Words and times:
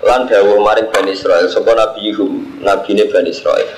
lan 0.00 0.24
dawuh 0.24 0.56
maring 0.64 0.88
Bani 0.88 1.12
Israel 1.12 1.44
sapa 1.52 1.76
nabiyuhum 1.76 2.64
nabine 2.64 3.04
Bani 3.12 3.28
Israel 3.28 3.68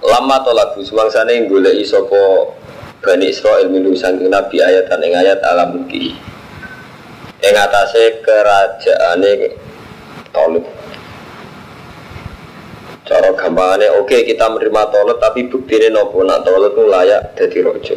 Lama 0.00 0.40
tolabu 0.40 0.80
suwangsane 0.80 1.44
goleki 1.44 1.84
sapa 1.84 2.56
Bani 3.04 3.28
Israel 3.28 3.68
minu 3.68 3.92
saking 3.92 4.32
nabi 4.32 4.64
ayat 4.64 4.88
ing 4.88 5.12
ayat 5.12 5.44
alam 5.44 5.76
muki 5.76 6.16
ing 7.44 7.54
atase 7.54 8.24
kerajaane 8.24 9.60
Tolib 10.32 10.64
cara 13.06 13.30
gampangane 13.36 13.92
oke 14.00 14.24
kita 14.24 14.50
menerima 14.50 14.82
Tolib 14.88 15.20
tapi 15.20 15.46
buktine 15.52 15.92
nopo? 15.92 16.24
Nak 16.24 16.42
Tolib 16.48 16.74
itu 16.74 16.84
layak 16.84 17.22
dadi 17.38 17.58
raja. 17.62 17.96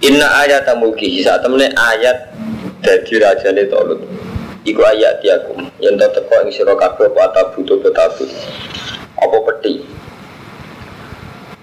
Inna 0.00 0.32
ayat 0.40 0.64
mulki 0.80 1.20
saat 1.20 1.44
temene 1.44 1.76
ayat 1.76 2.32
dadi 2.80 3.14
rajane 3.20 3.64
Tolut 3.68 4.00
iku 4.64 4.80
ayat 4.84 5.24
diakum 5.24 5.68
yen 5.80 5.96
to 5.96 6.08
teko 6.12 6.34
ing 6.44 6.52
sira 6.52 6.76
kabeh 6.76 7.08
apa 7.12 7.32
tabutu 7.32 7.80
betabut 7.80 8.28
apa 9.16 9.36
peti 9.48 9.84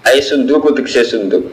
ai 0.06 0.18
sunduku 0.18 0.74
tekse 0.74 1.06
sunduk 1.06 1.46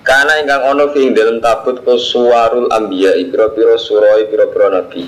karena 0.00 0.42
ingkang 0.42 0.64
ono 0.74 0.90
fi 0.90 1.12
dalam 1.14 1.38
tabut 1.38 1.86
ko 1.86 1.94
suwarul 1.94 2.66
ambiya 2.72 3.14
pira-pira 3.30 3.76
suroi 3.76 4.32
pira-pira 4.32 4.80
nabi. 4.80 5.04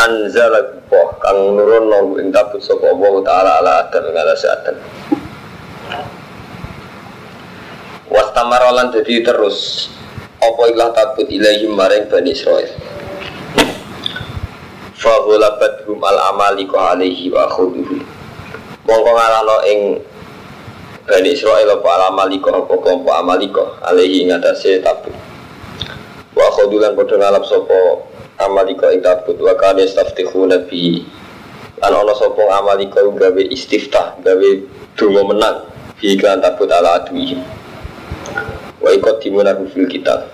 Anzala 0.00 0.80
Allah 0.88 1.08
kang 1.20 1.38
nurun 1.52 1.84
nang 1.92 2.06
ing 2.16 2.32
tabut 2.32 2.64
sapa 2.64 2.88
Allah 2.88 3.20
taala 3.20 3.50
ala 3.60 3.72
adam 3.84 4.02
ing 4.08 4.16
alas 4.16 4.42
adam 4.48 4.76
Wastamarolan 8.08 8.92
jadi 8.96 9.24
terus 9.24 9.88
apa 10.42 10.62
ilah 10.74 10.90
tabut 10.90 11.30
ilaihim 11.30 11.78
maring 11.78 12.10
Bani 12.10 12.34
Israel? 12.34 12.66
Fahulabat 14.98 15.86
hum 15.86 16.02
al 16.02 16.18
amaliko 16.34 16.78
alaihi 16.78 17.30
wa 17.30 17.46
khuduhu 17.46 18.02
Mongko 18.82 19.10
ngalano 19.14 19.56
ing 19.70 19.80
Bani 21.06 21.30
Israel 21.30 21.78
apa 21.78 21.88
al 21.94 22.02
amaliko 22.10 22.50
apa 22.50 22.74
kelompok 22.74 23.14
amaliko 23.14 23.62
alaihi 23.86 24.26
ngatasi 24.26 24.82
tabut. 24.82 25.14
Wa 26.34 26.46
khudulan 26.58 26.98
podo 26.98 27.22
ngalap 27.22 27.46
sopo 27.46 28.10
amaliko 28.42 28.90
ing 28.90 28.98
tabut. 28.98 29.38
Wa 29.38 29.54
kane 29.54 29.86
staftihu 29.86 30.50
nabi 30.50 31.06
Lan 31.78 31.94
ono 31.94 32.14
sopo 32.18 32.50
amaliko 32.50 33.14
gawe 33.14 33.42
istiftah 33.46 34.18
gawe 34.22 34.50
dungo 34.98 35.22
menang 35.22 35.66
Fi 36.02 36.18
iklan 36.18 36.42
tabut 36.42 36.70
ala 36.70 37.02
aduihim 37.02 37.61
ikut 38.96 39.20
dimunahu 39.24 39.66
fil 39.72 39.88
kitab 39.88 40.28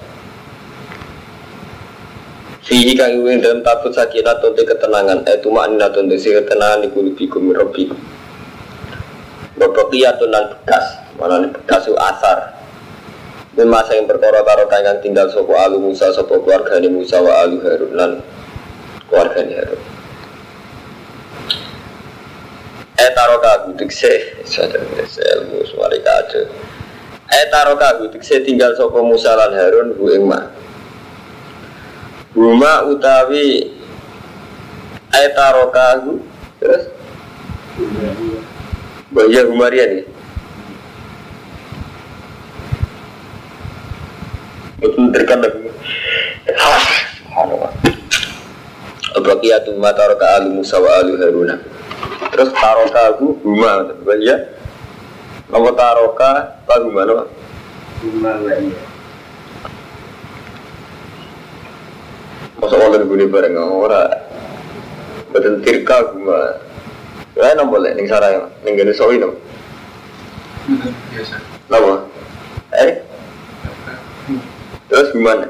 Fihi 2.69 2.93
kang 2.93 3.17
iwing 3.17 3.41
dalam 3.41 3.65
tabut 3.65 3.97
sakinah 3.97 4.45
tunte 4.45 4.61
ketenangan. 4.61 5.25
Eh 5.25 5.41
tuma 5.41 5.65
anina 5.65 5.89
tunte 5.89 6.21
si 6.21 6.29
ketenangan 6.29 6.85
Iku 6.85 7.01
lubikum 7.01 7.49
mirobikum 7.49 7.97
Babakiyatun 9.57 10.29
dan 10.29 10.53
bekas. 10.53 10.85
Mana 11.17 11.49
bekas 11.49 11.89
itu 11.89 11.97
asar. 11.97 12.61
Masa 13.59 13.99
yang 13.99 14.07
perkara 14.07 14.45
karo 14.47 14.71
kang 14.71 14.87
tinggal 15.03 15.27
Sopo 15.35 15.59
alu 15.59 15.83
Musa, 15.83 16.15
sopo 16.15 16.39
keluarga 16.47 16.79
ini 16.79 16.95
Musa 16.95 17.19
Wa 17.19 17.43
alu 17.43 17.59
Harun 17.59 17.91
dan 17.91 18.11
keluarga 19.11 19.43
ini 19.43 19.55
Harun. 19.59 19.83
Eh 23.03 23.11
taruh 23.19 23.43
kagu 23.43 23.75
dikse 23.75 24.43
Sadar 24.47 24.87
ilmu 24.87 25.59
suari 25.67 25.99
kado 26.07 26.68
Eh 27.29 27.45
kagu 27.53 28.09
dikse 28.09 28.41
tinggal 28.41 28.73
sopo 28.73 29.05
Musa 29.05 29.37
lan 29.37 29.53
Harun 29.53 29.93
Bu 30.01 30.09
Ingma 30.17 30.49
Huma 32.33 32.89
utawi 32.89 33.69
Eh 35.13 35.29
Terus? 36.59 36.85
Bahaya 39.13 39.45
Humarian 39.45 40.03
ya 40.03 40.05
Betul 44.79 45.11
terkan 45.13 45.39
lagi 45.45 45.69
Subhanallah 46.49 47.73
Abaqiyatu 49.19 49.77
ma 49.77 49.93
taraka 49.93 50.41
alu 50.41 50.63
Musa 50.63 50.79
wa 50.79 51.01
alu 51.01 51.19
Haruna. 51.19 51.59
Terus 52.31 52.51
taroka 52.55 53.01
aku 53.15 53.35
huma 53.43 53.91
Bahaya 54.07 54.58
Nama 55.49 55.71
taroka? 55.73 56.31
Pak 56.69 56.79
huma 56.85 57.03
nama 57.09 57.25
Masa 62.61 62.75
orang 62.77 63.09
gini 63.09 63.25
bareng 63.27 63.57
orang 63.57 64.13
Betul 65.33 65.65
tirka 65.65 66.13
huma 66.13 66.61
Ya 67.33 67.57
nama 67.57 67.65
boleh 67.65 67.97
Ning 67.97 68.07
sarang? 68.07 68.53
Ning 68.63 68.77
gini 68.77 68.93
sawi 68.93 69.19
biasa. 70.69 71.37
Eh? 72.77 72.93
Terus 74.89 75.09
gimana 75.17 75.49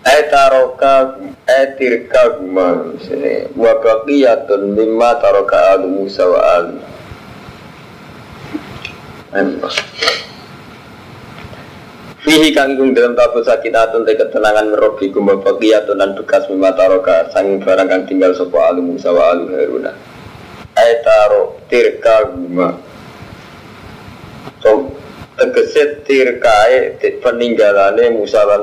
Etaroka 0.00 1.20
etirka 1.44 2.40
guma 2.40 2.96
sini. 3.04 3.52
Wa 3.52 3.76
baqiyatun 3.84 4.72
mimma 4.72 5.20
taraka 5.20 5.76
alu 5.76 5.88
Musa 5.92 6.24
wa 6.24 6.40
alu 6.40 6.76
Fihi 12.20 12.52
kanggung 12.52 12.92
dalam 12.92 13.16
tabut 13.16 13.44
sakinatun 13.44 14.04
te 14.04 14.16
ketenangan 14.16 14.72
merobi 14.72 15.12
guma 15.12 15.36
baqiyatun 15.36 16.00
dan 16.00 16.16
bekas 16.16 16.48
mimma 16.48 16.72
taraka 16.72 17.28
sanging 17.36 17.60
barang 17.60 17.88
kang 17.88 18.04
tinggal 18.08 18.32
sopo 18.32 18.56
alu 18.56 18.80
Musa 18.80 19.12
wa 19.12 19.36
alu 19.36 19.52
Haruna. 19.52 19.92
Etaro 20.80 21.60
tirka 21.68 22.24
guma 22.32 22.90
So, 24.60 24.92
tegese 25.40 26.04
tirkae 26.04 27.00
peninggalane 27.24 28.12
Musa 28.12 28.44
lan 28.44 28.62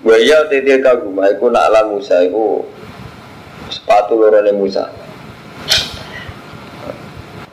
Waya 0.00 0.48
tete 0.48 0.80
kaguma 0.80 1.28
iku 1.28 1.52
nak 1.52 1.68
ala 1.68 1.84
Musa 1.84 2.24
iku 2.24 2.64
sepatu 3.68 4.16
lorone 4.16 4.48
Musa. 4.56 4.88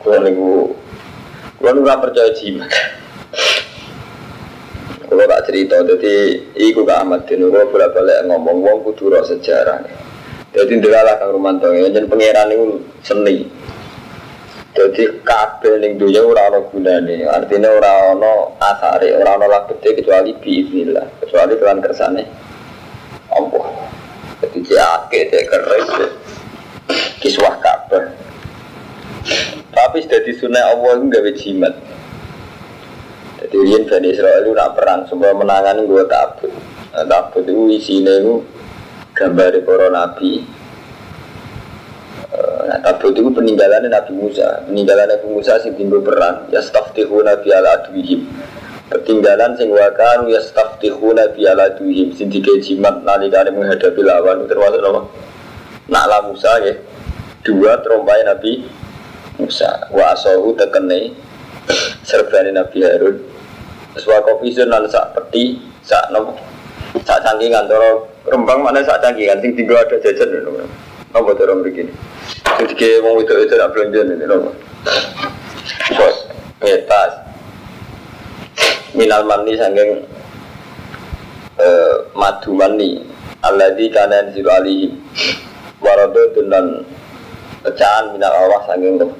Kulo 0.00 0.16
niku 0.24 0.72
kulo 1.60 1.70
ora 1.84 2.00
percaya 2.00 2.32
jimat. 2.32 2.72
Kulo 5.04 5.28
tak 5.28 5.44
cerita 5.44 5.84
dadi 5.84 6.40
iku 6.56 6.88
gak 6.88 7.04
amat 7.04 7.28
dene 7.28 7.52
kulo 7.52 7.68
bolak-balik 7.68 8.24
ngomong 8.24 8.64
wong 8.64 8.78
kudu 8.80 9.12
ro 9.12 9.20
sejarah. 9.28 9.84
Dadi 10.48 10.72
ndelalah 10.80 11.20
Kang 11.20 11.36
Romanto 11.36 11.68
yen 11.76 12.08
pangeran 12.08 12.48
niku 12.48 12.80
seni. 13.04 13.67
Dadi 14.76 15.04
kabeh 15.24 15.80
ning 15.80 15.96
dunya 15.96 16.20
ora 16.20 16.52
ana 16.52 16.60
gunane. 16.68 17.24
Artinya 17.24 17.72
ora 17.72 18.12
ana 18.12 18.32
asare, 18.60 19.16
ora 19.16 19.40
ana 19.40 19.46
labete 19.48 19.96
kecuali 19.96 20.36
biiznillah, 20.36 21.24
kecuali 21.24 21.52
kelan 21.56 21.80
kersane. 21.80 22.24
Allah. 23.32 23.66
Jadi 24.44 24.58
jake 24.64 25.20
cek 25.32 25.44
keris. 25.50 25.88
Kiswah 27.18 27.58
kabeh. 27.58 28.04
Tapi 29.74 29.96
sudah 30.04 30.20
disunai 30.24 30.64
Allah 30.64 30.92
itu 30.98 31.06
gawe 31.10 31.30
jimat. 31.36 31.74
Jadi 33.38 33.56
Rian 33.64 33.84
Bani 33.86 34.08
Israel 34.10 34.42
itu 34.42 34.52
nak 34.52 34.74
perang, 34.74 35.06
semua 35.06 35.30
menangani 35.30 35.86
gue 35.86 36.04
tabut. 36.10 36.50
Nah, 36.90 37.06
tabut 37.06 37.46
itu 37.46 37.70
isinya 37.70 38.10
itu 38.18 38.42
gambar 39.14 39.62
para 39.62 39.88
nabi. 39.94 40.42
Eh, 42.28 42.58
Nah, 42.68 42.84
tabut 42.84 43.16
itu 43.16 43.24
peninggalannya 43.32 43.88
Nabi 43.88 44.12
Musa. 44.12 44.60
Peninggalan 44.68 45.08
Nabi 45.08 45.26
Musa 45.32 45.56
sing 45.64 45.72
tinggal 45.72 46.04
perang. 46.04 46.52
Ya 46.52 46.60
staftihu 46.60 47.24
Nabi 47.24 47.48
ala 47.48 47.80
adwihim. 47.80 48.28
Ketinggalan 48.92 49.56
sing 49.56 49.72
wakan 49.72 50.28
ya 50.28 50.36
staftihu 50.44 51.16
Nabi 51.16 51.48
ala 51.48 51.72
adwihim. 51.72 52.12
Sing 52.12 52.28
jimat 52.28 53.00
nalikane 53.08 53.56
menghadapi 53.56 54.04
lawan 54.04 54.44
termasuk 54.44 54.84
apa? 54.84 55.00
Nakla 55.88 56.18
Musa 56.28 56.52
ya. 56.60 56.76
Dua 57.40 57.80
terompai 57.80 58.20
Nabi 58.28 58.68
Musa. 59.40 59.88
Wa 59.88 60.12
asahu 60.12 60.52
tekene 60.52 61.16
serbane 62.04 62.52
Nabi 62.52 62.84
Harun 62.84 63.16
Sebuah 63.96 64.22
kopi 64.22 64.54
lan 64.54 64.86
sak 64.86 65.16
peti 65.16 65.58
sak 65.82 66.12
nopo 66.14 66.36
sak 67.02 67.18
cangkingan 67.24 67.66
cara 67.66 67.98
rembang 68.30 68.62
mana 68.62 68.78
sak 68.84 69.02
cangkingan 69.02 69.42
sing 69.42 69.58
tinggal 69.58 69.80
ada 69.80 69.96
jajan 69.98 70.44
lho 70.44 70.62
apa 71.14 71.30
cara 71.36 71.52
begini? 71.60 71.92
Sing 72.58 72.66
dike 72.68 73.00
wong 73.00 73.24
itu 73.24 73.34
itu 73.44 73.54
nak 73.56 73.70
belanja 73.72 74.00
ini 74.04 74.24
nopo 74.28 74.50
bos 75.96 76.16
ngetas 76.60 77.12
minal 78.92 79.24
mani 79.24 79.52
sangking 79.56 80.04
eh, 81.60 81.94
madu 82.12 82.52
mani. 82.52 83.04
Alladzi 83.38 83.86
kana 83.94 84.26
yanzilu 84.26 84.50
alihi 84.50 84.90
waradun 85.78 86.50
dan 86.50 86.66
pecahan 87.62 88.10
minal 88.10 88.34
Allah 88.34 88.60
sangking 88.66 88.98
tuh 88.98 89.12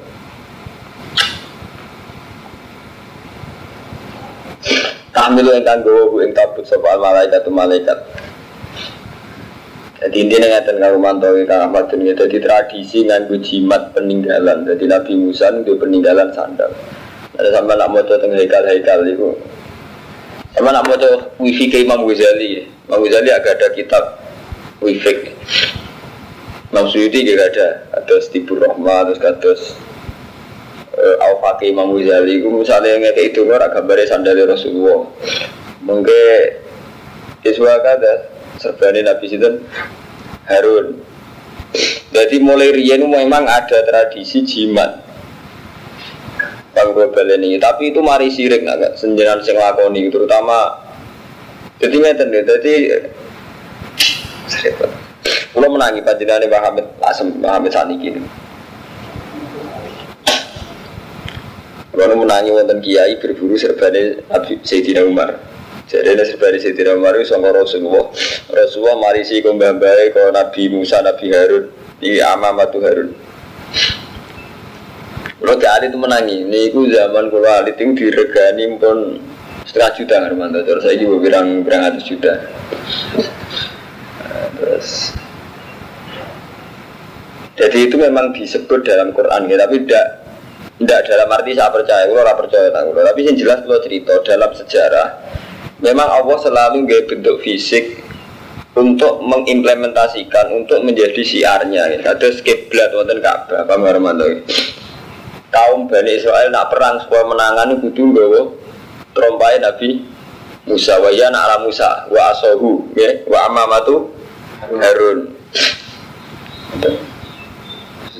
Tahmilu 5.15 5.51
ingkang 5.51 5.83
gawa 5.83 6.15
bu 6.15 6.23
ing 6.23 6.31
tabut 6.31 6.63
sapa 6.63 6.95
al 6.95 7.01
malaikat 7.03 7.43
malaikat. 7.51 7.99
Jadi 9.99 10.17
intinya 10.23 10.47
ngeten 10.47 10.79
karo 10.79 10.97
mantowi 11.03 11.43
kang 11.43 11.67
Ahmad 11.67 11.91
dunia 11.91 12.15
jadi 12.15 12.39
tradisi 12.39 13.03
nganggo 13.03 13.35
jimat 13.43 13.91
peninggalan. 13.99 14.63
Jadi 14.63 14.87
Nabi 14.87 15.13
Musa 15.19 15.51
itu 15.51 15.75
peninggalan 15.75 16.31
sandal. 16.31 16.71
Ada 17.35 17.59
sama 17.59 17.75
nak 17.75 17.91
mau 17.91 18.03
teng 18.07 18.31
heikal-heikal 18.31 19.03
itu. 19.11 19.35
Sama 20.55 20.71
nak 20.71 20.87
mau 20.87 20.99
wifi 21.43 21.67
ke 21.67 21.83
Imam 21.83 22.07
Ghazali. 22.07 22.67
Imam 22.87 23.03
Ghazali 23.03 23.31
agak 23.35 23.59
ada 23.59 23.69
kitab 23.75 24.05
wifi. 24.79 25.35
Imam 26.71 26.87
Suyuti 26.87 27.27
juga 27.27 27.51
ada. 27.51 27.69
Ada 27.99 28.15
Stibur 28.23 28.63
Rahmat, 28.63 29.11
terus 29.11 29.19
kados 29.19 29.61
uh, 30.95 31.17
Al 31.27 31.43
Fakih 31.43 31.75
Imam 31.75 31.91
Ghazali 31.99 32.39
itu 32.39 32.47
misalnya 32.55 33.03
ngeke 33.03 33.35
itu 33.35 33.43
ora 33.51 33.67
gambare 33.67 34.07
sandale 34.07 34.47
Rasulullah. 34.47 35.11
Mungkin 35.83 36.43
Iswa 37.43 37.83
kata 37.83 38.38
serbani 38.59 39.07
Nabi 39.07 39.25
Sinten 39.31 39.65
Harun. 40.47 40.99
Jadi 42.11 42.37
mulai 42.43 42.75
riyen 42.75 43.07
memang 43.07 43.47
ada 43.47 43.85
tradisi 43.87 44.43
jimat. 44.45 45.07
Bang 46.75 46.95
ini, 46.95 47.59
tapi 47.59 47.91
itu 47.91 47.99
mari 47.99 48.31
sirik 48.31 48.63
agak 48.63 48.95
senjenan 48.95 49.43
sing 49.43 49.59
lakoni 49.59 50.07
terutama 50.15 50.79
jadi 51.79 51.95
ngeten 51.95 52.35
deh, 52.35 52.43
jadi 52.43 52.75
Kalau 55.59 55.69
menangi 55.75 56.01
panjenengan 56.07 56.47
Mbah 56.47 56.63
Hamid 56.71 56.87
Asem 57.03 57.35
Mbah 57.35 57.59
Hamid 57.59 57.75
Saniki 57.75 58.15
ini. 58.15 58.23
Kalau 61.93 62.15
menangi 62.15 62.55
wonten 62.55 62.79
kiai 62.79 63.19
berburu 63.19 63.59
serbane 63.59 64.23
Sayyidina 64.63 65.03
Umar. 65.03 65.35
Jadi 65.89 66.09
ini 66.13 66.25
serbane 66.29 66.61
Sayyidina 66.61 67.01
Umar 67.01 67.17
itu 67.17 67.33
sama 67.33 67.49
Rasulullah. 67.49 68.13
Rasulullah 68.53 68.97
marisi 69.01 69.41
ke 69.41 69.49
mbah-mbah 69.49 70.13
ke 70.13 70.23
Nabi 70.37 70.63
Musa, 70.69 71.01
Nabi 71.01 71.33
Harun. 71.33 71.65
Ini 72.05 72.21
Amamatu 72.29 72.79
Harun. 72.85 73.11
Kalau 75.39 75.55
gak 75.57 75.81
itu 75.89 75.97
menangi, 75.97 76.45
ini 76.45 76.69
itu 76.69 76.93
zaman 76.93 77.33
kalau 77.33 77.49
alit 77.49 77.81
itu 77.81 77.95
diregani 77.97 78.69
pun 78.77 79.17
setengah 79.65 79.91
juta 79.97 80.15
Hermanto. 80.29 80.61
Terus 80.61 80.85
saya 80.85 81.01
juga 81.01 81.17
bilang 81.25 81.65
berang 81.65 81.89
ratus 81.89 82.05
juta. 82.05 82.37
Nah, 84.29 84.47
terus 84.61 85.17
jadi 87.57 87.79
itu 87.89 87.97
memang 87.97 88.37
disebut 88.37 88.85
dalam 88.85 89.17
Quran 89.17 89.49
ya, 89.49 89.57
tapi 89.57 89.89
tidak 89.89 90.07
tidak 90.79 91.01
dalam 91.11 91.29
arti 91.33 91.53
saya 91.57 91.73
percaya, 91.73 92.05
kalau 92.07 92.23
orang 92.23 92.39
percaya 92.39 92.69
kalau. 92.71 92.93
Tapi 92.93 93.21
yang 93.25 93.37
jelas 93.41 93.59
kalau 93.65 93.81
cerita 93.83 94.15
dalam 94.23 94.51
sejarah, 94.53 95.07
memang 95.79 96.09
Allah 96.09 96.39
selalu 96.43 96.87
gaya 96.87 97.03
bentuk 97.07 97.43
fisik 97.43 98.03
untuk 98.79 99.19
mengimplementasikan, 99.27 100.55
untuk 100.55 100.87
menjadi 100.87 101.23
siarnya. 101.23 101.99
Ya. 101.99 102.15
Ada 102.15 102.31
kiblat 102.43 102.95
wonten 102.95 103.19
Ka'bah, 103.19 103.67
Pak 103.67 103.79
Marmanto. 103.79 104.27
Kaum 105.49 105.89
Bani 105.89 106.13
Israel 106.13 106.53
nak 106.53 106.69
perang 106.69 107.01
supaya 107.01 107.25
menangani 107.25 107.81
kudu 107.81 108.13
nggawa 108.13 108.53
trompai 109.17 109.57
Nabi 109.65 110.05
Musa 110.69 111.01
wa 111.01 111.09
ya 111.09 111.33
ala 111.33 111.65
Musa 111.65 112.05
wa 112.13 112.21
asohu 112.37 112.93
ya 112.93 113.25
wa 113.25 113.49
amamatu 113.49 114.13
Harun. 114.69 115.33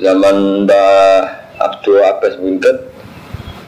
Zaman 0.01 0.65
Mbah 0.65 1.21
Abdul 1.59 2.01
Abbas 2.01 2.39
Buntet 2.41 2.89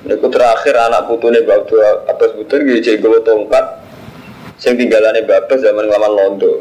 Niku 0.02 0.26
terakhir 0.34 0.74
anak 0.74 1.06
putune 1.06 1.46
Mbak 1.46 1.58
Abdul 1.62 1.82
Abbas 2.10 2.32
Buntet 2.34 2.66
cek 2.82 2.98
gue 2.98 3.20
tongkat 3.22 3.81
Yang 4.62 4.76
tinggalannya 4.86 5.26
Mbak 5.26 5.38
Abbas 5.46 5.60
zaman 5.66 5.86
ngelaman 5.90 6.12
Londo. 6.14 6.54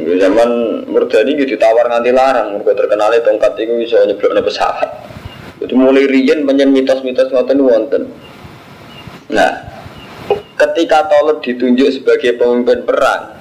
Zaman 0.00 0.50
Murdani 0.88 1.30
gitu 1.36 1.56
ditawar 1.56 1.86
nganti 1.92 2.10
larang. 2.14 2.56
Mereka 2.56 2.72
terkenalnya 2.72 3.20
tongkat 3.20 3.52
itu 3.60 3.74
bisa 3.76 4.00
nyeblok 4.08 4.40
pesawat. 4.48 4.88
Itu 5.60 5.76
mulai 5.76 6.08
riyen 6.08 6.48
penyen 6.48 6.72
mitos-mitos 6.72 7.28
ngoten 7.28 7.60
wonten. 7.60 8.02
Nah 9.28 9.70
Ketika 10.60 11.08
Tolut 11.08 11.40
ditunjuk 11.40 11.88
sebagai 11.88 12.36
pemimpin 12.36 12.84
perang 12.84 13.32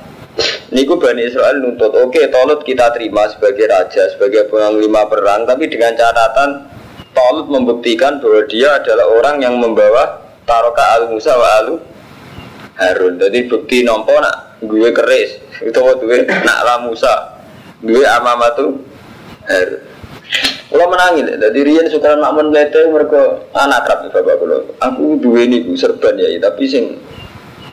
Niku 0.72 0.96
Bani 0.96 1.28
Israel 1.28 1.60
nuntut, 1.60 1.92
oke 1.92 2.16
okay, 2.16 2.32
Tolut 2.32 2.64
kita 2.64 2.96
terima 2.96 3.28
sebagai 3.28 3.68
raja, 3.68 4.08
sebagai 4.16 4.48
panglima 4.48 5.04
perang, 5.04 5.44
tapi 5.44 5.68
dengan 5.68 5.92
catatan 6.00 6.72
Tolut 7.12 7.52
membuktikan 7.52 8.24
bahwa 8.24 8.48
dia 8.48 8.80
adalah 8.80 9.04
orang 9.20 9.44
yang 9.44 9.60
membawa 9.60 10.24
taroka 10.48 10.96
al 10.96 11.12
Musa 11.12 11.36
wa 11.36 11.50
alu 11.60 11.76
Harun. 12.80 13.20
Jadi 13.20 13.52
bukti 13.52 13.84
nompo 13.84 14.16
nak 14.18 14.58
gue 14.64 14.90
keris, 14.96 15.38
itu 15.60 15.76
waktu 15.76 16.04
gue 16.08 16.18
nak 16.26 16.60
la 16.64 16.76
Musa, 16.88 17.44
gue 17.84 18.04
amamatu 18.08 18.80
Harun. 19.46 19.82
Kalau 20.70 20.86
menangin, 20.86 21.26
jadi 21.26 21.60
Rian 21.66 21.90
sukaran 21.90 22.22
makmun 22.22 22.54
lete 22.54 22.86
mereka 22.86 23.42
anak 23.58 23.90
kerap 23.90 24.06
bapak 24.14 24.38
kalau 24.38 24.62
aku 24.78 25.18
dua 25.18 25.42
ini 25.42 25.66
serban 25.74 26.14
ya, 26.14 26.30
tapi 26.38 26.70
sing 26.70 27.02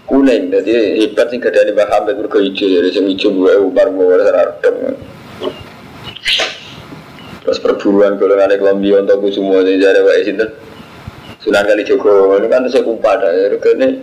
kuning. 0.08 0.48
Jadi 0.48 1.04
hebat 1.04 1.28
sih 1.28 1.36
kadang 1.36 1.68
Mbah 1.76 1.92
Hamid 1.92 2.16
mergo 2.16 2.40
hijau 2.40 2.64
jadi 2.64 2.88
sing 2.88 3.04
hijau 3.12 3.36
gue 3.36 3.52
umar 3.60 3.92
gue 3.92 4.16
serardem 4.24 4.96
terus 7.46 7.62
perburuan 7.62 8.18
golongan 8.18 8.50
ekonomi 8.58 8.90
untuk 8.90 9.22
semua 9.30 9.62
jadi 9.62 9.78
jadi 9.78 10.00
wae 10.02 10.24
sinten? 10.26 10.50
Sunan 11.38 11.62
kali 11.62 11.86
Joko 11.86 12.34
ini 12.42 12.50
kan 12.50 12.66
saya 12.66 12.82
kumpa 12.82 13.22
ada 13.22 13.30
ya 13.30 13.54
regane 13.54 14.02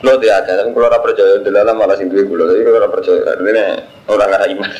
lo 0.00 0.16
tidak 0.16 0.36
ada 0.48 0.64
tapi 0.64 0.70
kalau 0.72 1.00
percaya 1.04 1.34
dalam 1.44 1.76
malah 1.76 1.96
sing 1.98 2.08
duwe 2.08 2.24
kula 2.24 2.48
tapi 2.48 2.64
kalau 2.64 2.88
percaya 2.88 3.20
ini 3.36 3.64
orang 4.08 4.28
nggak 4.32 4.44
iman. 4.56 4.72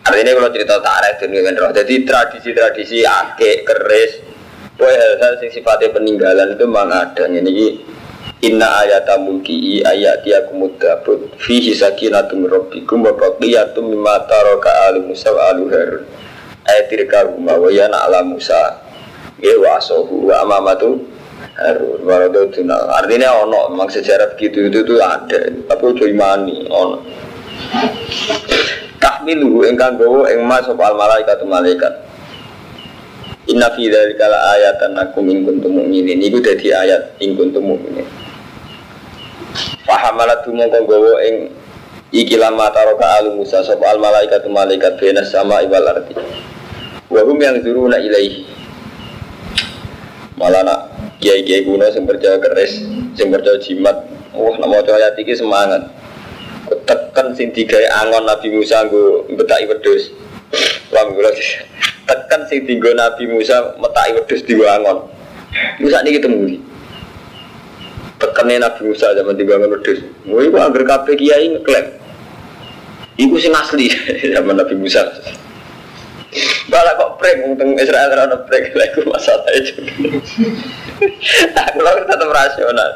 Artinya 0.00 0.32
kalau 0.34 0.50
cerita 0.50 0.76
tarik 0.82 1.14
dengan 1.22 1.54
roh 1.54 1.70
jadi 1.70 1.94
tradisi-tradisi 2.02 3.06
akek 3.06 3.62
keris 3.62 4.12
Pokoknya 4.80 4.96
hal-hal 4.96 5.44
yang 5.44 5.52
sifatnya 5.52 5.88
peninggalan 5.92 6.56
itu 6.56 6.64
memang 6.64 6.88
ada. 6.88 7.28
Ini 7.28 7.84
Inna 8.48 8.80
ayata 8.80 9.20
mulki 9.20 9.84
ayat 9.84 10.24
dia 10.24 10.40
kumudabut 10.48 11.36
Fihi 11.36 11.76
sakinatum 11.76 12.48
rabbikum 12.48 13.04
wa 13.04 13.12
baqiyatum 13.12 13.92
mimma 13.92 14.24
taraka 14.24 14.88
alu 14.88 15.04
Musa 15.04 15.28
alu 15.28 15.68
Harun. 15.68 16.08
Ayat 16.64 16.88
tirka 16.88 17.28
rumah 17.28 17.60
wa 17.60 17.68
yana 17.68 18.08
ala 18.08 18.24
Musa 18.24 18.80
Ya 19.36 19.52
wa 19.60 19.76
asohu 19.76 20.32
wa 20.32 20.40
amamatu 20.40 21.04
Harun 21.60 22.00
Waradotuna 22.08 22.88
Artinya 22.96 23.44
ono 23.44 23.68
memang 23.68 23.92
sejarah 23.92 24.32
begitu 24.32 24.72
itu 24.72 24.80
tuh 24.82 24.98
ada 24.98 25.52
Tapi 25.52 25.82
udah 25.84 26.06
imani 26.08 26.64
ono 26.72 26.98
Tahmilu 29.00 29.68
engkang 29.68 30.00
gowo 30.00 30.24
engmas 30.24 30.64
sopal 30.64 30.96
malaikat 30.96 31.40
malaikat 31.44 32.10
Inna 33.50 33.66
fi 33.74 33.90
dzalika 33.90 34.30
la 34.30 34.38
ayatan 34.54 34.94
lakum 34.94 35.26
in 35.26 35.42
kuntum 35.42 35.82
mu'minin. 35.82 36.22
Iku 36.22 36.38
dadi 36.38 36.70
ayat 36.70 37.18
in 37.18 37.34
kuntum 37.34 37.66
mu'minin. 37.72 38.06
Fahamalat 39.82 40.46
mongko 40.46 40.86
gawa 40.86 41.18
ing 41.26 41.50
iki 42.14 42.38
lama 42.38 42.70
taroka 42.70 43.02
alu 43.18 43.42
Musa 43.42 43.64
sapa 43.66 43.90
al 43.90 43.98
malaikat 43.98 44.46
malaikat 44.46 44.94
bena 45.02 45.26
sama 45.26 45.66
ibal 45.66 45.82
arti. 45.82 46.14
Wa 47.10 47.26
hum 47.26 47.42
yang 47.42 47.58
zuruna 47.64 47.98
ilaihi. 47.98 48.46
Malah 50.38 50.62
nak 50.62 50.80
kiai-kiai 51.20 51.68
kuno 51.68 51.84
sing 51.92 52.08
percaya 52.08 52.40
keris, 52.40 52.80
sing 53.14 53.28
percaya 53.28 53.60
jimat. 53.60 53.96
Wah, 54.32 54.56
nak 54.56 54.68
maca 54.72 54.92
ayat 54.96 55.14
iki 55.20 55.36
semangat. 55.36 55.92
Tekan 56.88 57.36
sing 57.36 57.52
digawe 57.52 57.86
angon 58.02 58.24
Nabi 58.24 58.48
Musa 58.56 58.88
nggo 58.88 59.28
betaki 59.36 59.68
wedhus. 59.68 60.10
Wah, 60.90 61.04
tekan 62.08 62.40
sing 62.48 62.64
tinggal 62.64 62.96
Nabi 62.96 63.28
Musa 63.28 63.76
metai 63.76 64.16
wedhus 64.16 64.42
di 64.42 64.56
wangon. 64.56 65.06
Musa 65.78 66.00
ini 66.02 66.16
ketemu 66.16 66.38
di. 66.48 66.56
Tekannya 68.20 68.64
Nabi 68.64 68.80
Musa 68.88 69.12
zaman 69.12 69.36
di 69.36 69.44
wangon 69.44 69.70
wedhus. 69.76 70.00
Mau 70.24 70.40
iku 70.40 70.56
angger 70.56 70.88
kabeh 70.88 71.14
kiai 71.20 71.52
ngeklaim. 71.52 71.86
Iku 73.20 73.36
sing 73.36 73.52
asli 73.52 73.92
zaman 74.34 74.56
Nabi 74.56 74.74
Musa. 74.78 75.04
Malah 76.70 76.94
kok 76.94 77.18
prank 77.18 77.42
untung 77.42 77.74
Israel 77.74 78.14
ora 78.14 78.30
ono 78.30 78.38
prank 78.46 78.70
lha 78.70 78.84
iku 78.94 79.02
masalah 79.10 79.50
itu. 79.58 79.82
Aku 81.58 81.78
lho 81.82 81.92
tetep 82.06 82.30
rasional. 82.30 82.90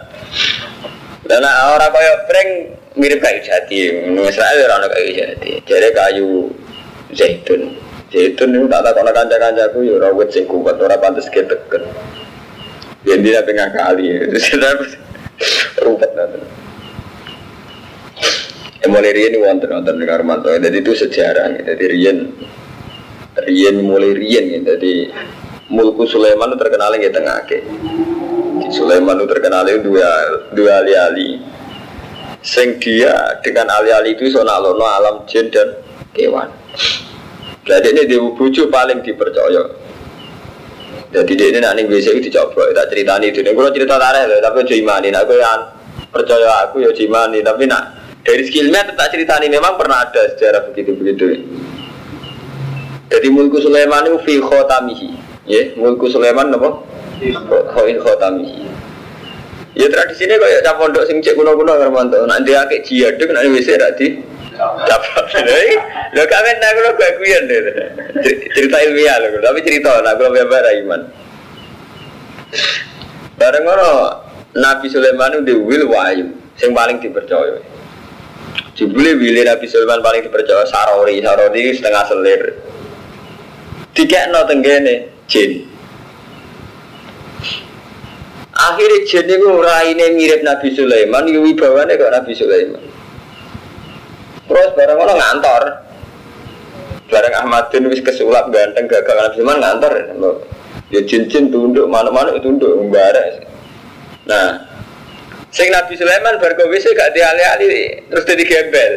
Dan 1.26 1.42
orang 1.42 1.90
kaya 1.90 2.12
prank 2.30 2.50
mirip 2.94 3.18
kayu 3.18 3.42
jati, 3.42 3.90
Israel 4.30 4.58
ora 4.70 4.74
ono 4.78 4.88
kayu 4.94 5.10
jati. 5.18 5.50
Jadi 5.66 5.88
kayu 5.90 6.54
zaitun. 7.10 7.74
Zaitun 8.14 8.54
itu 8.54 8.66
tak 8.70 8.86
takon 8.86 9.10
kanca-kancaku 9.10 9.78
ya 9.82 9.92
ora 9.98 10.08
wit 10.14 10.30
sing 10.30 10.46
kuat, 10.46 10.78
ora 10.78 10.94
pantes 10.94 11.26
keteken. 11.26 11.82
Biar 13.02 13.18
dia 13.18 13.42
pengen 13.42 13.68
kali, 13.74 14.14
rumput 15.82 16.10
nanti. 16.14 16.38
Ya 18.80 18.86
mulai 18.86 19.16
rian 19.16 19.34
ini 19.34 19.42
wonten 19.42 19.68
wonten 19.72 19.96
di 19.96 20.06
Karmanto, 20.06 20.52
jadi 20.54 20.76
itu 20.76 20.92
sejarah, 20.92 21.56
jadi 21.56 21.84
rian 21.88 22.30
rian 23.42 23.82
mulai 23.82 24.14
rian, 24.14 24.62
jadi 24.62 25.10
mulku 25.72 26.06
Sulaiman 26.06 26.54
itu 26.54 26.58
terkenal 26.60 26.94
di 26.94 27.10
tengah 27.10 27.38
ke. 27.48 27.58
Sulaiman 28.70 29.18
itu 29.18 29.26
terkenal 29.26 29.66
dua 29.82 30.10
dua 30.54 30.72
ali-ali. 30.84 31.42
Sing 32.44 32.76
dia 32.76 33.40
dengan 33.40 33.72
ali-ali 33.72 34.14
itu 34.14 34.28
sonalono 34.28 34.84
alam 34.84 35.24
jin 35.24 35.48
dan 35.48 35.80
hewan. 36.12 36.52
Jadi 37.64 37.96
ini 37.96 38.02
dia 38.04 38.20
bucu 38.20 38.68
paling 38.68 39.00
dipercaya. 39.00 39.64
Jadi 41.14 41.32
dia 41.38 41.46
ini 41.48 41.58
nanti 41.62 41.86
biasa 41.86 42.10
itu 42.10 42.28
dicoba, 42.28 42.74
tak 42.74 42.90
cerita 42.90 43.16
nih 43.22 43.30
itu. 43.30 43.40
Kalau 43.40 43.70
cerita 43.70 43.94
tarik 43.96 44.28
loh, 44.28 44.38
tapi 44.42 44.66
jadi 44.66 44.82
imani. 44.82 45.08
Aku 45.14 45.32
yang 45.38 45.60
percaya 46.10 46.68
aku 46.68 46.82
ya 46.84 46.90
imani, 46.90 47.38
tapi 47.40 47.70
nak 47.70 47.82
dari 48.26 48.42
skillnya 48.44 48.92
tetap 48.92 49.08
cerita 49.14 49.38
nih 49.38 49.48
memang 49.48 49.78
pernah 49.78 50.04
ada 50.04 50.34
sejarah 50.34 50.68
begitu 50.68 50.90
begitu. 50.98 51.24
Jadi 53.14 53.30
mulku 53.30 53.62
Sulaiman 53.62 54.02
itu 54.10 54.18
fi 54.26 54.34
khotamihi, 54.42 55.08
ya 55.46 55.62
mulku 55.78 56.10
Sulaiman 56.10 56.50
apa? 56.50 56.82
Khoin 57.70 57.94
khotamihi. 58.02 58.66
Ya 59.78 59.86
tradisinya 59.86 60.34
kayak 60.34 60.66
cap 60.66 60.82
pondok 60.82 61.06
sing 61.06 61.22
cek 61.22 61.38
kuno-kuno 61.38 61.78
Armanto. 61.78 62.26
Nak 62.26 62.42
dia 62.42 62.66
kayak 62.66 62.82
jihad, 62.82 63.18
nak 63.22 63.46
wis 63.54 63.70
ra 63.70 63.90
di 63.94 64.18
Dapat. 64.54 65.24
Lo 66.14 66.22
kamen 66.26 66.56
nak 66.62 66.78
lo 66.78 66.90
gak 66.94 67.12
kuyen 67.18 67.42
deh. 67.50 67.58
Cerita 68.54 68.78
ilmiah 68.86 69.18
lo, 69.18 69.42
tapi 69.42 69.62
cerita 69.66 69.98
nak 70.02 70.18
lo 70.18 70.30
biar 70.30 70.66
iman. 70.82 71.00
Bareng 73.34 73.66
ngono 73.66 73.90
Nabi 74.54 74.86
Sulaiman 74.86 75.42
itu 75.42 75.58
wil 75.58 75.90
wahyu, 75.90 76.30
sing 76.54 76.70
paling 76.70 77.02
dipercaya. 77.02 77.58
Jebule 78.78 79.18
wile 79.18 79.42
Nabi 79.42 79.66
Sulaiman 79.66 80.02
paling 80.02 80.22
dipercaya 80.22 80.62
sarori, 80.70 81.18
sarori 81.18 81.74
setengah 81.74 82.04
selir. 82.06 82.42
Dikekno 83.94 84.42
tenggene 84.50 85.08
jin. 85.30 85.70
Akhirnya 88.54 89.06
jin 89.06 89.26
itu 89.30 89.48
raine 89.62 90.06
mirip 90.18 90.42
Nabi 90.42 90.74
Sulaiman, 90.74 91.26
wibawane 91.26 91.94
kok 91.94 92.10
Nabi 92.10 92.32
Sulaiman. 92.34 92.82
Terus 94.50 94.70
bareng 94.74 94.98
orang 94.98 95.18
ngantor. 95.18 95.62
Bareng 97.10 97.34
Ahmadin 97.38 97.86
wis 97.86 98.02
kesulap 98.02 98.50
ganteng 98.50 98.90
gagal 98.90 99.14
Nabi 99.14 99.34
Sulaiman 99.38 99.58
ngantor. 99.62 99.92
Ya 100.90 101.00
cincin 101.06 101.54
tunduk 101.54 101.86
mana-mana 101.86 102.34
tunduk 102.42 102.74
mbare. 102.90 103.46
Nah, 104.26 104.58
sing 105.54 105.70
Nabi 105.70 105.94
Sulaiman 105.94 106.42
bar 106.42 106.54
wis 106.70 106.86
gak 106.86 107.14
diali-ali 107.14 108.10
terus 108.10 108.26
jadi 108.26 108.42
gembel. 108.42 108.92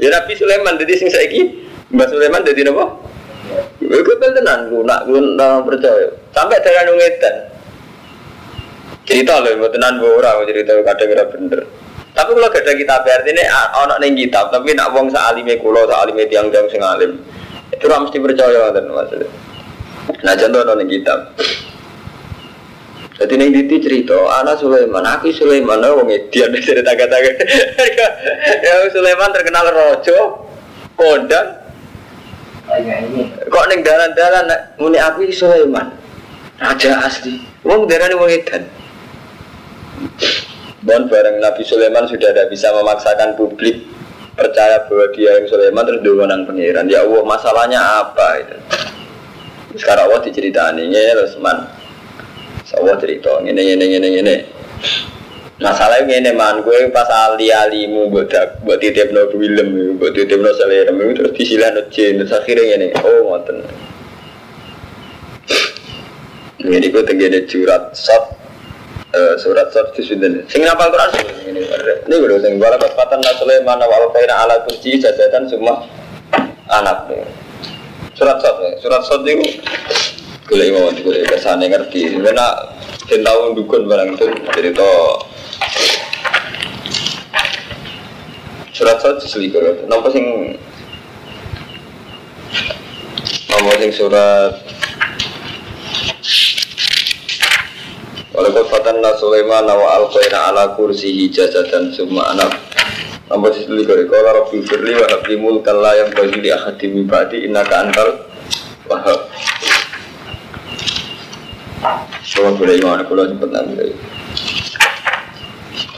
Ya 0.00 0.08
Nabi 0.08 0.32
Sulaiman 0.38 0.80
jadi 0.80 0.94
sing 0.96 1.12
saiki 1.12 1.68
Mbak 1.88 2.08
Sulaiman 2.12 2.44
jadi 2.44 2.68
napa? 2.68 3.00
Ya 3.80 3.98
gembel 4.04 4.30
tenan 4.36 4.68
lu 4.68 4.84
nak 4.84 5.08
lu 5.08 5.20
percaya. 5.64 6.12
Sampai 6.36 6.60
darah 6.60 6.82
nungetan. 6.84 7.34
Cerita 9.08 9.40
loh, 9.40 9.72
tenan 9.72 10.04
ora 10.04 10.36
cerita 10.44 10.76
kadang 10.84 11.08
ora 11.16 11.24
bener. 11.32 11.60
Tapi 12.12 12.34
kalau 12.34 12.50
gak 12.50 12.66
ada 12.66 12.74
kitab 12.74 13.06
artinya 13.06 13.44
ono 13.78 13.94
neng 14.02 14.18
kitab, 14.18 14.50
tapi 14.50 14.74
nak 14.74 14.90
wong 14.90 15.06
saalime 15.08 15.54
kulo, 15.62 15.86
saalime 15.86 16.26
tiang 16.26 16.50
tiang 16.50 16.66
sing 16.66 16.82
alim, 16.82 17.14
itu 17.70 17.84
ora 17.86 18.02
mesti 18.02 18.18
percaya 18.18 18.74
kan 18.74 18.84
maksudnya. 18.90 19.28
Nah 20.26 20.34
contoh 20.34 20.60
ono 20.66 20.72
neng 20.76 20.90
kitab. 20.90 21.18
Jadi 23.22 23.34
neng 23.38 23.50
diti 23.54 23.78
cerita, 23.78 24.18
anak 24.42 24.58
Sulaiman, 24.58 25.06
aku 25.06 25.30
Sulaiman, 25.30 25.78
wong 25.78 26.10
edian 26.10 26.52
cerita 26.58 26.94
kata-kata. 26.94 27.44
ya 28.66 28.74
Sulaiman 28.90 29.30
terkenal 29.30 29.70
rojo, 29.70 30.50
kondang. 30.98 31.67
Kok 33.48 33.64
neng 33.72 33.80
dalan-dalan 33.80 34.46
muni 34.76 35.00
aku 35.00 35.24
Sulaiman, 35.32 35.88
raja 36.60 37.00
asli. 37.00 37.40
Wong 37.64 37.88
darane 37.88 38.14
wong 38.14 38.28
edan. 38.28 38.68
Dan 40.84 41.10
bareng 41.10 41.42
Nabi 41.42 41.64
Sulaiman 41.66 42.06
sudah 42.06 42.30
tidak 42.30 42.52
bisa 42.52 42.70
memaksakan 42.70 43.34
publik 43.34 43.82
percaya 44.38 44.86
bahwa 44.86 45.10
dia 45.10 45.34
yang 45.34 45.46
Sulaiman 45.50 45.84
terus 45.84 46.00
nang 46.04 46.46
pangeran. 46.46 46.86
Ya 46.86 47.02
Allah 47.02 47.22
masalahnya 47.26 47.80
apa 47.82 48.28
itu? 48.38 48.56
Sekarang 49.80 50.08
Allah 50.08 50.22
diceritakan 50.22 50.78
ini 50.78 50.94
terus 50.94 51.34
man. 51.42 51.66
Allah 52.68 52.94
cerita 53.00 53.42
ini 53.42 53.58
ini 53.58 53.84
ini 53.96 54.08
ini. 54.22 54.36
Masalahnya 55.58 56.22
ini 56.22 56.30
man 56.38 56.62
gue 56.62 56.86
pas 56.94 57.10
ali 57.10 57.50
alimu 57.50 58.06
buat 58.14 58.30
buat 58.62 58.78
titip 58.78 59.10
no 59.10 59.26
film, 59.26 59.98
buat 59.98 60.14
titip 60.14 60.38
no 60.38 60.54
selera, 60.54 60.94
terus 60.94 61.34
disilah 61.34 61.74
no 61.74 61.82
jin, 61.90 62.22
terus 62.22 62.30
akhirnya 62.30 62.78
ini 62.78 62.94
oh 63.02 63.26
ngoten. 63.26 63.66
Ini 66.62 66.86
gue 66.94 67.02
tenggine 67.02 67.42
jurat 67.50 67.90
sop 67.90 68.38
surat 69.42 69.66
surat 69.74 69.90
di 69.98 70.02
sini. 70.06 70.46
Sing 70.46 70.62
ngapal 70.62 70.94
Quran 70.94 71.10
ini. 71.50 71.66
Ini 72.06 72.14
gue 72.14 72.38
sing 72.38 72.62
bala 72.62 72.78
kepatan 72.78 73.18
Sulaiman 73.42 73.82
wal 73.82 74.14
kaina 74.14 74.46
ala 74.46 74.62
kursi 74.62 74.94
jajatan 74.94 75.50
semua 75.50 75.82
anak. 76.70 77.10
Surat 78.14 78.38
surat 78.38 78.78
surat 78.78 79.02
surat 79.02 79.22
itu 79.26 79.58
gue 80.46 80.70
mau 80.70 80.94
gue 80.94 81.26
ke 81.26 81.34
sana 81.34 81.66
ngerti. 81.66 82.14
Karena 82.14 82.46
tahu 83.10 83.58
dukun 83.58 83.90
barang 83.90 84.14
itu 84.14 84.26
cerita 84.54 84.86
surat 88.78 88.96
surat 89.02 89.16
diselikur. 89.18 89.62
Nampak 89.90 90.14
sing 90.14 90.24
nomor 93.50 93.74
sing 93.82 93.90
surat? 93.90 94.52
Walaupun 98.38 98.70
fatanna 98.70 99.18
Sulaiman 99.18 99.66
wa 99.66 99.98
alqaina 99.98 100.54
ala 100.54 100.78
kursihi 100.78 101.26
dan 101.34 101.90
summa 101.90 102.30
anak 102.30 102.54
Nomor 103.26 103.50
sisi 103.50 103.66
kore 103.82 104.06
Kala 104.06 104.30
Rabbi 104.40 104.62
firli 104.62 104.94
wa 104.94 105.10
habli 105.10 105.34
mulkan 105.36 105.74
yang 105.82 106.14
bagi 106.14 106.38
di 106.38 106.48
ahadi 106.54 106.86
mibadi 106.86 107.44
innaka 107.50 107.82
antal 107.82 108.08
wahab 108.86 109.26
Kalau 112.30 112.54
boleh 112.54 112.78
iman, 112.78 113.02
kalau 113.10 113.26
sempat 113.26 113.50
nanti 113.50 113.90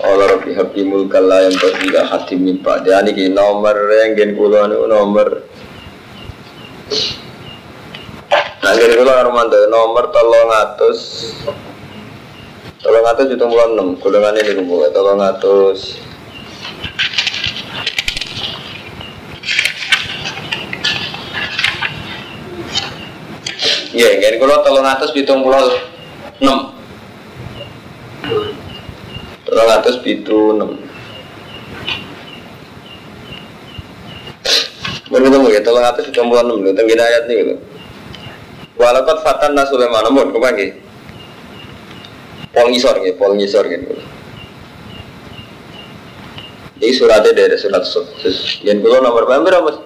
Kala 0.01 0.25
Rabbi 0.33 0.57
habli 0.57 0.83
mulkan 0.89 1.29
la 1.29 1.45
yang 1.45 1.55
bagi 1.61 1.93
di 1.93 1.97
ahadi 2.01 2.35
mibadi 2.41 2.89
Ini 2.89 3.37
nomor 3.37 3.77
yang 3.93 4.17
gen 4.17 4.33
kulo 4.33 4.65
nomor 4.65 5.29
Nah, 8.61 8.73
kira 8.77 8.97
kulo 8.97 9.13
nomor 9.69 10.05
tolong 10.09 10.51
atus 10.57 11.01
Tolong 12.81 13.05
atas 13.05 13.29
itu 13.29 13.45
bulan 13.45 13.77
enam, 13.77 13.89
golongan 14.01 14.41
ini 14.41 14.57
kumpul. 14.57 14.89
Tolong 14.89 15.21
atas. 15.21 16.01
Ya, 23.93 24.17
ini 24.17 24.41
kalau 24.41 24.65
tolong 24.65 24.89
atas 24.89 25.13
hitung 25.13 25.45
pulau 25.45 25.77
enam. 26.41 26.73
Tolong 29.61 29.77
atas 29.77 30.01
itu 30.09 30.57
enam. 30.57 30.73
Benar 35.13 35.53
ya, 35.53 35.61
tolong 35.61 35.85
atas 35.85 36.09
hitung 36.09 36.33
pulau 36.33 36.49
enam. 36.49 36.73
Tengah 36.73 36.97
ayat 36.97 37.29
nih 37.29 37.37
gitu. 37.45 37.55
Walaupun 38.81 39.21
fatan 39.21 39.53
Sulaiman, 39.69 40.09
namun 40.09 40.33
ke 40.33 40.41
mana 40.41 40.65
pol 42.57 42.73
ngisor 42.73 43.05
gitu, 43.05 43.21
pol 43.21 43.37
ngisor 43.37 43.69
gitu. 43.69 44.01
Ini 46.81 46.97
suratnya 46.97 47.37
dari 47.37 47.61
surat 47.61 47.85
sus. 47.85 48.65
Yang 48.65 48.89
nomor 48.89 49.29
berapa 49.29 49.61
mas? 49.61 49.77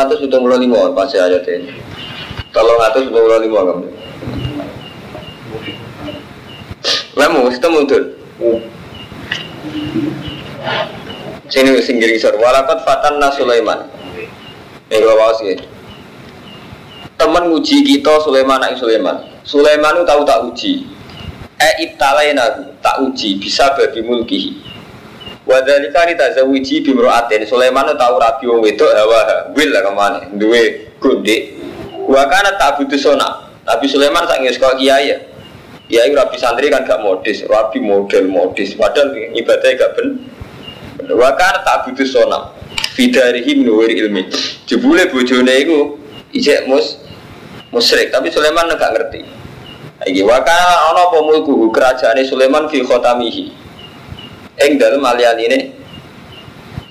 Atas 0.00 0.16
sudah 0.24 0.40
mulai 0.40 0.64
lima 0.64 0.96
pasti 0.96 1.20
ada 1.20 1.44
ini. 1.44 1.76
Tolong 2.56 2.80
atas 2.80 3.04
sudah 3.04 3.20
mulai 3.20 3.44
lima 3.44 3.60
kamu. 3.68 4.07
Mesti 7.18 7.58
temu 7.58 7.82
tuh. 7.82 8.14
Sini 11.50 11.74
singgir 11.82 12.14
ngisor. 12.14 12.38
Walakat 12.38 12.86
fatan 12.86 13.18
Sulaiman. 13.34 13.90
Ini 14.88 15.02
kalau 15.02 15.18
wawas 15.18 15.42
ya. 15.42 15.58
Temen 17.18 17.50
nguji 17.50 17.82
kita 17.82 18.22
Sulaiman 18.22 18.62
anak 18.62 18.78
Sulaiman. 18.78 19.18
Sulaiman 19.42 19.98
itu 19.98 20.06
tahu 20.06 20.22
tak 20.22 20.38
uji. 20.46 20.86
Eh 21.58 21.72
ibtalain 21.90 22.38
aku 22.38 22.70
tak 22.78 23.02
uji 23.02 23.42
bisa 23.42 23.74
bagi 23.74 23.98
mulkihi. 24.06 24.50
Wadhalika 25.42 26.06
ni 26.06 26.14
tazawiji 26.14 26.86
bimro'atin 26.86 27.42
Sulaiman 27.48 27.90
itu 27.90 27.98
tahu 27.98 28.14
rabi 28.22 28.44
wong 28.46 28.60
wedok 28.62 28.92
hawa 28.94 29.50
wil 29.56 29.68
lah 29.74 29.82
ke 29.82 29.90
mana 29.90 30.18
duwe 30.36 30.94
gondek. 31.02 31.58
Wa 32.06 32.30
kana 32.30 32.54
tak 32.54 32.78
butuh 32.78 33.00
sona. 33.00 33.50
Nabi 33.66 33.86
Sulaiman 33.90 34.22
tak 34.28 34.44
ngis 34.44 34.60
kok 34.60 34.78
kiai 34.78 35.10
ya. 35.10 35.18
Kiai 35.88 36.12
rabi 36.12 36.36
santri 36.36 36.68
kan 36.68 36.84
gak 36.84 37.00
modis, 37.00 37.48
rabi 37.48 37.80
model 37.80 38.28
modis. 38.28 38.76
Padahal 38.76 39.16
ibadahnya 39.32 39.80
gak 39.80 39.90
ben. 39.96 40.08
Wa 41.16 41.32
kana 41.32 41.64
tak 41.64 41.88
butuh 41.88 42.04
sona. 42.04 42.52
Fidarihi 42.92 43.64
minuwir 43.64 43.88
ilmi. 43.88 44.28
Jebule 44.68 45.08
bojone 45.08 45.48
iku 45.64 45.96
ijek 46.36 46.68
mus 46.68 47.00
musyrik, 47.72 48.12
tapi 48.12 48.28
Sulaiman 48.28 48.68
gak 48.76 48.92
ngerti. 48.92 49.24
Iki 50.12 50.22
wa 50.28 50.44
kana 50.44 50.92
ana 50.92 51.08
apa 51.08 51.18
mulku 51.24 51.72
kerajaane 51.72 52.20
Sulaiman 52.28 52.68
fi 52.68 52.84
khotamihi. 52.84 53.44
Ing 54.60 54.76
dalem 54.76 55.00
ali-aline 55.00 55.72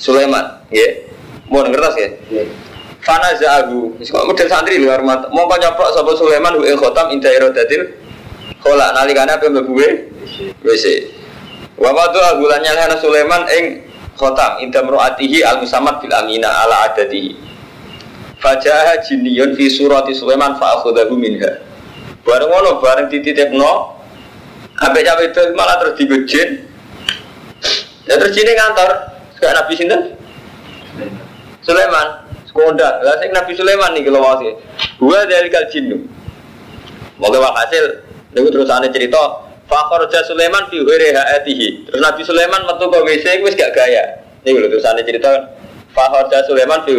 Sulaiman, 0.02 0.66
nggih. 0.74 1.06
Mau 1.54 1.64
ngertos 1.64 1.96
ya? 1.96 2.10
Fana 3.08 3.32
za'ahu 3.40 3.96
Wis 4.04 4.12
kok 4.12 4.28
model 4.28 4.48
santri 4.52 4.84
lho 4.84 4.92
hormat 4.92 5.32
kau 5.32 5.56
nyoplok 5.56 5.90
sapa 5.96 6.12
Sulaiman 6.20 6.60
Hu 6.60 6.68
khotam 6.76 7.08
inda 7.16 7.32
irodatil 7.32 7.88
Nalikane 8.66 9.32
apa 9.34 9.46
mlebu 9.50 9.74
WC 10.66 10.86
Wa 11.78 11.94
wadu 11.94 12.20
agulan 12.20 12.62
nyalhana 12.66 12.98
Sulaiman 12.98 13.46
ing 13.54 13.86
khotam 14.18 14.58
inda 14.66 14.82
mru'atihi 14.82 15.46
al 15.46 15.62
musamad 15.62 16.02
bil 16.02 16.14
amina 16.14 16.50
ala 16.66 16.90
adatihi 16.90 17.38
Fajaha 18.42 19.02
jinniyun 19.06 19.54
fi 19.54 19.70
surati 19.70 20.14
Sulaiman 20.18 20.58
fa 20.58 20.82
akhadahu 20.82 21.14
minha 21.14 21.62
Bareng 22.26 22.50
ngono 22.50 22.82
bareng 22.82 23.08
dititipno 23.14 23.98
Ambek 24.78 25.06
cawe 25.06 25.24
itu 25.26 25.42
malah 25.58 25.78
terus 25.82 25.94
digojin 26.02 26.50
Ya 28.10 28.18
terus 28.18 28.34
jine 28.34 28.52
ngantor 28.58 28.90
Sekarang 29.38 29.56
Nabi 29.62 29.74
sinten? 29.78 30.02
Sulaiman 31.62 32.28
kondang. 32.58 33.06
Lah 33.06 33.16
sing 33.22 33.30
Nabi 33.30 33.54
Sulaiman 33.54 33.94
nih 33.94 34.10
kalau 34.10 34.26
wasih. 34.26 34.58
Gua 34.98 35.22
dari 35.30 35.54
kal 35.54 35.70
jinnu. 35.70 36.10
Moga 37.22 37.38
hasil. 37.38 38.07
Lalu 38.38 38.54
terus 38.54 38.70
aneh 38.70 38.94
cerita. 38.94 39.50
Fakor 39.66 40.06
jah 40.08 40.24
Sulaiman 40.30 40.70
fi 40.70 40.78
haatihi. 40.86 41.90
Terus 41.90 42.00
Nabi 42.00 42.22
Sulaiman 42.24 42.62
metu 42.70 42.86
ke 42.88 42.98
WC 43.02 43.26
wis 43.42 43.58
gak 43.58 43.74
gaya. 43.74 44.22
Ini 44.46 44.54
lho 44.54 44.70
terus 44.70 44.86
aneh 44.86 45.04
cerita. 45.04 45.58
Fakor 45.92 46.30
jah 46.30 46.46
Sulaiman 46.46 46.86
fi 46.86 46.94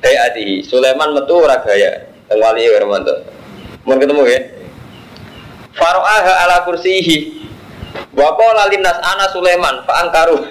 haatihi. 0.00 0.62
Sulaiman 0.62 1.18
metu 1.18 1.42
ora 1.42 1.58
gaya. 1.60 2.06
Teng 2.30 2.38
wali 2.38 2.62
ya 2.62 2.78
Romanto. 2.78 3.26
Mau 3.86 3.98
ketemu 3.98 4.22
ya? 4.26 4.40
Faro'aha 5.76 6.32
ala 6.48 6.64
kursihi 6.64 7.44
Waqala 8.16 8.72
linnas 8.72 8.96
ana 9.04 9.28
Sulaiman 9.28 9.84
fa 9.84 10.08
angkaru. 10.08 10.40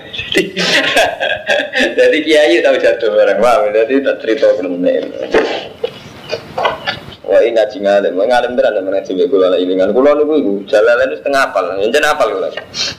Jadi 1.98 2.18
kiai 2.22 2.62
tahu 2.62 2.78
jatuh 2.78 3.10
barang. 3.10 3.42
Wah, 3.42 3.66
jadi 3.74 4.06
tak 4.06 4.22
cerita 4.22 4.54
bener. 4.62 5.10
Wah 7.25 7.41
ini 7.41 7.58
ngaji 7.58 7.77
ngalim, 7.82 8.13
ngalim 8.22 8.51
tenan 8.53 8.86
mana 8.86 9.01
ngaji 9.01 9.25
kula 9.25 9.50
lah 9.50 9.58
ilingan 9.58 9.89
kula 9.98 10.13
niku 10.13 10.34
iku 10.38 10.53
jalalan 10.70 11.10
itu 11.10 11.25
setengah 11.25 11.41
apal, 11.50 11.65
yen 11.82 12.05
apal 12.05 12.29
kula. 12.29 12.50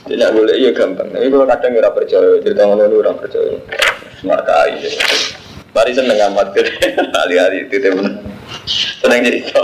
Tidak 0.03 0.29
boleh 0.35 0.55
iya 0.59 0.75
gampang. 0.75 1.07
Tapi 1.15 1.31
kula 1.31 1.47
kadang 1.47 1.79
ora 1.79 1.89
percaya, 1.95 2.35
cerita 2.43 2.67
ngono 2.67 2.91
ora 2.91 3.15
percaya. 3.15 3.55
Markai. 4.27 4.83
Mari 5.71 5.91
seneng 5.95 6.19
amat 6.33 6.51
ke 6.51 6.59
ali-ali 7.23 7.71
itu 7.71 7.79
temen. 7.79 8.19
Seneng 8.99 9.23
cerita. 9.23 9.63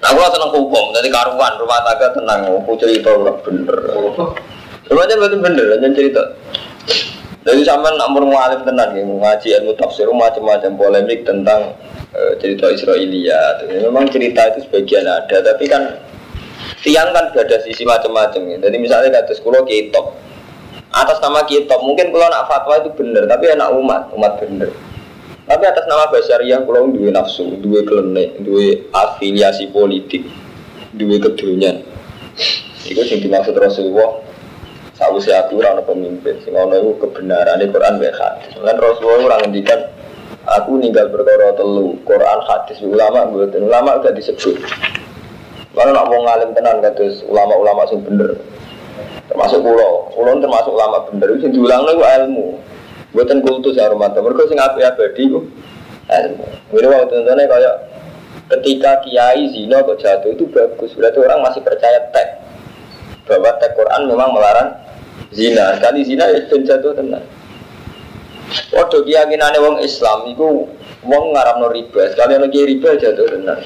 Nah, 0.00 0.10
gue 0.16 0.26
seneng 0.32 0.50
hukum, 0.56 0.96
jadi 0.96 1.12
karuan 1.12 1.60
rumah 1.60 1.84
tangga 1.84 2.08
tenang, 2.16 2.40
aku 2.56 2.72
cerita 2.80 3.12
udah 3.12 3.36
bener. 3.44 3.78
Rumahnya 4.88 5.20
betul 5.20 5.44
bener, 5.44 5.76
hanya 5.76 5.92
cerita. 5.92 6.22
Jadi 7.50 7.66
sama 7.66 7.90
nomor 7.98 8.30
mualim 8.30 8.62
tenan 8.62 8.94
ya, 8.94 9.02
ngaji 9.02 9.48
ilmu 9.58 9.74
tafsir 9.74 10.06
macam-macam 10.06 10.70
polemik 10.78 11.26
tentang 11.26 11.74
uh, 12.14 12.32
cerita 12.38 12.70
Israelia. 12.70 13.58
Memang 13.66 14.06
cerita 14.06 14.54
itu 14.54 14.70
sebagian 14.70 15.02
ada, 15.02 15.42
tapi 15.42 15.66
kan 15.66 15.98
tiang 16.86 17.10
kan 17.10 17.34
ada 17.34 17.58
sisi 17.66 17.82
macam-macam 17.82 18.54
ya. 18.54 18.56
Jadi 18.62 18.76
misalnya 18.78 19.18
kata 19.18 19.34
sekolah 19.34 19.66
kitab, 19.66 20.14
atas 20.94 21.18
nama 21.18 21.42
kitab 21.42 21.82
mungkin 21.82 22.14
kalau 22.14 22.30
nak 22.30 22.46
fatwa 22.46 22.86
itu 22.86 22.94
bener, 22.94 23.26
tapi 23.26 23.50
anak 23.50 23.74
umat, 23.74 24.14
umat 24.14 24.38
bener. 24.38 24.70
Tapi 25.50 25.64
atas 25.66 25.90
nama 25.90 26.06
yang 26.46 26.62
kalau 26.62 26.86
dua 26.94 27.10
nafsu, 27.10 27.58
dua 27.58 27.82
klenek, 27.82 28.46
dua 28.46 28.78
afiliasi 28.94 29.74
politik, 29.74 30.22
dua 30.94 31.18
kedunian. 31.18 31.82
Itu 32.86 33.02
yang 33.02 33.18
dimaksud 33.18 33.58
Rasulullah. 33.58 34.29
Sausnya 35.00 35.48
aku 35.48 35.64
orang 35.64 35.80
pemimpin, 35.80 36.36
sing 36.44 36.52
ono 36.52 36.76
itu 36.76 36.92
kebenaran 37.00 37.56
di 37.56 37.72
Quran 37.72 37.96
baik 37.96 38.20
hadis. 38.20 38.52
Kan 38.52 38.76
Rasulullah 38.76 39.32
orang 39.32 39.48
ngendikan 39.48 39.80
aku 40.44 40.76
ninggal 40.76 41.08
berkoro 41.08 41.56
telu 41.56 41.96
Quran 42.04 42.40
hadis 42.44 42.84
ulama 42.84 43.24
gue 43.32 43.48
ulama 43.64 43.96
udah 43.96 44.12
disebut. 44.12 44.60
Kalau 45.72 45.96
nak 45.96 46.04
mau 46.12 46.20
ngalim 46.20 46.52
tenan 46.52 46.84
kados 46.84 47.24
ulama-ulama 47.24 47.88
sing 47.88 48.04
bener. 48.04 48.36
Termasuk 49.32 49.64
pulau, 49.64 50.12
pulau 50.12 50.36
termasuk 50.36 50.76
ulama 50.76 51.08
bener. 51.08 51.28
Itu 51.40 51.48
diulang 51.48 51.88
lagi 51.88 52.04
ilmu. 52.20 52.60
Buatan 53.16 53.40
kultus 53.40 53.80
ya 53.80 53.88
rumah 53.88 54.12
mereka 54.12 54.52
sing 54.52 54.60
api 54.60 54.84
abadi 54.84 55.24
ku 55.32 55.48
ilmu. 56.12 56.46
Ini 56.76 56.86
waktu 56.92 57.24
tentunya 57.24 57.48
kayak 57.48 57.74
ketika 58.52 59.00
kiai 59.00 59.48
zina 59.48 59.80
kok 59.80 59.96
jatuh 59.96 60.28
itu 60.28 60.44
bagus. 60.52 60.92
Berarti 60.92 61.18
orang 61.24 61.40
masih 61.40 61.64
percaya 61.64 62.04
tek 62.12 62.28
bahwa 63.24 63.48
tek 63.62 63.72
Quran 63.78 64.10
memang 64.10 64.36
melarang 64.36 64.68
zina. 65.34 65.78
Kali 65.78 66.00
zina 66.06 66.24
ya 66.30 66.46
ben 66.46 66.62
jatuh 66.66 66.92
tenang. 66.94 67.24
Waduh 68.74 69.02
keyakinannya 69.06 69.62
wong 69.62 69.76
Islam 69.82 70.26
itu 70.30 70.66
wong 71.06 71.24
no 71.34 71.66
riba. 71.70 72.10
Sekali 72.14 72.34
lagi 72.38 72.58
riba 72.66 72.98
jatuh 72.98 73.26
tenang. 73.26 73.62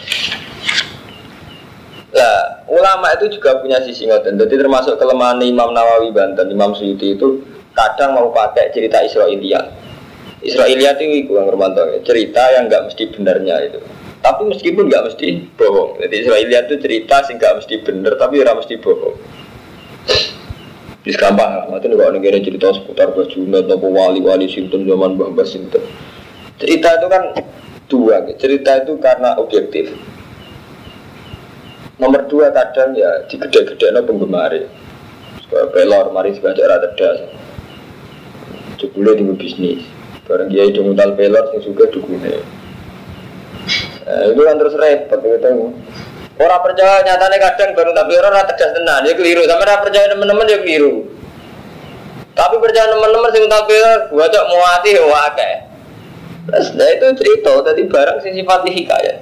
Lah, 2.14 2.62
ulama 2.70 3.10
itu 3.18 3.26
juga 3.38 3.58
punya 3.58 3.82
sisi 3.82 4.06
ngoten. 4.06 4.38
Jadi 4.38 4.54
termasuk 4.54 4.94
kelemahan 5.02 5.42
Imam 5.42 5.74
Nawawi 5.74 6.14
Banten, 6.14 6.46
Imam 6.46 6.70
Suyuti 6.70 7.18
itu 7.18 7.42
kadang 7.74 8.14
mau 8.14 8.30
pakai 8.30 8.70
cerita 8.70 9.02
Israelia. 9.02 9.58
Israelia 10.38 10.94
itu 10.94 11.26
yang 11.34 11.50
Romanto 11.50 11.82
cerita 12.06 12.54
yang 12.54 12.70
nggak 12.70 12.86
mesti 12.86 13.02
benarnya 13.10 13.56
itu. 13.66 13.80
Tapi 14.22 14.46
meskipun 14.46 14.86
nggak 14.86 15.04
mesti 15.10 15.26
bohong. 15.58 16.00
Jadi 16.00 16.14
Israelia 16.22 16.64
itu 16.64 16.74
cerita 16.78 17.24
sih 17.26 17.34
nggak 17.34 17.54
mesti 17.60 17.74
benar, 17.82 18.12
tapi 18.14 18.40
nggak 18.40 18.56
mesti 18.62 18.74
bohong. 18.78 19.16
Bisa 21.04 21.20
gampang 21.20 21.68
nanti 21.68 21.86
kalau 21.92 22.16
negara 22.16 22.40
cerita 22.40 22.72
seputar 22.72 23.12
Bajunet, 23.12 23.68
atau 23.68 23.92
wali-wali 23.92 24.48
Sinten 24.48 24.88
zaman 24.88 25.20
Mbah 25.20 25.36
Mbah 25.36 25.44
Sinten. 25.44 25.84
Cerita 26.56 26.96
itu 26.96 27.06
kan 27.12 27.22
dua, 27.92 28.24
cerita 28.40 28.80
itu 28.80 28.96
karena 28.96 29.36
objektif. 29.36 29.92
Nomor 32.00 32.24
dua 32.26 32.48
kadang 32.56 32.96
ya 32.96 33.28
digede-gede 33.28 33.92
no 33.92 34.00
penggemar. 34.02 34.52
Pelor, 35.54 36.10
mari 36.10 36.34
sebagai 36.34 36.66
rata 36.66 36.90
das 36.98 37.20
jebule 38.84 39.16
di 39.16 39.24
bisnis 39.38 39.80
bareng 40.24 40.48
dia 40.52 40.68
itu 40.68 40.80
modal 40.84 41.16
pelor 41.16 41.52
yang 41.52 41.62
juga 41.64 41.84
dukune 41.92 42.36
nah, 44.04 44.24
itu 44.28 44.40
kan 44.40 44.56
terus 44.60 44.74
repot 44.76 45.20
gitu 45.20 45.72
orang 46.34 46.60
percaya 46.66 47.06
nyatanya 47.06 47.38
kadang 47.38 47.70
baru 47.78 47.90
tapi 47.94 48.12
orang 48.18 48.46
tegas 48.50 48.70
tenan. 48.74 49.06
Dia 49.06 49.14
keliru. 49.14 49.42
Sama 49.46 49.62
orang 49.62 49.80
percaya 49.86 50.06
teman-teman 50.10 50.44
dia 50.50 50.58
keliru. 50.58 51.06
Tapi 52.34 52.54
percaya 52.58 52.90
teman-teman 52.90 53.30
sing 53.30 53.46
tapi 53.46 53.74
gua 54.10 54.26
cok 54.26 54.44
mau 54.50 54.62
hati 54.74 54.90
wae 54.98 55.50
terus 56.44 56.76
nah 56.76 56.88
itu 56.90 57.06
cerita. 57.22 57.52
Tadi 57.62 57.82
barang 57.86 58.18
sing 58.20 58.32
sifat 58.34 58.66
hikayat. 58.66 59.18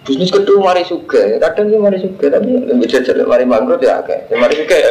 Bisnis 0.00 0.32
kedua 0.32 0.58
mari 0.58 0.82
suka 0.82 1.38
kadang 1.38 1.70
dia 1.70 1.78
mari 1.78 2.02
suka 2.02 2.26
tapi 2.26 2.50
lebih 2.50 2.88
jajar 2.90 3.14
mari 3.22 3.46
mangkrut 3.46 3.78
ya 3.78 4.02
kayak 4.02 4.26
mari 4.34 4.58
suka 4.58 4.74
ya 4.74 4.88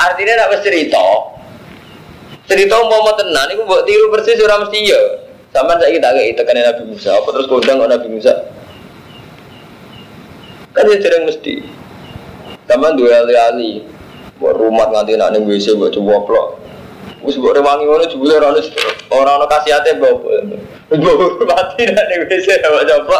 artinya 0.00 0.32
tidak 0.48 0.64
cerita. 0.64 1.06
Cerita 2.48 2.74
mau 2.88 3.12
tenan 3.14 3.46
itu 3.52 3.62
buat 3.68 3.84
tiru 3.84 4.10
persis 4.10 4.40
ora 4.40 4.64
mesti 4.64 4.80
ya 4.88 5.02
sama 5.52 5.76
saya 5.76 5.92
kita 5.92 6.08
kayak 6.08 6.40
tekan 6.40 6.56
Nabi 6.56 6.82
Musa. 6.88 7.10
Apa 7.20 7.28
terus 7.36 7.46
kondang 7.52 7.84
Nabi 7.84 8.08
Musa 8.08 8.32
kan 10.74 10.86
ya 10.86 10.96
sering 11.02 11.26
mesti 11.26 11.54
sama 12.70 12.94
dua 12.94 13.26
ali-ali 13.26 13.82
buat 14.38 14.56
rumah 14.56 14.88
nganti 14.88 15.18
nak 15.18 15.34
nih 15.34 15.42
WC 15.42 15.76
buat 15.76 15.92
coba 15.92 16.22
plok 16.24 16.48
Wis 17.20 17.36
mbok 17.36 17.52
rewangi 17.52 17.84
ngono 17.84 18.08
jebule 18.08 18.32
ora 18.40 18.48
ono 18.48 18.60
ora 19.12 19.30
ono 19.36 19.44
kasihate 19.44 19.92
mbok. 20.00 20.24
Mbok 20.88 21.44
mati 21.44 21.84
nak 21.84 22.04
ning 22.08 22.20
WC 22.24 22.48
buat 22.64 22.88
coba. 22.88 23.18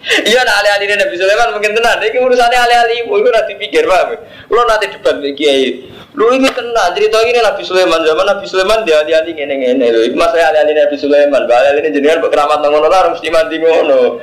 Iya 0.00 0.40
nak 0.40 0.56
ali-ali 0.64 0.96
Nabi 0.96 1.20
Sulaiman 1.20 1.52
mungkin 1.52 1.76
tenan 1.76 2.00
iki 2.00 2.16
urusane 2.16 2.56
ali-ali 2.56 3.04
iku 3.04 3.20
ora 3.20 3.44
dipikir 3.44 3.84
paham. 3.84 4.16
Kulo 4.48 4.64
nanti 4.64 4.88
debat 4.88 5.20
iki 5.20 5.36
kiai 5.36 5.68
Lu 6.10 6.26
ini 6.34 6.50
tenang, 6.50 6.90
cerita 6.90 7.22
ini 7.22 7.38
Nabi 7.38 7.62
Sulaiman 7.62 8.02
zaman 8.02 8.26
Nabi 8.26 8.44
Sulaiman 8.48 8.82
dia 8.82 9.04
ali-ali 9.04 9.30
ngene-ngene 9.30 9.86
lho. 9.94 10.00
Iku 10.10 10.16
masalah 10.16 10.56
ali-ali 10.56 10.74
Nabi 10.74 10.96
Sulaiman, 10.98 11.44
ali 11.46 11.78
ini 11.84 11.94
jenengan 11.94 12.24
kok 12.24 12.32
keramat 12.32 12.58
nang 12.64 12.72
ngono 12.74 12.88
lah 12.90 13.12
mesti 13.14 13.28
mati 13.30 13.56
ngono. 13.60 14.18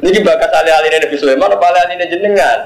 Ini 0.00 0.18
bakas 0.24 0.52
ali-ali 0.56 0.88
Nabi 0.88 1.16
Sulaiman 1.20 1.52
apa 1.52 1.66
ali-ali 1.70 2.08
jenengan? 2.08 2.58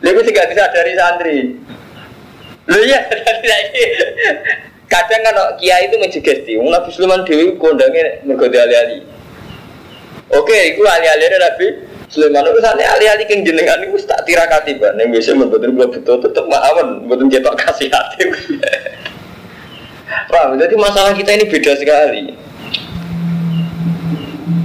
Lha 0.00 0.08
iku 0.16 0.20
tidak 0.24 0.48
disadari 0.48 0.92
santri. 0.96 1.38
Lho 2.68 2.80
iya, 2.80 3.00
lagi 3.50 3.84
kadang 4.88 5.22
kan 5.22 5.36
kiai 5.60 5.86
itu 5.86 5.96
mensugesti, 6.00 6.56
Nabi 6.56 6.88
Sulaiman 6.90 7.28
dhewe 7.28 7.54
kondange 7.60 8.24
mergo 8.24 8.48
ali-ali. 8.48 9.04
Oke, 10.32 10.56
iku 10.72 10.88
ali-ali 10.88 11.26
Nabi 11.28 11.66
Sulaiman 12.10 12.42
itu 12.42 12.58
sana 12.58 12.82
ali-ali 12.98 13.22
keng 13.28 13.46
jenengan 13.46 13.78
itu 13.86 14.02
tak 14.02 14.26
tirakati 14.26 14.82
ban 14.82 14.98
yang 14.98 15.14
biasa 15.14 15.30
membuat 15.38 15.62
gue 15.62 15.86
betul 15.94 16.18
tetap 16.18 16.42
mawon 16.50 17.06
buatan 17.06 17.30
cetok 17.30 17.54
kasih 17.54 17.86
hati 17.86 18.26
Paham? 20.30 20.58
Jadi 20.58 20.74
masalah 20.74 21.14
kita 21.14 21.38
ini 21.38 21.46
beda 21.46 21.78
sekali. 21.78 22.34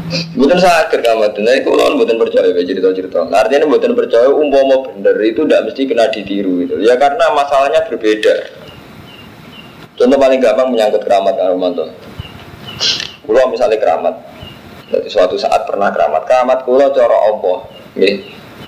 Bukan 0.06 0.58
sakit 0.62 1.02
kamu 1.02 1.34
tuh, 1.34 1.42
nah 1.42 1.58
itu 1.58 1.74
lawan 1.74 1.98
bukan 1.98 2.22
percaya 2.22 2.54
ya 2.54 2.62
cerita-cerita. 2.62 3.26
Nah, 3.26 3.42
artinya 3.42 3.66
bukan 3.66 3.98
percaya 3.98 4.30
umpama 4.30 4.86
bener 4.94 5.18
itu 5.26 5.42
tidak 5.50 5.66
mesti 5.66 5.82
kena 5.90 6.06
ditiru 6.14 6.62
gitu. 6.62 6.78
Ya 6.78 6.94
karena 6.94 7.34
masalahnya 7.34 7.82
berbeda. 7.90 8.54
Contoh 9.98 10.18
paling 10.22 10.38
gampang 10.38 10.70
menyangkut 10.70 11.02
keramat 11.02 11.34
Romanto. 11.42 11.90
Kalau 13.26 13.50
misalnya 13.50 13.82
keramat, 13.82 14.16
jadi 14.94 15.10
suatu 15.10 15.42
saat 15.42 15.66
pernah 15.66 15.90
keramat, 15.90 16.30
keramat 16.30 16.60
kulo 16.70 16.94
coro 16.94 17.18
Allah, 17.18 17.58
nggih. 17.98 18.16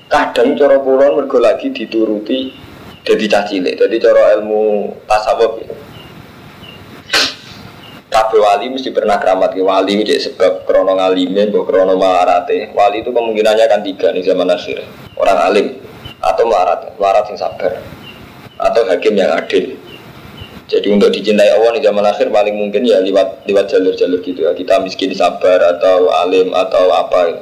Kadang 0.10 0.58
coro 0.58 0.82
kulo 0.82 1.22
mergo 1.22 1.38
lagi 1.38 1.70
dituruti 1.70 2.50
jadi 3.06 3.26
cacile, 3.30 3.78
jadi 3.78 3.96
coro 4.02 4.24
ilmu 4.42 4.64
tasawuf. 5.06 5.62
Gitu. 5.62 5.87
Kabeh 8.18 8.42
wali 8.42 8.74
mesti 8.74 8.90
pernah 8.90 9.22
keramat 9.22 9.54
ke 9.54 9.62
wali 9.62 10.02
jadi 10.02 10.18
sebab 10.18 10.66
krono 10.66 10.98
ngalime, 10.98 11.54
mbok 11.54 11.70
krono 11.70 11.94
marate. 12.02 12.74
Wali 12.74 13.06
itu 13.06 13.14
kemungkinannya 13.14 13.70
kan 13.70 13.86
tiga 13.86 14.10
nih 14.10 14.26
zaman 14.26 14.50
akhir. 14.50 14.82
Orang 15.14 15.38
alim 15.38 15.78
atau 16.18 16.50
marat, 16.50 16.98
marat 16.98 17.30
yang 17.30 17.38
sabar 17.38 17.78
atau 18.58 18.82
hakim 18.90 19.14
yang 19.14 19.38
adil. 19.38 19.78
Jadi 20.66 20.88
untuk 20.90 21.14
dicintai 21.14 21.54
Allah 21.54 21.78
di 21.78 21.86
zaman 21.86 22.02
akhir 22.10 22.34
paling 22.34 22.58
mungkin 22.58 22.90
ya 22.90 23.06
lewat 23.06 23.46
lewat 23.46 23.70
jalur-jalur 23.70 24.18
gitu 24.26 24.50
ya. 24.50 24.52
Kita 24.58 24.82
miskin 24.82 25.14
sabar 25.14 25.78
atau 25.78 26.10
alim 26.10 26.58
atau 26.58 26.90
apa. 26.90 27.22
Ya. 27.30 27.38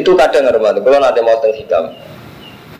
Itu 0.00 0.16
kadang 0.16 0.48
hormat. 0.48 0.80
Kalau 0.80 0.96
nanti 0.96 1.20
mau 1.20 1.36
tentang 1.44 1.60
hikam, 1.60 1.84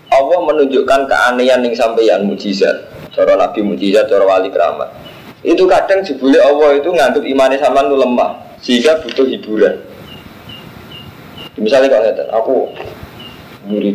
Allah 0.09 0.39
menunjukkan 0.41 1.01
keanehan 1.05 1.61
yang 1.61 1.77
sampaian 1.77 2.25
mujizat. 2.25 2.89
Cara 3.13 3.37
Nabi 3.37 3.61
mujizat, 3.61 4.09
cara 4.09 4.25
wali 4.25 4.49
keramat. 4.49 5.02
Itu 5.43 5.67
kadang 5.67 6.07
jebule 6.07 6.39
Allah 6.39 6.79
itu 6.79 6.89
nganggap 6.91 7.23
imannya 7.27 7.59
sama 7.59 7.83
itu 7.83 7.97
lemah, 7.99 8.31
sehingga 8.63 9.03
butuh 9.03 9.27
hiburan. 9.27 9.75
Misalnya 11.59 11.91
kalau 11.91 12.07
ngeten, 12.07 12.29
aku 12.31 12.55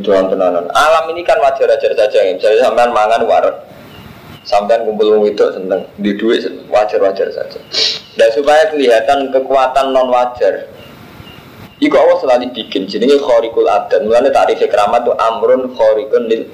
doang 0.04 0.28
tenanan. 0.32 0.68
Alam 0.72 1.12
ini 1.16 1.24
kan 1.24 1.40
wajar-wajar 1.40 1.92
saja. 1.96 2.20
Misalnya 2.36 2.68
sampean 2.68 2.92
mangan 2.92 3.24
waret, 3.24 3.56
sampai 4.48 4.80
kumpul 4.88 5.28
itu 5.28 5.46
seneng 5.52 5.84
di 6.00 6.16
duit 6.16 6.40
wajar-wajar 6.72 7.28
saja 7.36 7.60
dan 8.16 8.30
supaya 8.32 8.72
kelihatan 8.72 9.28
kekuatan 9.36 9.92
non 9.92 10.08
wajar 10.08 10.72
Iku 11.78 11.94
Allah 11.94 12.18
selalu 12.18 12.58
bikin 12.58 12.90
jenenge 12.90 13.22
khorikul 13.22 13.70
adat. 13.70 14.02
Mulane 14.02 14.34
tarif 14.34 14.58
keramat 14.58 15.06
itu 15.06 15.14
amrun 15.14 15.70
khorikun 15.78 16.26
lil 16.26 16.50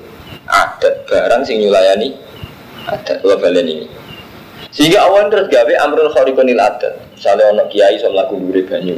adat. 0.52 1.08
Barang 1.08 1.48
sing 1.48 1.64
nyulayani 1.64 2.12
adat. 2.92 3.24
Kula 3.24 3.40
balen 3.40 3.64
ini. 3.64 3.88
Sehingga 4.74 5.06
Allah 5.06 5.30
terus 5.30 5.48
gawe 5.54 5.74
amrun 5.86 6.10
khorikun 6.10 6.50
lil 6.50 6.58
adat. 6.58 6.98
Misalnya 7.14 7.54
ono 7.54 7.64
kiai 7.70 7.96
iso 8.02 8.10
mlaku 8.10 8.42
dhuwure 8.42 8.62
banyu. 8.66 8.98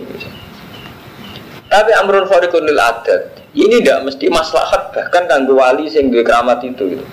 Tapi 1.68 1.92
amrun 2.00 2.26
khorikun 2.32 2.64
lil 2.64 2.80
adat 2.80 3.36
ini 3.56 3.80
tidak 3.80 4.12
mesti 4.12 4.28
maslahat 4.28 4.92
bahkan 4.92 5.24
kanggo 5.32 5.56
wali 5.56 5.88
sing 5.88 6.12
duwe 6.12 6.28
keramat 6.28 6.60
itu 6.68 7.00
gitu. 7.00 7.06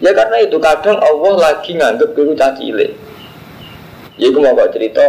Ya 0.00 0.16
karena 0.16 0.40
itu 0.40 0.56
kadang 0.56 0.96
Allah 0.96 1.34
lagi 1.36 1.76
nganggep 1.76 2.16
dulu 2.16 2.32
cacile. 2.32 2.96
Ya 4.16 4.32
aku 4.32 4.40
mau 4.40 4.56
cerita 4.72 5.04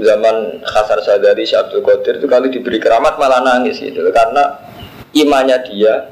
zaman 0.00 0.64
Khasar 0.64 0.98
Sadari 1.04 1.46
Syabdul 1.46 1.84
Qadir 1.84 2.18
itu 2.18 2.26
kali 2.26 2.50
diberi 2.50 2.82
keramat 2.82 3.14
malah 3.20 3.44
nangis 3.44 3.78
gitu 3.78 4.02
karena 4.10 4.58
imannya 5.14 5.62
dia 5.70 6.10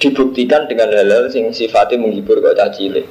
dibuktikan 0.00 0.64
dengan 0.70 0.88
hal-hal 0.94 1.28
yang 1.28 1.52
sifatnya 1.52 2.00
menghibur 2.00 2.38
kok 2.38 2.56
cacile. 2.56 3.04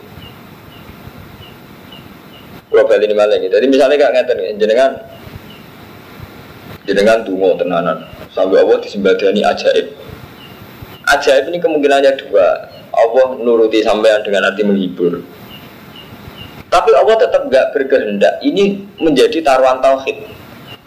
Kalau 2.71 2.87
balik 2.87 3.11
ini 3.11 3.15
malah. 3.19 3.35
Jadi 3.35 3.67
misalnya 3.67 3.99
gak 3.99 4.13
ngeten 4.15 4.37
jenengan 4.55 4.91
jenengan 6.87 7.19
tunggu 7.27 7.59
tenanan 7.59 8.07
sampai 8.31 8.63
Allah 8.63 8.79
disembadani 8.79 9.43
ajaib. 9.43 9.91
Ajaib 11.11 11.51
ini 11.51 11.59
kemungkinannya 11.59 12.15
dua 12.15 12.71
Allah 12.95 13.35
nuruti 13.43 13.83
sampean 13.83 14.23
dengan 14.23 14.47
arti 14.47 14.63
menghibur. 14.63 15.19
Tapi 16.71 16.89
Allah 16.95 17.15
tetap 17.19 17.51
gak 17.51 17.75
berkehendak. 17.75 18.39
Ini 18.39 18.79
menjadi 19.03 19.43
taruhan 19.43 19.83
tauhid. 19.83 20.31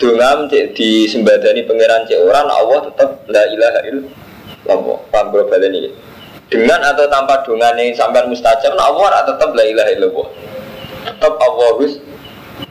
Dengan 0.00 0.48
di 0.50 1.06
sembadani 1.06 1.68
pangeran 1.68 2.08
cek 2.08 2.18
orang 2.24 2.48
Allah 2.48 2.80
tetap 2.88 3.28
la 3.28 3.44
ilaha 3.46 3.80
illallah. 3.92 4.98
Paham 5.12 5.26
global 5.30 5.60
ini? 5.68 5.92
Dengan 6.48 6.80
atau 6.80 7.04
tanpa 7.12 7.44
dongan 7.44 7.76
yang 7.76 7.92
sampean 7.92 8.32
mustajab, 8.32 8.72
Allah 8.74 9.22
tetap 9.28 9.52
la 9.52 9.64
ilaha 9.68 9.90
illallah. 9.92 10.28
Tetap 11.04 11.32
Allah 11.36 11.66
harus 11.76 12.00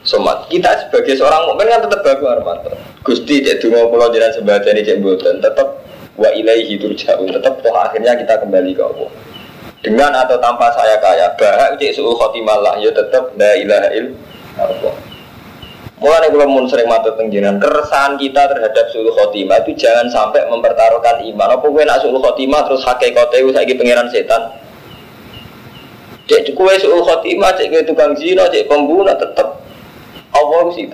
somat. 0.02 0.50
Kita 0.50 0.70
sebagai 0.86 1.14
seorang 1.14 1.46
mukmin 1.48 1.70
kan 1.70 1.80
tetap 1.86 2.00
bagus 2.02 2.28
Armanto. 2.28 2.72
Gusti 3.04 3.44
cek 3.44 3.60
donga 3.62 3.86
pulau 3.88 4.08
jalan 4.10 4.32
sembadani 4.32 4.80
cek 4.82 4.98
mboten 4.98 5.38
tetap 5.38 5.84
wa 6.14 6.30
ilaihi 6.30 6.78
turja'un 6.78 7.26
tetap 7.26 7.58
toh 7.60 7.74
akhirnya 7.74 8.14
kita 8.14 8.38
kembali 8.38 8.70
ke 8.70 8.82
Allah 8.82 9.10
dengan 9.82 10.14
atau 10.14 10.38
tanpa 10.40 10.70
saya 10.72 10.96
kaya 11.02 11.34
bahak 11.36 11.76
cek 11.76 12.00
khotimah 12.00 12.58
lah 12.62 12.74
ya 12.78 12.88
tetap 12.94 13.34
la 13.36 13.52
ilaha 13.58 13.88
illallah 13.92 14.96
Mulai 15.94 16.26
kalau 16.26 16.50
mun 16.50 16.66
sering 16.68 16.90
mata 16.90 17.16
tenggiran 17.16 17.56
keresahan 17.56 18.18
kita 18.20 18.50
terhadap 18.50 18.92
suul 18.92 19.08
khotimah 19.14 19.62
itu 19.64 19.78
jangan 19.78 20.04
sampai 20.10 20.42
mempertaruhkan 20.52 21.22
iman. 21.32 21.54
Apa 21.56 21.64
gue 21.64 21.82
nak 21.86 22.02
suul 22.02 22.18
khotimah 22.20 22.66
terus 22.66 22.84
hakikate 22.84 23.40
saya 23.54 23.72
pangeran 23.72 24.10
setan. 24.12 24.42
Cek 26.24 26.56
kue 26.56 26.74
suul 26.80 27.04
khotimah, 27.04 27.52
cek 27.56 27.68
kue 27.68 27.82
tukang 27.84 28.16
zina, 28.16 28.48
cek 28.48 28.64
pembunuh 28.64 29.12
tetap 29.12 29.60
Allah 30.34 30.66
sih 30.72 30.88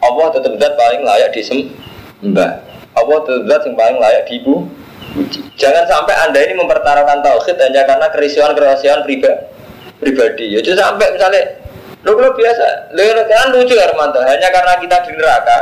Allah 0.00 0.26
tetap 0.32 0.52
dat 0.56 0.72
paling 0.80 1.04
layak 1.04 1.30
disembah. 1.36 2.64
Allah 2.90 3.18
zat 3.46 3.62
yang 3.68 3.78
paling 3.78 3.98
layak 4.02 4.26
dibu 4.26 4.66
Jangan 5.58 5.84
sampai 5.90 6.14
anda 6.22 6.38
ini 6.38 6.54
mempertaruhkan 6.54 7.18
tauhid 7.18 7.58
hanya 7.58 7.82
karena 7.82 8.06
kerisian-kerisian 8.14 9.02
pribadi. 9.98 10.44
Ya 10.54 10.62
jadi 10.62 10.78
sampai 10.78 11.18
misalnya 11.18 11.42
lo 12.06 12.14
kalau 12.14 12.32
biasa, 12.32 12.94
lo 12.94 13.02
kan 13.26 13.50
lucu 13.52 13.74
ya 13.74 13.90
Armanto, 13.90 14.22
hanya 14.22 14.48
karena 14.48 14.72
kita 14.78 14.96
di 15.04 15.12
neraka. 15.18 15.58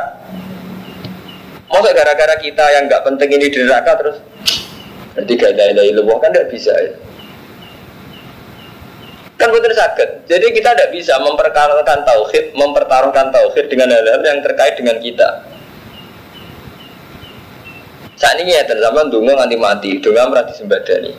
Masa 1.69 1.91
gara-gara 1.97 2.37
kita 2.41 2.64
yang 2.77 2.88
nggak 2.88 3.03
penting 3.09 3.29
ini 3.41 3.47
di 3.49 3.59
neraka 3.64 3.93
terus 4.01 4.17
nanti 5.17 5.33
gak 5.35 5.57
ada 5.57 5.83
ilah 5.83 6.17
kan 6.21 6.31
tidak 6.31 6.49
bisa 6.53 6.73
ya. 6.79 6.93
Kan 9.38 9.55
betul 9.55 9.70
sakit. 9.70 10.27
Jadi 10.27 10.46
kita 10.51 10.74
tidak 10.74 10.90
bisa 10.90 11.14
mempertaruhkan 11.22 12.03
tauhid, 12.03 12.59
mempertaruhkan 12.59 13.31
tauhid 13.31 13.70
dengan 13.70 13.94
hal-hal 13.94 14.18
yang 14.18 14.42
terkait 14.42 14.74
dengan 14.74 14.98
kita. 14.98 15.46
Saat 18.18 18.42
ini 18.42 18.51
ya 18.51 18.66
zaman 18.66 19.14
dungo 19.14 19.31
nganti 19.31 19.55
mati, 19.55 19.90
dungo 20.03 20.18
merati 20.27 20.59
sembadani. 20.59 21.14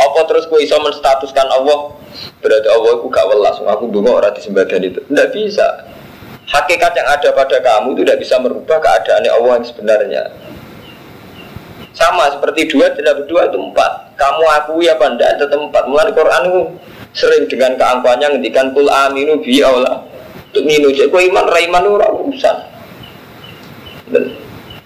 Apa 0.00 0.24
terus 0.24 0.48
kue 0.48 0.64
iso 0.64 0.80
menstatuskan 0.80 1.44
Allah 1.52 1.92
berarti 2.40 2.68
Allah 2.72 2.90
itu 2.96 3.06
gak 3.12 3.26
welas, 3.28 3.56
aku 3.60 3.92
dungo 3.92 4.16
orang 4.16 4.32
disembadani 4.32 4.96
itu. 4.96 5.04
Tidak 5.04 5.28
bisa. 5.36 5.84
Hakikat 6.48 6.96
yang 6.96 7.08
ada 7.12 7.28
pada 7.36 7.56
kamu 7.60 7.92
itu 7.92 8.08
tidak 8.08 8.18
bisa 8.24 8.40
merubah 8.40 8.80
keadaan 8.80 9.28
Allah 9.28 9.60
yang 9.60 9.66
sebenarnya. 9.68 10.22
Sama 11.92 12.32
seperti 12.32 12.72
dua 12.72 12.88
tidak 12.96 13.20
berdua 13.20 13.52
itu 13.52 13.60
empat. 13.60 14.16
Kamu 14.16 14.44
akui 14.48 14.88
apa 14.88 15.04
enggak 15.12 15.36
tetap 15.36 15.60
empat. 15.60 15.84
Mulai 15.92 16.08
Quran 16.16 16.42
itu 16.48 16.60
sering 17.16 17.50
dengan 17.50 17.74
keangkuhannya 17.74 18.38
ngendikan 18.38 18.70
kul 18.74 18.86
aminu 18.86 19.38
bi 19.42 19.62
Allah. 19.62 20.06
Untuk 20.50 20.66
minu 20.66 20.90
jadi 20.90 21.06
kue 21.06 21.30
iman 21.30 21.46
raiman 21.46 21.86
itu 21.86 21.94
urusan. 21.94 22.56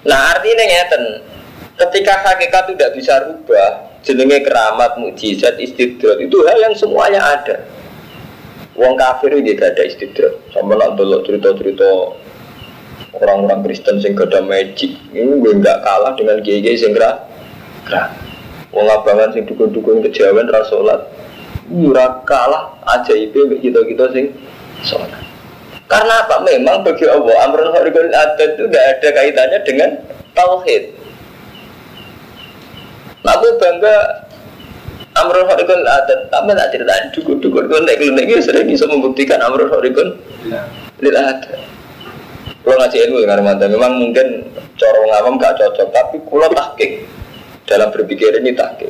Nah 0.05 0.21
artinya 0.37 0.65
ngeten, 0.69 1.05
Ketika 1.75 2.23
hakikat 2.23 2.71
tidak 2.71 2.91
bisa 2.95 3.19
rubah, 3.27 3.99
jenenge 4.07 4.47
keramat, 4.47 4.95
mukjizat, 4.95 5.59
istidrat 5.59 6.23
itu 6.23 6.39
hal 6.47 6.59
yang 6.63 6.75
semuanya 6.79 7.19
ada. 7.19 7.67
Wong 8.79 8.95
kafir 8.95 9.35
itu 9.35 9.59
gak 9.59 9.75
ada 9.75 9.83
istidrat. 9.83 10.39
Sama 10.55 10.79
nak 10.79 10.95
dulu 10.95 11.27
cerita-cerita 11.27 12.15
orang-orang 13.19 13.67
Kristen 13.67 13.99
sing 13.99 14.15
gak 14.15 14.31
ada 14.31 14.47
magic. 14.47 14.95
Ini 15.11 15.35
gue 15.35 15.53
nggak 15.59 15.79
kalah 15.83 16.15
dengan 16.15 16.39
kiai-kiai 16.47 16.79
sing 16.79 16.95
gerak. 16.95 17.27
Wong 18.71 18.87
abangan 18.87 19.35
sing 19.35 19.43
dukun-dukun 19.43 19.99
kejawen 20.07 20.47
ra 20.47 20.63
Ora 21.73 22.21
kalah 22.29 22.77
ajaib 22.85 23.33
mbek 23.33 23.65
kita-kita 23.65 24.05
sing 24.13 24.29
salat. 24.85 25.09
Karena 25.89 26.25
apa? 26.25 26.45
Memang 26.45 26.85
bagi 26.85 27.09
Allah 27.09 27.35
amrun 27.49 27.73
kharikul 27.73 28.09
adat 28.13 28.57
itu 28.57 28.69
tidak 28.69 28.85
ada 28.85 29.09
kaitannya 29.15 29.59
dengan 29.65 29.91
tauhid. 30.37 30.83
Aku 33.25 33.47
bangga 33.57 33.97
amrun 35.17 35.45
kharikul 35.49 35.85
adat, 35.89 36.21
tapi 36.29 36.53
tak 36.53 36.69
ceritain 36.73 37.05
dukun-dukun 37.17 37.65
kon 37.73 37.83
nek 37.89 37.97
klinik 37.97 38.29
iki 38.29 38.45
sering 38.45 38.69
bisa 38.69 38.85
membuktikan 38.85 39.41
amrun 39.41 39.73
kharikul 39.73 40.21
lil 41.01 41.17
adat. 41.17 41.65
Kalau 42.65 42.81
ngaji 42.81 42.97
ilmu 42.97 43.19
dengan 43.29 43.41
mantap, 43.45 43.69
memang 43.69 43.93
mungkin 44.01 44.49
corong 44.81 45.13
awam 45.21 45.37
gak 45.37 45.61
cocok, 45.61 45.89
tapi 45.93 46.17
kulo 46.25 46.49
tahkik 46.49 47.05
dalam 47.69 47.93
berpikir 47.93 48.41
ini 48.41 48.57
tahkik. 48.57 48.89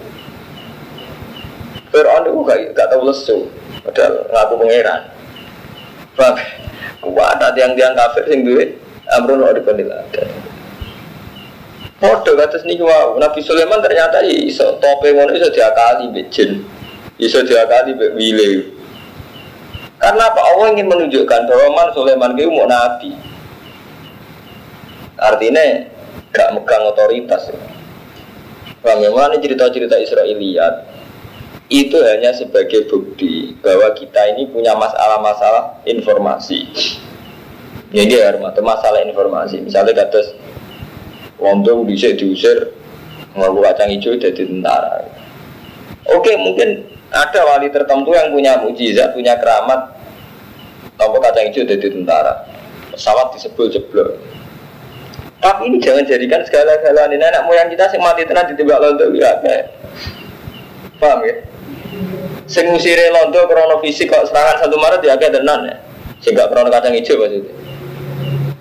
Fir'aun 1.95 2.27
itu 2.27 2.43
gak, 2.43 2.59
gak 2.75 2.91
tahu 2.91 3.07
lesu, 3.07 3.47
padahal 3.87 4.27
ngaku 4.27 4.55
pangeran. 4.67 5.01
Bang, 6.19 6.35
kuat 6.99 7.39
ada 7.39 7.55
yang 7.55 7.79
tiang 7.79 7.95
kafir 7.95 8.27
sing 8.27 8.43
duit, 8.43 8.75
amrun 9.15 9.47
kok 9.47 9.55
dikonil 9.63 9.95
ada. 9.95 10.27
Podo 12.03 12.35
kados 12.35 12.67
niku 12.67 12.91
wau, 12.91 13.15
Nabi 13.23 13.39
Sulaiman 13.47 13.79
ternyata 13.79 14.27
iso 14.27 14.83
tope 14.83 15.15
ngono 15.15 15.39
iso 15.39 15.47
diakali 15.55 16.11
mbek 16.11 16.27
jin. 16.35 16.67
Iso 17.23 17.47
diakali 17.47 17.95
mbek 17.95 18.19
wile. 18.19 18.75
Karena 20.03 20.35
apa 20.35 20.41
Allah 20.43 20.75
ingin 20.75 20.91
menunjukkan 20.91 21.41
bahwa 21.47 21.67
Man 21.79 21.89
Sulaiman 21.95 22.35
itu 22.35 22.51
mau 22.51 22.67
nabi. 22.67 23.15
Artinya 25.15 25.63
gak 26.35 26.59
megang 26.59 26.83
otoritas. 26.91 27.55
Memang 28.83 29.33
ini 29.33 29.41
cerita-cerita 29.41 29.97
Israeliat 29.97 30.94
itu 31.75 31.99
hanya 32.07 32.31
sebagai 32.31 32.87
bukti 32.87 33.59
bahwa 33.59 33.91
kita 33.99 34.31
ini 34.31 34.47
punya 34.47 34.79
masalah-masalah 34.79 35.83
informasi. 35.83 36.71
Ini 37.91 38.15
ya, 38.15 38.31
masalah 38.39 39.03
informasi. 39.03 39.59
Misalnya 39.59 40.07
kata 40.07 40.23
Wong 41.43 41.67
bisa 41.91 42.15
diusir 42.15 42.71
ngaku 43.35 43.59
kacang 43.67 43.91
hijau 43.91 44.15
jadi 44.15 44.47
tentara. 44.47 45.03
Oke, 46.15 46.31
mungkin 46.39 46.87
ada 47.11 47.41
wali 47.43 47.67
tertentu 47.75 48.15
yang 48.15 48.31
punya 48.31 48.63
mujizat, 48.63 49.11
punya 49.11 49.35
keramat, 49.35 49.99
tanpa 50.95 51.19
kacang 51.19 51.51
hijau 51.51 51.67
jadi 51.67 51.91
tentara. 51.91 52.47
Pesawat 52.95 53.35
disebut 53.35 53.75
jeblok. 53.75 54.15
Tapi 55.43 55.69
ini 55.69 55.83
jangan 55.83 56.07
jadikan 56.07 56.41
segala-galanya 56.47 57.35
anak 57.35 57.43
moyang 57.51 57.69
kita 57.69 57.91
sing 57.91 58.01
mati 58.01 58.25
tenan 58.25 58.49
ditembak 58.49 58.81
londo 58.81 59.13
ya 59.13 59.37
Paham 60.97 61.21
ya? 61.27 61.35
Sing 62.45 62.69
ngusire 62.69 63.09
londo 63.09 63.49
krono 63.49 63.81
fisik 63.81 64.13
kok 64.13 64.29
serangan 64.29 64.61
satu 64.61 64.77
Maret 64.77 65.01
ya 65.01 65.17
kayak 65.17 65.41
tenan 65.41 65.65
ya. 65.65 65.77
Sehingga 66.21 66.49
krono 66.53 66.69
kacang 66.69 66.93
hijau 66.93 67.21
maksudnya. 67.21 67.53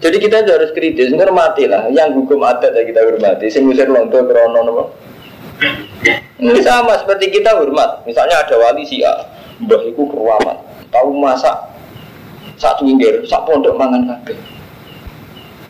Jadi 0.03 0.17
kita 0.19 0.43
harus 0.43 0.75
kritis, 0.75 1.15
menghormati 1.15 1.63
lah. 1.63 1.87
Yang 1.87 2.19
hukum 2.19 2.43
adat 2.43 2.75
ya 2.75 2.83
kita 2.83 3.07
hormati. 3.07 3.47
Sing 3.47 3.63
ngusir 3.67 3.87
londo 3.87 4.19
krono 4.23 4.59
nopo. 4.63 4.83
Ini 6.43 6.59
sama 6.59 6.99
seperti 6.99 7.31
kita 7.31 7.55
hormat. 7.55 8.03
Misalnya 8.03 8.43
ada 8.43 8.55
wali 8.59 8.83
si 8.83 8.99
A, 8.99 9.15
mbah 9.63 9.79
iku 9.87 10.11
keruaman, 10.11 10.59
tahu 10.91 11.15
masak 11.15 11.55
satu 12.59 12.83
winggir, 12.83 13.23
sak 13.23 13.47
pondok 13.47 13.79
mangan 13.79 14.03
kabeh. 14.03 14.35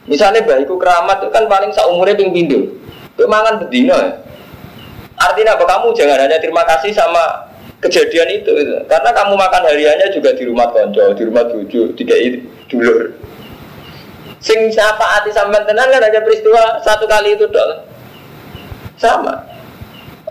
Misalnya 0.10 0.44
bayiku 0.44 0.76
keramat 0.76 1.24
itu 1.24 1.30
kan 1.32 1.46
paling 1.46 1.72
seumurnya 1.72 2.18
ping 2.18 2.34
pindu. 2.34 2.74
Kemangan 3.16 3.62
bedino 3.62 3.94
ya. 3.94 4.12
Artinya 5.16 5.56
apa? 5.56 5.64
Kamu 5.64 5.94
jangan 5.94 6.18
hanya 6.26 6.42
terima 6.42 6.66
kasih 6.66 6.92
sama 6.92 7.43
kejadian 7.84 8.42
itu, 8.42 8.52
gitu. 8.56 8.74
karena 8.88 9.10
kamu 9.12 9.34
makan 9.36 9.62
hariannya 9.68 10.08
juga 10.16 10.32
di 10.34 10.44
rumah 10.48 10.72
konco, 10.72 11.12
di 11.14 11.24
rumah 11.28 11.46
tujuh, 11.52 11.92
tiga 12.00 12.16
dulur. 12.72 13.12
Sing 14.44 14.60
siapa 14.72 15.00
hati 15.00 15.32
sampean 15.32 15.64
tenan 15.64 15.88
kan 15.88 16.04
hanya 16.04 16.20
peristiwa 16.20 16.84
satu 16.84 17.08
kali 17.08 17.40
itu 17.40 17.48
dong. 17.48 17.88
Sama. 19.00 19.40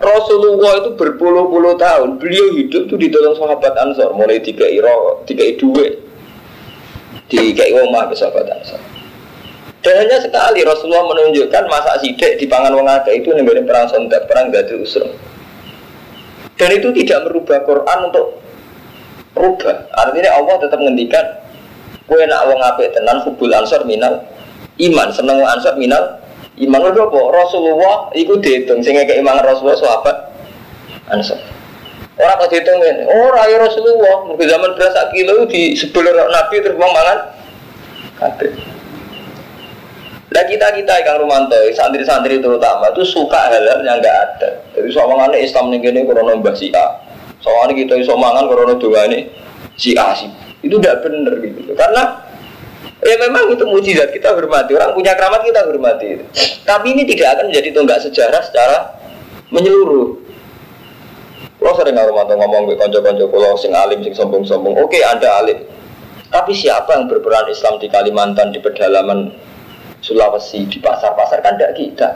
Rasulullah 0.03 0.83
itu 0.83 0.99
berpuluh-puluh 0.99 1.79
tahun 1.79 2.19
beliau 2.19 2.59
hidup 2.59 2.91
tuh 2.91 2.99
ditolong 2.99 3.39
sahabat 3.39 3.73
Ansor 3.79 4.11
mulai 4.13 4.43
tiga 4.43 4.67
iro, 4.67 5.23
tiga 5.25 5.47
dua, 5.57 5.95
tiga 7.31 7.65
omah 7.87 8.11
sahabat 8.13 8.51
Ansor. 8.51 8.83
Dan 9.83 10.07
hanya 10.07 10.19
sekali 10.23 10.63
Rasulullah 10.63 11.07
menunjukkan 11.11 11.65
masa 11.67 11.99
sidik 11.99 12.39
di 12.39 12.47
pangan 12.47 12.75
wong 12.75 12.87
itu 13.11 13.35
nih 13.35 13.67
perang 13.67 13.91
sontak, 13.91 14.31
perang 14.31 14.55
gadil 14.55 14.87
usrum. 14.87 15.11
Dan 16.63 16.79
itu 16.79 16.95
tidak 16.95 17.27
merubah 17.27 17.59
Quran 17.67 17.99
untuk 18.07 18.39
rubah. 19.35 19.91
Artinya 19.99 20.31
Allah 20.39 20.55
tetap 20.63 20.79
menghentikan 20.79 21.43
kue 22.07 22.23
nak 22.23 22.47
wong 22.47 22.63
apik 22.63 22.95
tenan 22.95 23.19
hubul 23.27 23.51
ansor 23.51 23.83
minal 23.83 24.23
iman. 24.79 25.09
Seneng 25.11 25.43
ansor 25.43 25.75
minal 25.75 26.23
iman. 26.63 26.81
Lho 26.87 27.11
apa? 27.11 27.21
Rasulullah 27.35 28.15
iku 28.15 28.39
dihitung 28.39 28.79
sehingga 28.79 29.03
keimanan 29.11 29.43
Rasulullah 29.43 29.83
sahabat 29.83 30.17
ansor. 31.11 31.43
Orang 32.15 32.39
kok 32.47 32.55
dihitung 32.55 32.79
ini 32.79 33.11
orang 33.11 33.51
ya 33.51 33.59
Rasulullah. 33.59 34.17
Mungkin 34.31 34.47
zaman 34.47 34.71
berasa 34.79 35.11
kilo 35.11 35.43
di 35.51 35.75
sebelah 35.75 36.31
Nabi 36.31 36.63
terus 36.63 36.79
mangan 36.79 37.19
kabeh 38.23 38.55
Nah 40.33 40.45
kita 40.49 40.73
kita 40.73 40.93
ikan 41.05 41.21
Romanto, 41.21 41.55
santri-santri 41.77 42.41
terutama 42.41 42.89
itu 42.89 43.05
suka 43.05 43.53
hal-hal 43.53 43.85
yang 43.85 44.01
nggak 44.01 44.17
ada. 44.17 44.49
Jadi 44.73 44.89
soalnya 44.89 45.37
Islam 45.37 45.69
nih 45.69 45.79
gini 45.85 46.09
korona 46.09 46.33
mbah 46.41 46.57
si 46.57 46.73
A. 46.73 47.05
Soalnya 47.45 47.77
kita 47.77 48.01
iso 48.01 48.17
mangan 48.17 48.49
korona 48.49 48.73
dua 48.81 49.13
ini 49.13 49.29
si 49.77 49.93
A 49.93 50.17
sih. 50.17 50.33
Itu 50.65 50.81
tidak 50.81 51.05
benar 51.05 51.37
gitu. 51.37 51.77
Karena 51.77 52.25
ya 53.05 53.17
memang 53.29 53.53
itu 53.53 53.65
mujizat 53.69 54.09
kita 54.09 54.33
hormati. 54.33 54.73
Orang 54.73 54.97
punya 54.97 55.13
keramat 55.13 55.45
kita 55.45 55.61
hormati. 55.69 56.25
Tapi 56.65 56.87
ini 56.97 57.05
tidak 57.05 57.37
akan 57.37 57.53
menjadi 57.53 57.69
tonggak 57.77 58.01
sejarah 58.01 58.41
secara 58.41 58.79
menyeluruh. 59.53 60.17
Kalau 61.61 61.79
sering 61.79 61.95
Romanto 61.95 62.35
ngomong 62.35 62.73
ke 62.73 62.75
konco-konco 62.75 63.29
pulau 63.31 63.55
sing 63.55 63.71
alim 63.77 64.01
sing 64.01 64.17
sombong-sombong. 64.17 64.81
Oke, 64.81 64.99
anda 65.05 65.45
alim. 65.45 65.63
Tapi 66.33 66.57
siapa 66.57 66.97
yang 66.97 67.07
berperan 67.13 67.47
Islam 67.53 67.77
di 67.77 67.93
Kalimantan 67.93 68.51
di 68.51 68.59
pedalaman 68.59 69.52
Sulawesi 70.03 70.67
di 70.67 70.83
pasar-pasar 70.83 71.39
kan 71.41 71.55
tidak 71.55 71.79
kita. 71.79 72.11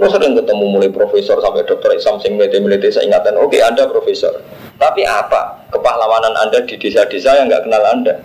Terus 0.00 0.16
sering 0.16 0.32
ketemu 0.32 0.64
mulai 0.64 0.88
profesor 0.88 1.36
sampai 1.44 1.60
dokter 1.68 1.92
Islam 1.92 2.16
sing 2.24 2.40
melete-melete 2.40 2.88
saya 2.88 3.04
ingatan, 3.04 3.36
oke 3.36 3.52
okay, 3.52 3.60
Anda 3.60 3.84
profesor. 3.84 4.32
Tapi 4.80 5.04
apa 5.04 5.68
kepahlawanan 5.68 6.32
Anda 6.40 6.64
di 6.64 6.80
desa-desa 6.80 7.36
yang 7.36 7.52
nggak 7.52 7.68
kenal 7.68 7.84
Anda? 7.84 8.16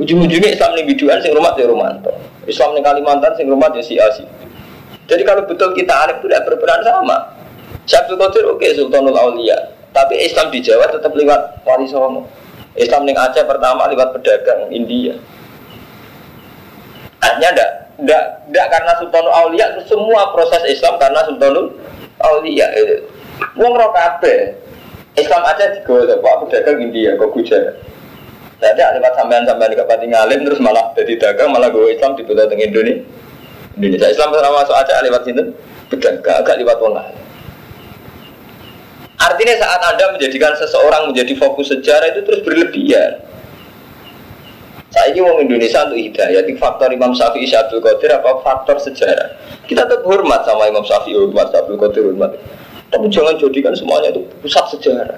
Ujung-ujungnya 0.00 0.56
Islam 0.56 0.72
ini 0.72 0.88
biduan 0.88 1.20
sing 1.20 1.36
rumah 1.36 1.52
ya 1.52 1.68
Romanto. 1.68 2.16
Islam 2.48 2.72
di 2.72 2.80
Kalimantan 2.80 3.36
sing 3.36 3.44
rumah 3.44 3.68
ya 3.76 3.84
si 3.84 4.00
Asi. 4.00 4.24
Jadi 5.04 5.20
kalau 5.28 5.44
betul 5.44 5.76
kita 5.76 5.92
Arif 5.92 6.24
tidak 6.24 6.48
berperan 6.48 6.80
sama. 6.80 7.36
Syabdul 7.84 8.16
Qadir 8.16 8.48
oke 8.48 8.64
okay, 8.64 8.72
Sultanul 8.72 9.12
Aulia. 9.12 9.76
Tapi 9.92 10.16
Islam 10.16 10.48
di 10.48 10.64
Jawa 10.64 10.88
tetap 10.88 11.12
lewat 11.12 11.60
Wali 11.68 11.84
Songo. 11.84 12.24
Islam 12.72 13.04
di 13.04 13.12
Aceh 13.12 13.44
pertama 13.44 13.84
lewat 13.84 14.16
pedagang 14.16 14.72
India. 14.72 15.12
Artinya 17.32 17.50
enggak, 17.56 17.70
enggak, 17.96 18.24
enggak 18.52 18.66
karena 18.68 18.92
Sultanul 19.00 19.32
Aulia 19.32 19.66
semua 19.88 20.28
proses 20.36 20.62
Islam 20.68 21.00
karena 21.00 21.20
Sultanul 21.24 21.72
Aulia 22.20 22.68
itu. 22.76 22.96
Wong 23.56 23.72
roh. 23.72 23.90
Islam 25.12 25.42
aja 25.44 25.76
digawa 25.76 26.08
Pak 26.08 26.34
pedagang 26.48 26.80
India 26.80 27.12
kok 27.20 27.32
gujar. 27.36 27.76
Jadi 28.62 28.78
lewat 28.78 29.12
sampean-sampean 29.18 29.74
ke 29.74 29.84
Pati 29.84 30.06
Ngalim 30.06 30.46
terus 30.46 30.62
malah 30.62 30.94
jadi 30.94 31.18
dagang 31.18 31.50
malah 31.50 31.68
gue 31.68 31.92
Islam 31.92 32.14
di 32.14 32.22
teng 32.24 32.60
Indonesia. 32.62 33.02
Indonesia 33.76 34.08
Islam 34.08 34.28
sama 34.32 34.62
masuk 34.62 34.76
aja 34.76 35.02
lewat 35.02 35.22
sini 35.26 35.42
pedagang 35.90 36.36
agak 36.40 36.56
lewat 36.62 36.78
wong 36.80 36.94
Artinya 39.22 39.54
saat 39.54 39.80
Anda 39.86 40.06
menjadikan 40.14 40.54
seseorang 40.58 41.12
menjadi 41.12 41.34
fokus 41.38 41.70
sejarah 41.70 42.10
itu 42.10 42.20
terus 42.26 42.42
berlebihan. 42.42 43.22
Saya 44.92 45.08
ini 45.08 45.24
orang 45.24 45.48
Indonesia 45.48 45.88
untuk 45.88 45.96
hidayah. 45.96 46.44
Jadi 46.44 46.52
faktor 46.60 46.92
Imam 46.92 47.16
Syafi'i 47.16 47.48
Abdul 47.48 47.80
Qadir 47.80 48.12
apa 48.12 48.44
faktor 48.44 48.76
sejarah. 48.76 49.40
Kita 49.64 49.88
tetap 49.88 50.04
hormat 50.04 50.44
sama 50.44 50.68
Imam 50.68 50.84
Syafi'i 50.84 51.16
hormat 51.16 51.48
Abdul 51.48 51.80
Qadir 51.80 52.12
hormat. 52.12 52.36
Tapi 52.92 53.08
jangan 53.08 53.40
jadikan 53.40 53.72
semuanya 53.72 54.12
itu 54.12 54.20
pusat 54.44 54.68
sejarah. 54.68 55.16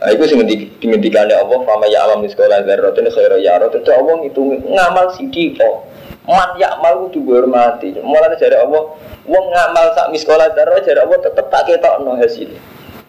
Nah, 0.00 0.08
itu 0.16 0.32
sih 0.32 0.36
dimentikannya 0.80 1.36
Allah 1.36 1.60
fama 1.68 1.84
ya 1.84 2.08
alam 2.08 2.24
sekolah 2.24 2.64
ini 2.64 3.12
khaira 3.12 3.36
ya 3.36 3.60
rot 3.60 3.76
itu 3.76 3.92
Allah 3.92 4.16
itu 4.24 4.40
ngamal 4.64 5.12
sidiko 5.12 5.84
man 6.24 6.56
ya 6.56 6.72
amal 6.72 7.12
itu 7.12 7.20
dihormati 7.20 8.00
mulai 8.00 8.32
dari 8.40 8.56
Allah 8.56 8.96
wong 9.28 9.44
ngamal 9.52 9.92
sak 9.92 10.08
miskola 10.08 10.48
darah 10.56 10.80
dari 10.80 11.04
Allah 11.04 11.20
tetap 11.20 11.52
tak 11.52 11.68
ketok 11.68 12.00
no 12.00 12.16
hasilnya 12.16 12.56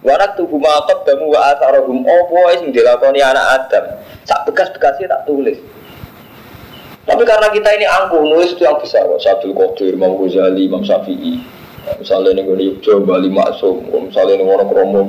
Warak 0.02 0.34
tubuh 0.34 0.58
matot 0.58 1.06
damu 1.06 1.30
wa 1.30 1.54
asarahum 1.54 2.02
opo 2.02 2.50
sing 2.58 2.74
dilakoni 2.74 3.22
anak 3.22 3.46
Adam. 3.70 3.86
Sak 4.26 4.50
bekas-bekasnya 4.50 5.06
tak 5.06 5.30
tulis. 5.30 5.62
Tapi 7.06 7.22
karena 7.26 7.50
kita 7.54 7.70
ini 7.78 7.86
angkuh 7.86 8.22
nulis 8.26 8.54
itu 8.54 8.66
yang 8.66 8.78
besar, 8.78 9.06
Sabdul 9.22 9.54
Qadir, 9.58 9.98
Imam 9.98 10.18
Ghazali, 10.18 10.70
Imam 10.70 10.86
Syafi'i. 10.86 11.42
Misalnya 11.98 12.38
nih 12.38 12.46
gue 12.46 12.78
Jogja, 12.86 13.02
Bali 13.02 13.26
Maksum, 13.26 13.90
misalnya 13.90 14.38
nih 14.38 14.46
orang 14.46 14.70
Kromo, 14.70 15.02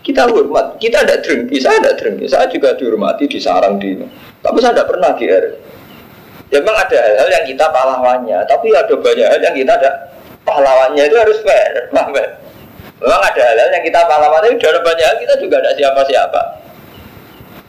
kita 0.00 0.24
hormat, 0.24 0.80
kita 0.80 1.04
ada 1.04 1.20
drink, 1.20 1.52
saya 1.60 1.84
ada 1.84 1.92
drink, 2.00 2.24
saya 2.24 2.48
juga 2.48 2.72
dihormati, 2.80 3.28
disarang 3.28 3.76
di, 3.76 3.92
tapi 4.40 4.56
saya 4.64 4.72
tidak 4.72 4.88
pernah 4.88 5.12
GR. 5.12 5.44
Ya 6.48 6.64
memang 6.64 6.80
ada 6.80 6.96
hal-hal 6.96 7.28
yang 7.28 7.44
kita 7.44 7.68
pahlawannya, 7.68 8.38
tapi 8.48 8.72
ada 8.72 8.94
banyak 8.96 9.28
hal 9.28 9.40
yang 9.44 9.52
kita 9.52 9.72
ada 9.76 9.90
pahlawannya 10.48 11.02
itu 11.04 11.16
harus 11.20 11.38
fair, 11.44 11.92
paham? 11.92 12.16
Memang 12.96 13.20
ada 13.20 13.42
hal-hal 13.44 13.68
yang 13.76 13.84
kita 13.84 14.00
pahlawannya, 14.08 14.56
ada 14.56 14.80
banyak 14.80 15.04
hal 15.04 15.16
kita 15.20 15.34
juga 15.36 15.60
ada 15.60 15.70
siapa-siapa. 15.76 16.42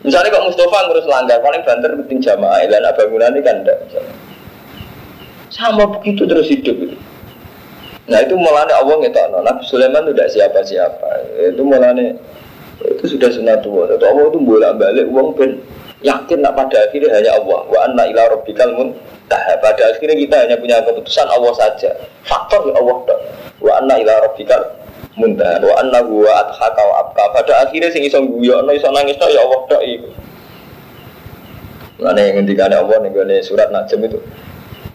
Misalnya 0.07 0.31
kok 0.31 0.45
Mustafa 0.47 0.77
ngurus 0.87 1.07
langgar, 1.09 1.43
paling 1.43 1.67
banter 1.67 1.91
penting 1.99 2.23
jamaah, 2.23 2.63
dan 2.63 2.87
bangunan 2.95 3.35
ini 3.35 3.41
kan 3.43 3.59
enggak. 3.59 3.79
Sama 5.51 5.83
begitu 5.99 6.23
terus 6.23 6.47
hidup 6.47 6.79
itu. 6.79 6.95
Nah 8.07 8.23
itu 8.23 8.39
mulanya 8.39 8.79
Allah 8.79 9.03
ngetok 9.03 9.25
Nabi 9.35 9.63
Sulaiman 9.67 10.07
itu 10.07 10.15
tidak 10.15 10.29
siapa-siapa. 10.31 11.09
Itu 11.51 11.61
mulanya 11.67 12.15
itu 12.87 13.03
sudah 13.03 13.27
sunatullah. 13.27 13.99
Itu 13.99 14.05
Allah 14.07 14.25
itu 14.31 14.39
bolak 14.39 14.79
balik 14.79 15.11
uang 15.11 15.35
ben 15.35 15.59
yakin 16.07 16.39
nak 16.39 16.55
pada 16.55 16.87
akhirnya 16.87 17.11
hanya 17.19 17.35
Allah. 17.35 17.67
Wa 17.67 17.79
anna 17.83 18.07
ila 18.07 18.31
rabbikal 18.31 18.71
muntah. 18.79 19.43
Pada 19.59 19.83
akhirnya 19.91 20.15
kita 20.23 20.35
hanya 20.39 20.55
punya 20.55 20.79
keputusan 20.87 21.27
Allah 21.27 21.51
saja. 21.59 21.91
Faktor 22.23 22.71
ya 22.71 22.79
Allah. 22.79 22.95
Wa 23.59 23.71
anna 23.83 23.99
ila 23.99 24.13
rabbikal 24.23 24.86
muntah. 25.17 25.59
Wa 25.59 25.81
anna 25.81 25.99
huwa 26.05 26.31
adhaka 26.47 26.81
wa 26.81 26.95
abka. 27.03 27.23
Pada 27.33 27.53
akhirnya 27.67 27.89
sing 27.89 28.05
iso 28.05 28.21
guyon, 28.23 28.69
iso 28.71 28.87
nangis 28.93 29.17
ya 29.17 29.41
Allah 29.43 29.61
dong 29.65 29.83
itu. 29.83 30.09
Mana 31.97 32.21
yang 32.21 32.41
ngendikan 32.41 32.69
Allah 32.69 33.01
nih 33.01 33.41
surat 33.41 33.73
Najm 33.73 34.05
itu 34.05 34.21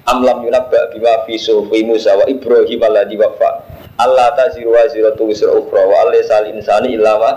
amlam 0.06 0.42
yunabba 0.42 0.90
bima 0.90 1.22
fi 1.26 1.38
sufi 1.38 1.82
Musa 1.86 2.14
wa 2.14 2.26
Ibrahim 2.26 2.80
alladhi 2.82 3.18
wafa 3.18 3.62
Allah 3.98 4.34
taziru 4.34 4.74
wa 4.74 4.82
ziratu 4.90 5.30
wisra 5.30 5.50
ukhra 5.54 5.82
wa 5.86 5.94
alaysal 6.06 6.46
insani 6.50 6.98
illa 6.98 7.18
ma 7.18 7.30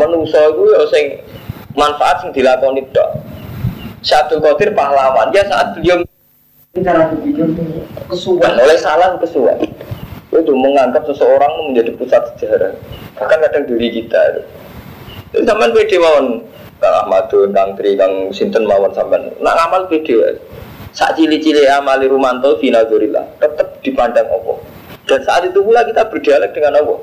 menungso 0.00 0.36
iku 0.36 0.64
ya 0.72 0.80
sing 0.88 1.20
manfaat 1.76 2.24
sing 2.24 2.30
dilakoni 2.32 2.88
tok 2.92 3.20
satu 4.00 4.40
Qadir 4.40 4.72
pahlawan 4.72 5.28
ya 5.32 5.44
saat 5.44 5.76
beliau 5.76 6.00
cara 6.80 7.12
berpikir 7.12 7.44
kesuwan 8.08 8.54
oleh 8.56 8.78
salah 8.80 9.18
kesuwan 9.20 9.60
itu 10.30 10.52
menganggap 10.54 11.02
seseorang 11.10 11.72
menjadi 11.72 11.90
pusat 11.98 12.22
sejarah 12.36 12.74
bahkan 13.18 13.38
kadang 13.42 13.64
diri 13.66 13.88
kita 13.90 14.20
itu 14.36 14.42
zaman 15.42 15.74
pede 15.74 15.98
mawon 15.98 16.26
Kang 16.80 16.96
Ahmadun, 16.96 17.52
Kang 17.52 17.76
Tri, 17.76 17.92
Kang 17.92 18.32
Sinten 18.32 18.64
mawon 18.64 18.94
sampean 18.94 19.28
nak 19.42 19.54
ngamal 19.58 19.90
pede 19.90 20.38
saat 20.90 21.14
cili-cili 21.14 21.70
amali 21.70 22.10
rumanto 22.10 22.58
finazurillah 22.58 23.38
tetap 23.38 23.78
dipandang 23.82 24.26
Allah. 24.26 24.58
Dan 25.06 25.22
saat 25.22 25.46
itu 25.46 25.58
pula 25.62 25.86
kita 25.86 26.06
berdialog 26.10 26.50
dengan 26.50 26.82
Allah. 26.82 26.98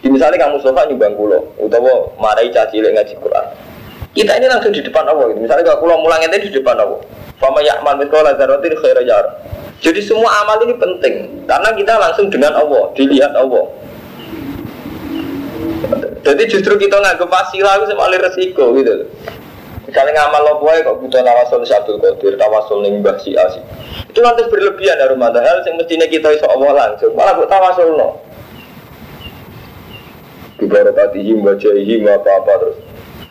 Di 0.00 0.08
misalnya 0.12 0.40
kamu 0.40 0.60
sofa 0.60 0.88
nyumbang 0.88 1.16
kulo, 1.16 1.56
utawa 1.60 2.12
marai 2.20 2.52
caci 2.52 2.80
ngaji 2.80 3.14
Quran. 3.16 3.46
Kita 4.16 4.32
ini 4.40 4.46
langsung 4.48 4.72
di 4.72 4.80
depan 4.80 5.04
Allah. 5.04 5.28
Gitu. 5.32 5.40
Misalnya 5.44 5.64
kalau 5.76 6.00
kulo 6.00 6.16
itu 6.16 6.48
di 6.48 6.56
depan 6.56 6.76
Allah. 6.80 7.00
Fama 7.36 7.60
ya'mal 7.60 8.00
mithqala 8.00 8.32
dzarratin 8.32 8.72
khairan 8.80 9.04
yara. 9.04 9.30
Jadi 9.84 10.00
semua 10.00 10.30
amal 10.42 10.56
ini 10.64 10.74
penting 10.76 11.14
karena 11.44 11.68
kita 11.76 11.92
langsung 12.00 12.26
dengan 12.32 12.56
Allah, 12.56 12.88
dilihat 12.96 13.36
Allah. 13.36 13.64
Jadi 16.26 16.42
justru 16.50 16.74
kita 16.74 16.98
nggak 16.98 17.22
wasilah 17.22 17.78
itu 17.78 17.86
sama 17.92 18.10
resiko 18.18 18.74
gitu. 18.74 19.06
Misalnya 19.86 20.26
ngamal 20.26 20.42
lo 20.42 20.52
boy 20.58 20.82
kok 20.82 20.98
butuh 20.98 21.22
tawasul 21.22 21.62
Abdul 21.62 22.02
Qadir, 22.02 22.34
tawasul 22.34 22.82
ning 22.82 23.06
Mbah 23.06 23.22
Si 23.22 23.38
Asi. 23.38 23.62
Itu 24.10 24.18
nanti 24.18 24.42
berlebihan 24.50 24.98
dari 24.98 25.14
rumah 25.14 25.30
hal 25.30 25.62
yang 25.62 25.78
mestinya 25.78 26.10
kita 26.10 26.34
iso 26.34 26.50
Allah 26.50 26.74
langsung. 26.74 27.14
Malah 27.14 27.38
buat 27.38 27.46
tawasul 27.46 27.94
no. 27.94 28.18
Bibarakatihi 30.58 31.38
wajahihi 31.38 32.02
apa-apa 32.02 32.52
terus. 32.58 32.78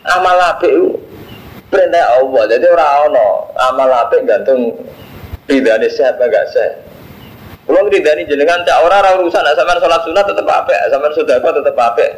Amal 0.08 0.38
apik 0.56 0.72
perintah 1.68 2.24
Allah. 2.24 2.42
Jadi 2.48 2.64
orang 2.72 2.92
ono 3.12 3.28
amal 3.60 3.90
apik 4.08 4.24
gantung 4.24 4.72
ridane 5.46 5.88
sehat 5.90 6.18
apa 6.18 6.26
enggak 6.26 6.46
sehat. 6.52 6.74
Kalau 7.66 7.90
ridani 7.90 8.22
jenengan 8.30 8.62
cak 8.62 8.78
orang 8.78 9.02
orang 9.02 9.14
urusan, 9.26 9.42
sampean 9.42 9.82
sholat 9.82 10.02
sunat 10.06 10.24
tetap 10.30 10.46
apik, 10.46 10.78
sampean 10.86 11.12
sedekah 11.18 11.52
tetap 11.58 11.74
apik. 11.74 12.10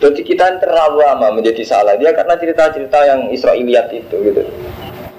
Jadi 0.00 0.20
kita 0.24 0.56
terlalu 0.64 1.04
lama 1.04 1.28
menjadi 1.36 1.60
salah 1.60 1.92
dia 2.00 2.10
karena 2.16 2.32
cerita-cerita 2.40 2.98
yang 3.04 3.20
Israiliyat 3.30 3.92
itu 3.92 4.16
gitu. 4.16 4.42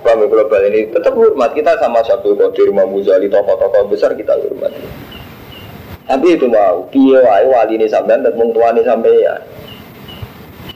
Kami 0.01 0.25
global 0.25 0.65
ini 0.65 0.89
tetap 0.89 1.13
hormat 1.13 1.53
kita 1.53 1.77
sama 1.77 2.01
Syabdul 2.01 2.33
Qadir, 2.33 2.73
Imam 2.73 2.89
Ghazali, 2.89 3.29
tokoh-tokoh 3.29 3.93
besar 3.93 4.17
kita 4.17 4.33
hormat. 4.33 4.73
Tapi 6.09 6.27
itu 6.33 6.49
mau, 6.49 6.89
wae 6.89 7.45
wali 7.45 7.77
ini 7.77 7.85
sampai 7.85 8.25
dan 8.25 8.33
mengtuani 8.33 8.81
sampai 8.81 9.21
ya. 9.21 9.37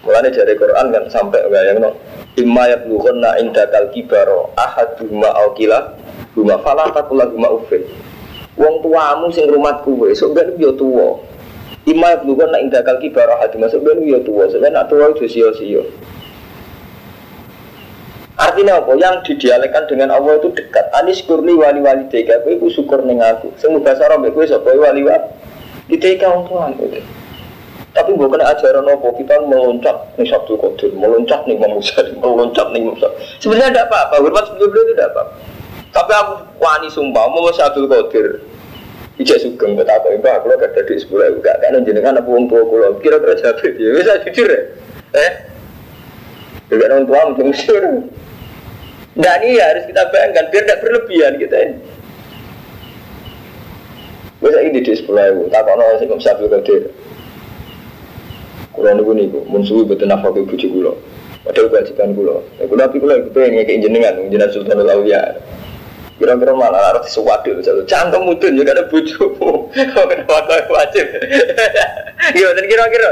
Mulanya 0.05 0.29
dari 0.29 0.53
Quran 0.53 0.93
kan 0.93 1.03
sampai 1.09 1.41
enggak 1.49 1.63
yang 1.65 1.77
no. 1.81 1.91
Imma 2.35 2.67
yablughanna 2.67 3.39
indakal 3.39 3.87
kibaro 3.95 4.51
ahaduma 4.59 5.31
au 5.39 5.55
kila 5.55 5.95
huma 6.35 6.59
fala 6.59 6.91
taqulah 6.91 7.31
huma 7.31 7.47
uffin. 7.55 7.83
Wong 8.55 8.79
tuamu 8.83 9.31
sing 9.35 9.51
rumah 9.51 9.83
kuwe, 9.83 10.15
sok 10.15 10.35
ben 10.35 10.55
yo 10.59 10.75
tuwa. 10.75 11.19
Nak 11.85 12.61
indah 12.65 12.81
kaki 12.81 13.13
barah 13.13 13.37
hati 13.37 13.61
masuk 13.61 13.85
ben 13.85 14.01
ya 14.01 14.17
tua, 14.25 14.49
sebenarnya 14.49 14.83
nak 14.83 14.85
tua 14.89 15.13
itu 15.13 15.29
sio-sio. 15.29 15.85
Artinya 18.35 18.81
apa? 18.81 18.97
Yang 18.97 19.15
didialekkan 19.31 19.85
dengan 19.87 20.11
Allah 20.11 20.41
itu 20.41 20.49
dekat. 20.51 20.91
Anis 20.97 21.21
kurni 21.23 21.53
wali 21.55 21.79
wali 21.79 22.09
tega, 22.09 22.41
kowe 22.41 22.67
syukur 22.67 23.05
neng 23.05 23.21
aku. 23.21 23.53
Semu 23.61 23.79
bahasa 23.85 24.11
Arab 24.11 24.27
kowe 24.33 24.43
sapa 24.43 24.75
wali 24.75 25.05
wali. 25.05 25.29
Di 25.87 25.95
tega 26.01 26.33
untuk 26.33 26.57
aku. 26.57 26.89
Tapi 27.95 28.11
bukan 28.11 28.43
ajaran 28.43 28.91
apa 28.91 29.07
kita 29.15 29.39
meloncat 29.47 29.95
nih 30.19 30.27
Sabtu 30.27 30.59
Qadir, 30.59 30.91
meloncat 30.99 31.47
nih 31.47 31.55
Imam 31.55 31.79
meloncat 32.19 32.67
nih 32.75 32.83
Musa. 32.83 33.07
Sebenarnya 33.39 33.71
tidak 33.71 33.87
apa-apa, 33.87 34.15
hormat 34.19 34.43
sebelum 34.51 34.67
itu 34.67 34.81
tidak 34.91 35.15
apa-apa. 35.15 35.33
Tapi 35.95 36.11
aku 36.11 36.33
wani 36.59 36.87
sumpah 36.91 37.25
mau 37.31 37.47
Sabtu 37.55 37.87
Qadir. 37.87 38.43
Ijak 39.15 39.39
sugeng 39.47 39.79
kok 39.79 39.87
tak 39.87 40.03
mbak 40.03 40.43
kalau 40.43 40.59
gak 40.59 40.75
ada 40.75 40.83
di 40.91 40.99
sekolah 40.99 41.31
juga 41.31 41.55
kan 41.63 41.79
jenengan 41.87 42.19
apa 42.19 42.27
wong 42.27 42.51
tua 42.51 42.67
kula 42.67 42.99
kira-kira 42.99 43.31
jawab 43.39 43.63
ya 43.63 43.89
bisa 43.95 44.19
jujur 44.27 44.51
ya 44.51 44.59
eh 45.15 45.31
juga 46.67 46.91
orang 46.91 47.07
tua 47.07 47.19
mungkin 47.31 47.55
jujur 47.55 48.11
Nah 49.15 49.39
ini 49.39 49.55
harus 49.55 49.87
kita 49.87 50.11
bayangkan 50.11 50.51
biar 50.51 50.63
tidak 50.67 50.79
berlebihan 50.83 51.33
kita 51.39 51.55
ya. 51.55 51.69
Bisa 54.43 54.59
ini 54.59 54.83
di 54.83 54.91
sekolah 54.91 55.25
itu, 55.31 55.43
tak 55.47 55.63
kono 55.63 55.85
sih 55.95 56.05
kok 56.11 56.19
sapi 56.19 56.45
kadir. 56.51 56.91
Kulo 58.75 58.91
niku 58.91 59.11
niku, 59.15 59.39
mun 59.47 59.63
suwi 59.63 59.87
betul 59.87 60.11
nafkah 60.11 60.35
ibu 60.35 60.51
kulo. 60.51 60.99
Padahal 61.47 61.71
kewajiban 61.71 62.11
kulo. 62.11 62.43
Ya 62.59 62.67
kulo 62.67 62.79
tapi 62.83 62.99
kulo 62.99 63.15
pengen 63.31 63.63
ngekek 63.63 63.87
jenengan, 63.87 64.13
jenengan 64.27 64.51
Sultanul 64.51 64.91
Auliya. 64.91 65.39
Kira-kira 66.15 66.55
malah 66.55 66.95
harus 66.95 67.11
misalnya 67.11 67.83
cangkem 67.87 68.23
mudun 68.23 68.55
juga 68.55 68.71
ada 68.71 68.87
bujumu. 68.87 69.67
Kau 69.95 70.05
kenapa 70.07 70.47
kau 70.47 70.75
wajib? 70.75 71.07
Gimana 72.35 72.61
kira-kira? 72.67 73.11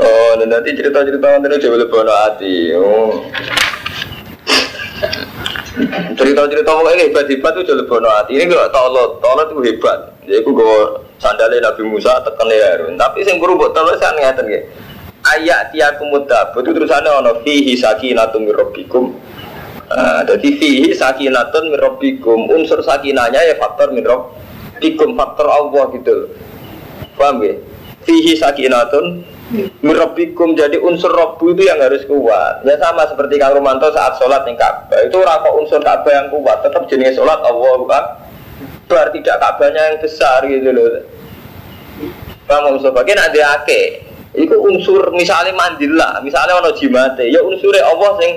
oh, 0.00 0.32
dan 0.40 0.48
nanti 0.48 0.72
cerita-cerita 0.72 1.26
nanti 1.36 1.60
coba 1.64 1.76
lebih 1.84 2.06
hati. 2.08 2.54
Oh. 2.78 3.26
Cerita-cerita 6.18 6.70
pokoknya 6.70 7.08
hebat-hebat 7.08 7.52
tuh 7.56 7.64
jadi 7.64 7.84
bono 7.86 8.08
hati. 8.10 8.36
Ini 8.36 8.50
kalau 8.50 8.68
tolot, 8.72 9.10
tolot 9.24 9.48
itu 9.52 9.62
hebat. 9.72 9.98
Jadi 10.26 10.42
aku 10.44 10.50
gue 10.52 10.76
sandalnya 11.20 11.70
Nabi 11.70 11.82
Musa 11.88 12.20
tekan 12.22 12.48
ya. 12.50 12.78
Tapi 12.96 13.24
yang 13.24 13.40
guru 13.40 13.56
buat 13.60 13.72
tolot 13.72 13.96
saya 13.96 14.14
ngeliatin 14.14 14.46
gitu 14.46 14.66
ayat 15.26 15.72
tiaku 15.72 16.08
mudabut 16.08 16.64
itu 16.64 16.72
terusannya 16.72 17.10
ono 17.12 17.32
fihi 17.44 17.76
sakinatun 17.76 18.48
mirrobikum 18.48 19.12
uh, 19.92 20.20
jadi 20.24 20.48
fihi 20.56 20.88
sakinatun 20.96 21.76
mirrobikum 21.76 22.48
unsur 22.48 22.80
sakinanya 22.80 23.40
ya 23.44 23.54
faktor 23.60 23.92
mirrobikum 23.92 25.16
faktor 25.16 25.46
Allah 25.48 25.84
gitu 25.92 26.32
paham 27.20 27.44
ya 27.44 27.54
fihi 28.08 28.32
sakinatun 28.36 29.24
mirrobikum 29.82 30.54
jadi 30.54 30.78
unsur 30.78 31.10
robu 31.10 31.50
itu 31.50 31.66
yang 31.66 31.82
harus 31.82 32.06
kuat. 32.06 32.62
Ya 32.62 32.78
sama 32.78 33.06
seperti 33.10 33.36
Kang 33.36 33.58
Romanto 33.58 33.90
saat 33.90 34.14
sholat 34.16 34.46
yang 34.46 34.54
Ka'bah. 34.54 35.00
Itu 35.06 35.18
rasa 35.22 35.48
unsur 35.50 35.82
Ka'bah 35.82 36.12
yang 36.12 36.28
kuat 36.30 36.62
tetap 36.62 36.86
jenis 36.86 37.18
sholat 37.18 37.42
Allah 37.42 37.72
bukan? 37.78 38.04
Berarti 38.86 39.18
tidak 39.22 39.38
Ka'bahnya 39.42 39.82
yang 39.94 39.98
besar 39.98 40.46
gitu 40.46 40.70
loh. 40.70 41.02
Bang 42.46 42.66
Mustafa, 42.74 43.06
kena 43.06 43.30
ada 43.30 43.62
ake, 43.62 44.10
Iku 44.30 44.62
unsur 44.62 45.10
misalnya 45.10 45.50
mandila, 45.50 46.22
misalnya 46.22 46.62
ono 46.62 46.70
jimate, 46.78 47.26
ya 47.26 47.42
unsurnya 47.42 47.82
Allah 47.82 48.14
sing 48.22 48.32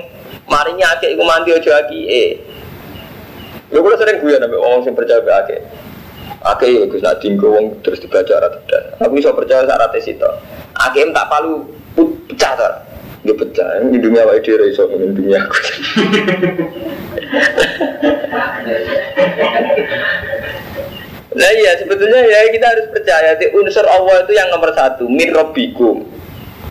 marinya 0.50 0.90
akeh 0.98 1.14
iku 1.14 1.22
mandi 1.22 1.54
aja 1.54 1.86
eh. 1.86 2.34
Lho 3.70 3.78
kula 3.78 3.94
sering 3.94 4.18
guyon 4.18 4.42
ambek 4.42 4.58
wong 4.58 4.82
sing 4.82 4.94
percaya 4.98 5.22
mbek 5.22 5.62
Akeh 6.44 6.68
ya 6.68 6.84
Gus 6.84 7.00
nak 7.00 7.24
dinggo 7.24 7.56
wong 7.56 7.80
terus 7.80 8.04
dibaca 8.04 8.36
ora 8.36 8.52
tidak. 8.52 9.00
Aku 9.00 9.16
iso 9.16 9.32
percaya 9.32 9.64
syarat 9.64 9.96
itu. 9.96 10.30
Akeh 10.76 11.08
tak 11.08 11.28
palu 11.32 11.64
pecah 11.96 12.52
to. 12.60 12.70
Dia 13.24 13.32
pecah, 13.32 13.80
di 13.88 13.96
dunia 13.96 14.28
wae 14.28 14.44
dia 14.44 14.60
iso 14.68 14.84
di 14.84 15.08
dunia 15.08 15.40
aku. 15.40 15.56
Nah 21.34 21.50
iya 21.50 21.74
sebetulnya 21.82 22.22
ya 22.30 22.46
kita 22.54 22.62
harus 22.62 22.86
percaya 22.94 23.34
di 23.34 23.50
unsur 23.50 23.82
Allah 23.90 24.22
itu 24.22 24.32
yang 24.38 24.54
nomor 24.54 24.70
satu 24.70 25.10
min 25.10 25.34
rabbikum. 25.34 26.06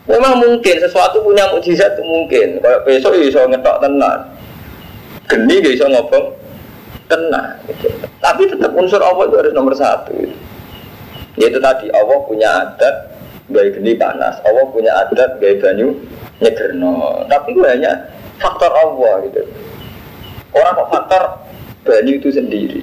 Memang 0.07 0.39
mungkin 0.39 0.79
sesuatu 0.79 1.19
punya 1.19 1.51
mukjizat 1.51 1.99
itu 1.99 2.03
mungkin. 2.03 2.63
Kayak 2.63 2.87
besok 2.87 3.11
ya 3.19 3.27
iso 3.27 3.43
ngetok 3.43 3.83
tenan. 3.83 4.19
Geni 5.27 5.55
iso 5.67 5.87
ngobong 5.87 6.42
tenang. 7.07 7.59
Gitu. 7.67 7.87
Tapi 8.19 8.41
tetap 8.47 8.71
unsur 8.75 9.01
Allah 9.03 9.27
itu 9.27 9.35
harus 9.39 9.53
nomor 9.55 9.73
satu. 9.75 10.13
Gitu. 10.13 10.37
Yaitu 11.39 11.57
tadi 11.57 11.89
Allah 11.89 12.19
punya 12.29 12.49
adat 12.49 12.95
gaya 13.49 13.69
geni 13.73 13.97
panas. 13.97 14.37
Allah 14.45 14.65
punya 14.69 14.91
adat 15.07 15.41
gaya 15.41 15.57
banyu 15.59 15.97
nyegerno. 16.39 17.25
Tapi 17.27 17.49
gue 17.57 17.67
hanya 17.67 17.91
faktor 18.37 18.71
Allah 18.71 19.23
gitu. 19.29 19.41
Orang 20.53 20.77
kok 20.77 20.89
faktor 20.93 21.23
banyu 21.83 22.21
itu 22.21 22.29
sendiri. 22.29 22.81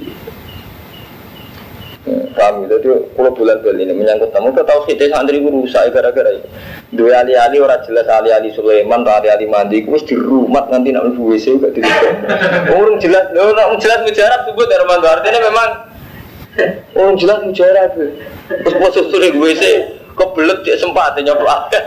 Kami 2.31 2.67
itu 2.71 2.77
tuh 2.83 2.97
kalau 3.19 3.31
bulan 3.35 3.59
bulan 3.63 3.83
ini 3.83 3.93
menyangkut 3.95 4.31
tamu 4.31 4.51
kita 4.55 4.65
tahu 4.67 4.81
kita 4.87 5.11
santri 5.11 5.43
guru 5.43 5.67
rusak 5.67 5.91
gara-gara 5.95 6.31
itu. 6.35 6.49
Dua 6.95 7.23
ali-ali 7.23 7.59
orang 7.63 7.83
jelas 7.87 8.07
ali-ali 8.11 8.51
Sulaiman 8.55 9.07
ali-ali 9.07 9.47
mandi, 9.47 9.83
wis 9.87 10.03
di 10.07 10.15
rumah 10.19 10.67
nanti 10.71 10.91
nak 10.91 11.07
mlebu 11.11 11.35
WC 11.35 11.59
gak 11.63 11.73
di 11.75 11.83
Orang 12.75 12.99
jelas, 12.99 13.31
orang 13.35 13.79
jelas 13.79 13.99
mujarab 14.03 14.41
sebut 14.47 14.67
dari 14.67 14.85
mana 14.87 15.07
artinya 15.19 15.41
memang 15.47 15.69
orang 16.99 17.17
jelas 17.19 17.39
mujarab. 17.47 17.91
Terus 18.51 18.75
posisi 18.79 19.17
di 19.31 19.39
WC 19.39 19.63
kebelet 20.19 20.59
dia 20.67 20.77
sempat 20.79 21.15
nyoplak. 21.19 21.71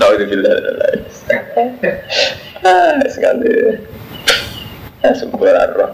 Nah 0.00 0.08
itu 0.16 0.24
bila 0.26 0.50
Ah, 2.64 2.96
sekali. 3.06 3.76
Sempurna 5.12 5.68
roh. 5.76 5.92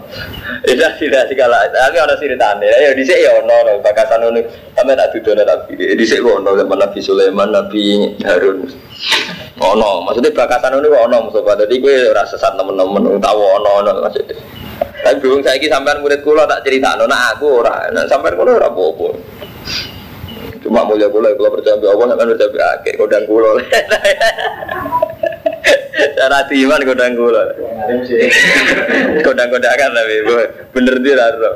Itu 0.63 0.79
tidak 0.79 1.27
segala. 1.27 1.67
Tapi 1.67 1.99
ada 1.99 2.15
ceritanya. 2.15 2.63
Ya 2.63 2.95
di 2.95 3.03
sini 3.03 3.27
ya 3.27 3.35
ono 3.43 3.51
ono 3.51 3.71
bakasan 3.83 4.23
ono. 4.23 4.39
Sampai 4.71 4.95
tak 4.95 5.11
tuduh 5.11 5.35
tak 5.35 5.67
pilih. 5.67 5.99
Di 5.99 6.05
sini 6.07 6.23
ono 6.23 6.55
zaman 6.55 6.79
Nabi 6.79 6.99
Sulaiman, 7.03 7.51
Nabi 7.51 8.15
Harun. 8.23 8.71
Ono. 9.59 9.91
Maksudnya 10.07 10.31
bakasan 10.31 10.79
ono 10.79 10.87
ono 10.95 11.27
musuh 11.27 11.43
Jadi 11.43 11.75
gue 11.75 12.15
rasa 12.15 12.39
sesat 12.39 12.55
temen-temen. 12.55 13.19
Tahu 13.19 13.39
ono 13.59 13.69
ono 13.83 13.91
maksudnya. 13.99 14.39
Tapi 15.01 15.17
bingung 15.19 15.43
saya 15.43 15.59
sampean 15.59 15.99
murid 15.99 16.23
kulo 16.23 16.47
tak 16.47 16.63
cerita. 16.63 16.95
Nah 16.95 17.35
aku 17.35 17.59
ora. 17.59 17.91
Nah 17.91 18.07
sampean 18.07 18.39
kulo 18.39 18.55
ora. 18.55 18.71
Cuma 20.61 20.87
mulia 20.87 21.11
kulo 21.11 21.27
kalau 21.35 21.51
percaya 21.57 21.75
Allah 21.83 22.15
kan 22.15 22.27
percaya 22.31 22.79
akhir 22.79 22.93
kodang 22.95 23.25
kulo. 23.27 23.59
Cara 26.17 26.39
timan 26.49 26.81
kodang 26.81 27.13
kulo. 27.13 27.43
Kodang-kodangan 29.21 29.89
tapi 29.93 30.15
bener 30.73 30.95
dia 31.01 31.13
raro. 31.17 31.51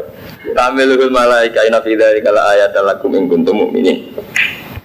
Tamilul 0.55 1.09
malaika 1.09 1.65
ina 1.65 1.81
fi 1.81 1.97
dzalika 1.97 2.29
la 2.29 2.53
ayatan 2.53 2.83
lakum 2.85 3.11
in 3.17 3.25
kuntum 3.25 3.65
mu'minin. 3.65 4.13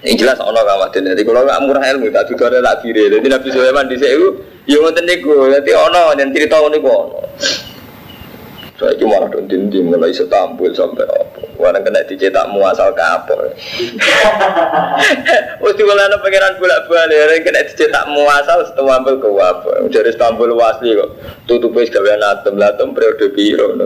Ini 0.01 0.17
jelas 0.17 0.41
ono 0.41 0.57
kawatin. 0.65 1.13
Jadi 1.13 1.23
kalau 1.29 1.45
nggak 1.45 1.61
murah 1.69 1.85
ilmu 1.93 2.09
tak 2.09 2.33
ada 2.33 2.65
tak 2.65 2.81
kiri. 2.81 3.13
Jadi 3.13 3.27
Nabi 3.29 3.49
Sulaiman 3.53 3.85
di 3.85 4.01
sini, 4.01 4.17
ya 4.65 4.81
ngoten 4.81 5.05
niku. 5.05 5.53
Jadi 5.53 5.71
ono 5.77 6.17
yang 6.17 6.33
cerita 6.33 6.57
niku 6.73 6.89
ono. 6.89 7.21
Saya 8.81 8.97
itu 8.97 9.05
malah 9.05 9.29
don 9.29 9.45
tindim 9.45 9.93
mulai 9.93 10.09
setampil 10.09 10.73
sampai 10.73 11.05
apa. 11.05 11.45
Warang 11.61 11.85
kena 11.85 12.01
dicetak 12.09 12.49
muasal 12.49 12.97
kapal. 12.97 13.53
Wes 15.61 15.77
diwalana 15.77 16.17
pangeran 16.17 16.57
bolak-balik 16.57 17.13
ya 17.13 17.37
kena 17.45 17.61
dicetak 17.69 18.09
muasal 18.09 18.65
setelah 18.65 19.05
ambil 19.05 19.21
ke 19.21 19.29
apa. 19.37 19.85
Dari 19.93 20.09
Istanbul 20.09 20.57
wasli 20.57 20.97
kok. 20.97 21.13
Tutup 21.45 21.77
wis 21.77 21.93
gawe 21.93 22.09
atom 22.41 22.57
latom 22.57 22.97
periode 22.97 23.29
biru. 23.37 23.77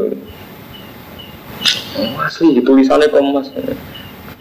Asli 2.23 2.63
tulisannya 2.63 3.11
komas. 3.11 3.51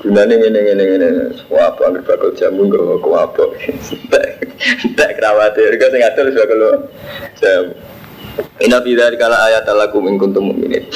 Gunanya 0.06 0.38
ngene 0.38 0.60
ngene 0.70 0.84
ngene. 0.86 1.10
Wah, 1.50 1.74
apa 1.74 1.82
anggere 1.90 2.06
bakal 2.06 2.30
jamu 2.38 2.70
gak 2.70 3.02
kok 3.02 3.18
apa. 3.18 3.44
Tak 5.02 5.18
kerawatir, 5.18 5.82
kau 5.82 5.90
sing 5.90 6.06
wis 6.06 6.38
bakal 6.38 6.62
jamu. 7.42 7.74
Inna 8.64 8.82
fi 8.82 8.98
dzalika 8.98 9.30
la 9.30 9.46
ayat 9.50 9.68
lakum 9.70 10.10
in 10.10 10.18
kuntum 10.18 10.50
mu'minin. 10.50 10.90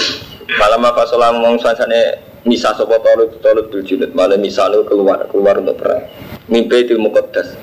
Malam 0.57 0.81
apa 0.89 1.05
salam 1.05 1.37
mong 1.43 1.61
sansane 1.61 2.17
misa 2.49 2.73
sapa 2.73 2.97
tolut 3.03 3.37
tolut 3.43 3.69
bil 3.69 3.83
junud 3.85 4.09
malam 4.17 4.41
misa 4.41 4.65
keluar 4.87 5.27
keluar 5.29 5.61
untuk 5.61 5.77
perang. 5.77 6.01
Mimpi 6.49 6.89
til 6.89 6.97
muqaddas. 6.97 7.53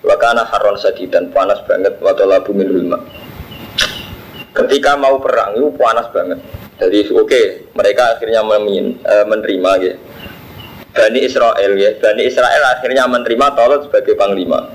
Wa 0.00 0.16
kana 0.16 0.48
harron 0.48 0.80
sadidan 0.80 1.28
panas 1.34 1.60
banget 1.68 2.00
wa 2.00 2.16
talabu 2.16 2.56
min. 2.56 2.94
Ketika 4.56 4.96
mau 4.96 5.20
perang 5.20 5.60
itu 5.60 5.68
panas 5.76 6.08
banget. 6.08 6.40
Jadi 6.78 7.10
oke, 7.10 7.26
okay, 7.26 7.44
mereka 7.74 8.14
akhirnya 8.14 8.38
memin, 8.46 9.02
uh, 9.02 9.26
menerima 9.26 9.70
gitu. 9.82 9.98
Bani 10.94 11.18
Israel 11.26 11.72
ya, 11.74 11.90
Bani 11.98 12.22
Israel 12.22 12.62
akhirnya 12.70 13.04
menerima 13.10 13.46
Tolut 13.58 13.90
sebagai 13.90 14.14
panglima. 14.14 14.70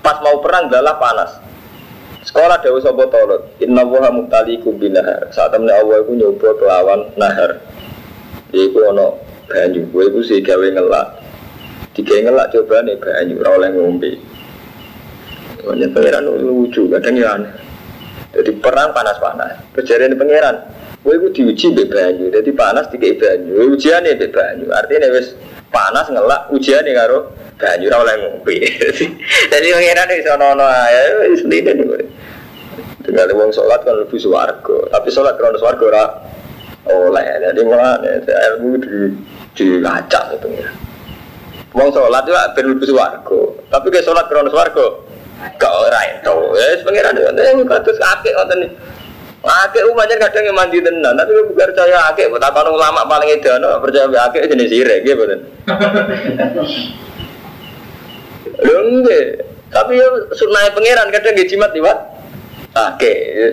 Pas 0.00 0.22
mau 0.22 0.38
perang 0.38 0.70
adalah 0.70 0.96
panas 0.96 1.49
Sekolah 2.30 2.62
Dewa 2.62 2.78
Sopo 2.78 3.10
Tolot 3.10 3.58
Inna 3.58 3.82
wuha 3.82 4.06
muktalikum 4.14 4.78
binahar. 4.78 5.26
Saat 5.34 5.50
temen 5.50 5.66
Allah 5.66 5.98
itu 5.98 6.14
nyoba 6.14 6.54
kelawan 6.62 7.10
nahar. 7.18 7.58
Iku 8.54 8.86
ono 8.86 9.18
banyu. 9.50 9.82
Gue 9.90 10.06
itu 10.06 10.22
sih 10.22 10.38
gawe 10.38 10.62
ngelak. 10.62 11.06
Tiga 11.98 12.22
ngelak 12.22 12.54
coba 12.54 12.86
nih 12.86 13.02
banyu 13.02 13.34
Rawleh 13.42 13.70
ngombe. 13.74 14.10
Banyak 15.66 15.90
pangeran 15.90 16.30
lucu 16.46 16.86
Kadang 16.86 17.18
ya 17.18 17.34
aneh. 17.34 17.50
Jadi 18.30 18.62
perang 18.62 18.94
panas-panas. 18.94 19.66
Kejadian 19.74 20.14
pangeran. 20.14 20.70
Gue 21.02 21.34
diuji 21.34 21.74
be 21.74 21.82
Jadi 22.30 22.50
panas 22.54 22.86
tiga 22.94 23.10
banyu. 23.10 23.74
Ujian 23.74 24.06
nih 24.06 24.14
be 24.14 24.30
Artinya 24.70 25.10
wis 25.10 25.34
panas 25.74 26.06
ngelak 26.06 26.46
ujian 26.54 26.86
karo 26.94 27.34
banyu 27.60 27.86
ora 27.92 27.98
oleh 28.02 28.14
ngombe. 28.24 28.56
Jadi 29.52 29.66
pangeran 29.76 30.10
iso 30.16 30.30
ono 30.34 30.64
ae 30.64 31.02
wis 31.28 31.44
lide 31.44 31.72
niku. 31.76 31.94
Tinggal 33.04 33.32
wong 33.36 33.52
sholat 33.52 33.84
kan 33.84 33.96
lebih 33.96 34.20
swarga, 34.20 34.76
tapi 34.92 35.08
sholat 35.12 35.36
krono 35.36 35.60
swarga 35.60 35.84
ora 35.84 36.04
oleh. 36.88 37.24
Jadi 37.44 37.60
mulane 37.64 38.24
ilmu 38.24 38.70
di 38.80 38.96
dilacak 39.56 40.40
itu 40.40 40.48
ya. 40.56 40.68
Wong 41.76 41.92
sholat 41.92 42.24
itu 42.24 42.32
ben 42.56 42.66
lebih 42.72 42.86
swarga, 42.88 43.40
tapi 43.68 43.86
ke 43.92 44.00
sholat 44.00 44.26
krono 44.32 44.48
swarga 44.48 44.86
gak 45.60 45.72
ora 45.72 46.00
itu. 46.08 46.36
Ya 46.56 46.66
pangeran 46.80 47.16
itu 47.16 47.64
kados 47.68 47.98
akeh 48.00 48.32
ngoten 48.32 48.60
Akeh 49.40 49.80
umumnya 49.88 50.20
kadang 50.20 50.44
yang 50.44 50.52
mandi 50.52 50.84
tenan, 50.84 51.16
tapi 51.16 51.32
gue 51.32 51.48
bukan 51.48 51.72
percaya 51.72 52.12
akeh, 52.12 52.28
apa 52.28 52.60
ulama 52.68 53.08
paling 53.08 53.40
edan, 53.40 53.64
percaya 53.80 54.04
akeh 54.28 54.44
jenis 54.44 54.68
sirek, 54.68 55.00
gitu 55.00 55.24
enggak, 58.64 59.46
tapi 59.72 59.96
ya 59.96 60.06
sunai 60.36 60.72
pangeran 60.76 61.08
kadang 61.08 61.32
gak 61.36 61.48
jimat 61.48 61.72
liwat. 61.72 61.98
Akeh, 62.70 63.18
ya 63.34 63.46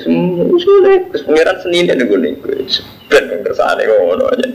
sulit, 0.62 1.10
terus 1.10 1.26
pangeran 1.26 1.58
senin 1.66 1.89
dan 1.89 2.05
gue 2.05 2.20
nih, 2.22 2.38
gue 2.38 2.70
sebet 2.70 3.24
yang 3.34 3.41
kersane 3.41 3.82
ngono 3.89 4.30
aja. 4.30 4.45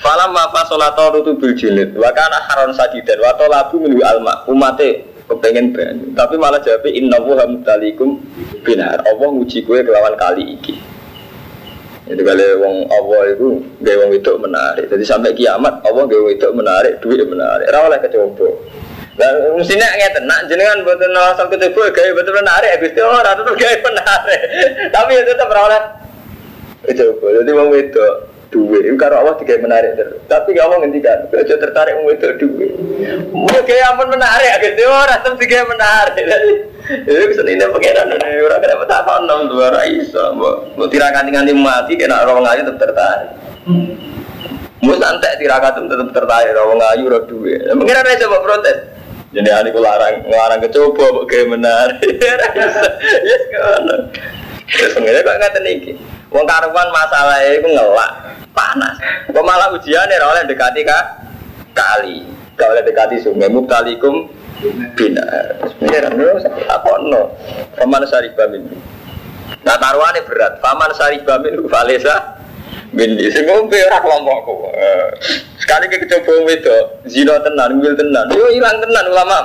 Falam 0.00 0.32
ma 0.32 0.48
fasolato 0.48 1.12
rutu 1.12 1.36
bil 1.36 1.52
jilid, 1.52 1.92
wa 1.92 2.08
kana 2.16 2.40
haron 2.48 2.72
sadidan, 2.72 3.20
wa 3.20 3.36
tolabu 3.36 3.84
minu 3.84 4.00
alma, 4.00 4.48
umate 4.48 5.04
kepengen 5.28 5.76
banyu. 5.76 6.16
Tapi 6.16 6.40
malah 6.40 6.60
jawab 6.64 6.88
inna 6.88 7.20
wuha 7.20 7.44
mutalikum 7.44 8.20
binar. 8.64 9.04
Allah 9.04 9.28
nguji 9.28 9.64
kue 9.68 9.84
kelawan 9.84 10.16
kali 10.16 10.56
iki 10.56 10.93
itu 12.04 12.20
kali 12.20 12.44
wong 12.60 12.84
Allah 12.92 13.32
itu 13.32 13.64
gaya 13.80 13.96
wong 14.04 14.12
itu 14.12 14.32
menarik 14.36 14.84
jadi 14.92 15.04
sampai 15.08 15.32
kiamat 15.32 15.80
Allah 15.88 16.04
gaya 16.04 16.20
wong 16.20 16.32
itu 16.36 16.48
menarik 16.52 17.00
duit 17.00 17.24
menarik 17.24 17.64
rawaleh 17.72 17.96
kecoba 18.04 18.48
dan 19.14 19.56
mestinya 19.56 19.88
ngeten 19.96 20.28
nak 20.28 20.44
jenengan 20.52 20.84
betul 20.84 21.16
asal 21.16 21.48
kecoba 21.48 21.88
gaya 21.96 22.12
betul 22.12 22.36
menarik 22.36 22.70
habis 22.76 22.92
itu 22.92 23.00
orang 23.00 23.34
tetap 23.40 23.54
gaya 23.56 23.76
menarik 23.80 24.40
tapi 24.94 25.12
itu 25.16 25.32
tetap 25.32 25.48
rawaleh 25.48 25.82
kecoba 26.84 27.26
jadi 27.40 27.50
wong 27.56 27.68
itu 27.72 28.06
duit. 28.54 28.86
Itu 28.86 28.94
karo 28.94 29.18
Allah 29.18 29.34
tiga 29.42 29.58
menarik 29.58 29.98
terus. 29.98 30.22
Tapi 30.30 30.54
gak 30.54 30.70
mau 30.70 30.78
ngendikan, 30.78 31.26
aja 31.26 31.58
tertarik 31.58 31.98
mau 31.98 32.14
itu 32.14 32.30
duit. 32.38 32.70
Mau 33.34 33.50
kayak 33.50 33.90
ampun 33.90 34.14
menarik, 34.14 34.62
gitu 34.62 34.86
orang 34.86 35.18
tetap 35.18 35.34
tiga 35.42 35.66
menarik. 35.66 36.22
Itu 36.84 37.24
bisa 37.32 37.42
ini 37.48 37.64
pengiran 37.64 38.12
ini 38.12 38.44
orang 38.44 38.60
kenapa 38.60 38.84
tak 38.84 39.00
tahu 39.08 39.18
enam 39.24 39.38
dua 39.48 39.72
raisa. 39.72 40.36
Mau 40.36 40.84
tirakan 40.84 41.32
nganti 41.32 41.52
mati, 41.56 41.96
kena 41.96 42.20
orang 42.28 42.44
aja 42.44 42.60
tetap 42.60 42.92
tertarik. 42.92 43.30
Mau 44.84 44.92
santai 45.00 45.40
tirakan 45.40 45.88
tetap 45.88 46.08
tertarik, 46.12 46.52
orang 46.52 46.84
ayu 46.92 47.08
orang 47.08 47.24
duit. 47.24 47.64
Pengiran 47.64 48.04
aja 48.04 48.28
coba 48.28 48.38
protes. 48.44 48.78
Jadi 49.34 49.50
ani 49.50 49.74
ku 49.74 49.82
larang 49.82 50.22
ngelarang 50.28 50.60
kecoba 50.62 51.26
kayak 51.26 51.50
menarik. 51.50 52.00
Yes 53.26 53.42
kan. 53.50 53.82
Terus 54.68 54.92
pengiran 54.94 55.24
kok 55.24 55.36
ngatain 55.40 55.66
iki. 55.72 55.92
Wong 56.30 56.44
karuan 56.44 56.88
masalah 56.92 57.42
itu 57.48 57.66
ngelak 57.66 58.10
panas. 58.52 58.96
Kok 59.32 59.42
malah 59.42 59.72
ujian 59.74 60.06
ya 60.06 60.22
oleh 60.22 60.44
dekati 60.46 60.84
kah? 60.86 61.24
kali. 61.74 62.22
Oleh 62.54 62.82
dekati 62.86 63.18
sungai 63.18 63.50
mubtalikum 63.50 64.30
bina. 64.94 65.24
Terus 65.60 65.72
pengiran 65.80 66.12
lho 66.14 66.30
apa 66.70 66.90
no? 67.04 67.22
Faman 67.78 68.02
saribah 68.06 68.46
min. 68.50 68.62
Nah 69.66 69.76
taruhannya 69.78 70.22
berat. 70.24 70.62
Faman 70.62 70.90
saribah 70.94 71.40
min 71.42 71.66
falesa 71.68 72.38
min. 72.94 73.18
Sing 73.30 73.44
ngombe 73.48 73.76
ora 73.76 73.98
kelompokku. 73.98 74.54
Eh, 74.74 75.06
Sekali 75.64 75.88
ke 75.88 76.04
coba 76.04 76.52
itu 76.52 76.76
zina 77.08 77.40
tenan, 77.40 77.80
wil 77.80 77.96
tenan. 77.96 78.28
Yo 78.36 78.52
hilang 78.52 78.76
tenan 78.84 79.04
ulama. 79.08 79.38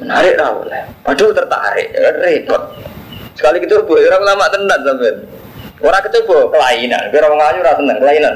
Menarik 0.00 0.40
lah 0.40 0.56
oleh. 0.56 0.82
Padahal 1.04 1.36
tertarik, 1.36 1.88
ya, 1.90 2.08
repot. 2.22 2.62
Sekali 3.36 3.60
kita 3.60 3.82
coba 3.84 3.98
orang 3.98 4.22
ulama 4.24 4.44
tenan 4.48 4.80
sampean. 4.86 5.16
Orang 5.78 6.02
kecoba 6.02 6.50
kelainan, 6.50 7.06
biar 7.14 7.22
orang 7.30 7.38
ngayu 7.38 7.62
rasa 7.62 7.78
seneng 7.78 7.98
kelainan. 8.02 8.34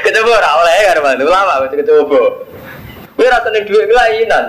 Kecoba 0.00 0.30
orang 0.40 0.54
oleh 0.64 0.76
kan 0.88 0.98
bantu 1.04 1.28
lama 1.28 1.54
mesti 1.68 1.76
kecoba. 1.84 2.20
Biar 3.20 3.28
rasa 3.28 3.44
seneng 3.52 3.64
duit 3.68 3.86
kelainan. 3.92 4.44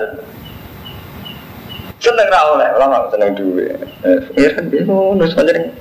Seneng 1.97 2.29
ra 2.29 2.53
oleh, 2.53 2.69
lama 2.77 3.09
seneng 3.09 3.33
duit. 3.33 3.73
Ya 4.37 4.53
kan 4.53 4.69
dia 4.69 4.85
ngono 4.85 5.25
sebenarnya. 5.25 5.73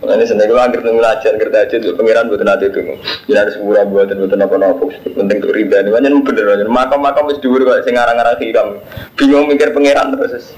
Makanya 0.00 0.24
seneng 0.24 0.48
gue 0.48 0.56
akhir 0.56 0.80
nunggu 0.80 1.04
ajar 1.04 1.36
kerja 1.36 1.58
aja 1.68 1.76
tuh 1.76 1.92
pangeran 1.92 2.32
buat 2.32 2.40
nanti 2.40 2.72
itu. 2.72 2.96
Jadi 3.28 3.36
harus 3.36 3.60
murah 3.60 3.84
buat 3.84 4.08
dan 4.08 4.16
buat 4.16 4.32
apa 4.32 4.56
apa. 4.56 4.84
Penting 5.12 5.36
tuh 5.44 5.52
riba 5.52 5.84
nih. 5.84 5.92
Banyak 5.92 6.24
bener 6.24 6.44
banyak. 6.56 6.72
Makam 6.72 7.04
makam 7.04 7.28
mesti 7.28 7.44
dulu 7.44 7.68
kalau 7.68 7.84
sing 7.84 8.00
ngarang-ngarang 8.00 8.40
hikam. 8.40 8.80
Bingung 9.20 9.52
mikir 9.52 9.76
pangeran 9.76 10.16
terus. 10.16 10.56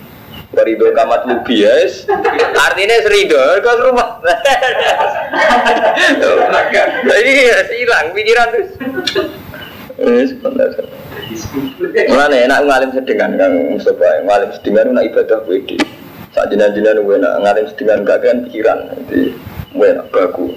Warido 0.55 0.95
kamat 0.95 1.27
lubi 1.27 1.63
yes. 1.63 2.07
Artinya 2.55 3.03
serido 3.03 3.43
kau 3.67 3.91
rumah. 3.91 4.19
Jadi 7.11 7.31
hilang 7.83 8.15
pikiran 8.15 8.47
terus. 8.55 8.71
Eh 9.99 10.25
sebentar. 10.31 10.71
Mana 12.11 12.37
enak 12.47 12.61
ngalim 12.67 12.91
sedengan 12.95 13.35
kang 13.35 13.55
Mustafa. 13.75 14.23
Ngalim 14.27 14.51
sedengan 14.55 14.87
nak 14.95 15.05
ibadah 15.11 15.41
wedi. 15.47 15.79
Saat 16.31 16.55
jinan-jinan 16.55 17.03
gue 17.03 17.17
nak 17.19 17.43
ngalim 17.43 17.67
sedengan 17.71 18.07
gak 18.07 18.23
kan 18.23 18.47
pikiran. 18.47 18.79
Jadi 18.95 19.35
gue 19.75 19.89
nak 19.91 20.07
baku. 20.15 20.55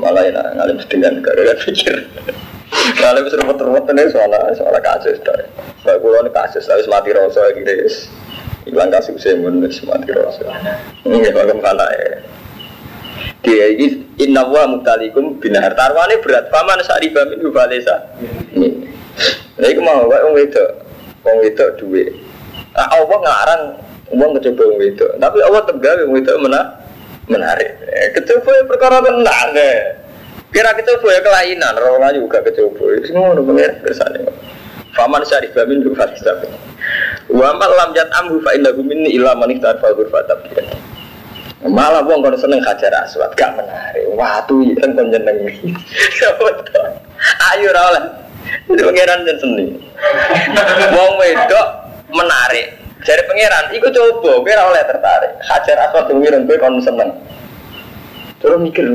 Malah 0.00 0.24
enak 0.24 0.46
ngalim 0.56 0.78
sedengan 0.80 1.20
gak 1.20 1.36
kan 1.36 1.58
pikir. 1.68 1.96
Ngalim 3.00 3.24
seruput-seruput 3.32 3.84
ini 3.96 4.12
soal 4.12 4.32
soal 4.56 4.76
kasus 4.80 5.16
dah. 5.24 5.36
Baku 5.84 6.08
lo 6.08 6.24
kasus 6.32 6.68
harus 6.68 6.88
mati 6.88 7.12
rasa 7.12 7.52
gitu. 7.56 7.72
Hilang 8.68 8.92
kasus 8.92 9.16
saya 9.20 9.40
menulis 9.40 9.80
mati 9.88 10.12
rasa. 10.12 10.44
Ini 11.04 11.32
bagaimana 11.32 11.84
ya? 11.96 12.20
Dia 13.40 13.66
ini 13.72 14.04
inna 14.20 14.44
wa 14.44 14.68
mutalikum 14.68 15.40
binar 15.40 15.72
tarwane 15.72 16.20
berat 16.20 16.52
paman 16.52 16.80
sariba 16.84 17.24
min 17.32 17.40
hubalesa. 17.40 17.96
Nah 19.58 19.66
itu 19.66 19.80
mau 19.82 20.06
wae 20.06 20.22
wong 20.22 20.34
wedok, 20.38 20.70
wong 21.26 21.36
wedok 21.42 21.68
duwe. 21.78 22.06
Nah, 22.78 22.86
Allah 22.94 23.18
ngarang 23.18 23.62
wong 24.14 24.30
kecoba 24.38 24.62
wong 24.70 24.78
wedok, 24.78 25.10
tapi 25.18 25.38
Allah 25.42 25.62
tegawe 25.66 26.00
wong 26.06 26.14
wedok 26.14 26.36
mena 26.38 26.62
menarik. 27.26 27.70
Eh, 27.90 28.08
kecoba 28.14 28.50
ya 28.54 28.62
perkara 28.64 29.02
tenang 29.02 29.48
deh. 29.52 29.78
Kira 30.54 30.72
kecoba 30.78 31.06
ya 31.12 31.20
kelainan, 31.20 31.74
orang 31.76 32.08
aja 32.08 32.18
juga 32.22 32.38
kecoba. 32.40 32.84
Itu 32.96 33.12
ngono 33.12 33.44
pengen 33.44 33.72
kersane. 33.84 34.20
Faman 34.96 35.22
syarifa 35.26 35.68
min 35.68 35.84
hubalesa. 35.84 36.32
Wa 37.28 37.52
amal 37.52 37.70
lam 37.76 37.92
jat 37.92 38.08
amhu 38.16 38.40
fa 38.40 38.56
innahu 38.56 38.80
minni 38.80 39.18
illa 39.18 39.36
man 39.36 39.52
ihtarfa 39.52 39.92
ghurfatab 39.92 40.40
Malah 41.66 42.06
wong 42.06 42.22
kono 42.22 42.38
seneng 42.38 42.62
hajar 42.62 42.94
aswad, 43.02 43.34
gak 43.34 43.58
menarik. 43.58 44.06
Watu 44.14 44.62
kan 44.78 44.94
kon 44.94 45.10
jeneng. 45.10 45.42
Ayo 47.50 47.74
ra. 47.74 47.98
Itu 48.68 48.82
pangeran 48.84 49.26
seni. 49.40 49.66
Wong 50.94 51.12
wedok 51.18 51.66
menarik. 52.12 52.78
Jadi 52.98 53.22
pangeran, 53.30 53.64
ikut 53.78 53.94
coba, 53.94 54.42
biar 54.42 54.58
oleh 54.68 54.82
tertarik. 54.82 55.32
Hajar 55.46 55.86
aswad 55.86 56.10
pengiran 56.10 56.50
gue 56.50 56.58
kon 56.58 56.82
seneng. 56.82 57.14
Terus 58.38 58.58
mikir, 58.62 58.86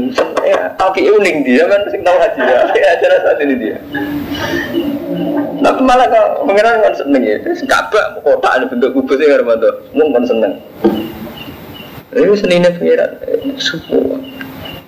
ya, 0.47 0.71
tapi 0.79 1.03
unik 1.03 1.35
dia 1.43 1.67
kan 1.67 1.83
sing 1.91 1.99
tahu 1.99 2.15
haji 2.15 2.39
ya. 2.47 2.63
Hajar 2.67 3.11
aswad 3.19 3.43
ini 3.43 3.55
dia. 3.59 3.77
Tapi 5.63 5.79
malah 5.83 6.07
kok 6.07 6.47
pangeran 6.47 6.83
kan 6.83 6.95
seneng 6.95 7.23
ya. 7.23 7.35
Kabak 7.67 8.23
kota 8.23 8.47
ada 8.47 8.65
bentuk 8.67 8.91
kubus 8.95 9.19
ya 9.19 9.39
Armando. 9.39 9.83
Mung 9.95 10.15
kan 10.15 10.23
seneng. 10.27 10.53
Ini 12.13 12.35
senine 12.39 12.69
pengiran 12.75 13.11
semua. 13.59 14.22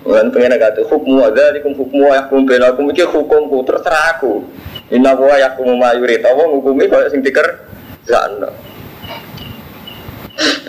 Bukan 0.06 0.30
pengiran 0.30 0.54
kata 0.62 0.86
hukum 0.86 1.18
ada 1.18 1.50
di 1.50 1.58
hukum 1.66 2.06
yakum 2.06 2.46
benakum 2.46 2.86
iki 2.94 3.02
hukumku 3.02 3.66
terserah 3.66 4.14
aku. 4.14 4.46
Inna 4.94 5.18
wa 5.18 5.34
yakum 5.34 5.66
mayurit. 5.74 6.22
Apa 6.22 6.46
hukumi 6.46 6.86
kalau 6.86 7.10
sing 7.10 7.26
diker 7.26 7.66
sana. 8.06 8.54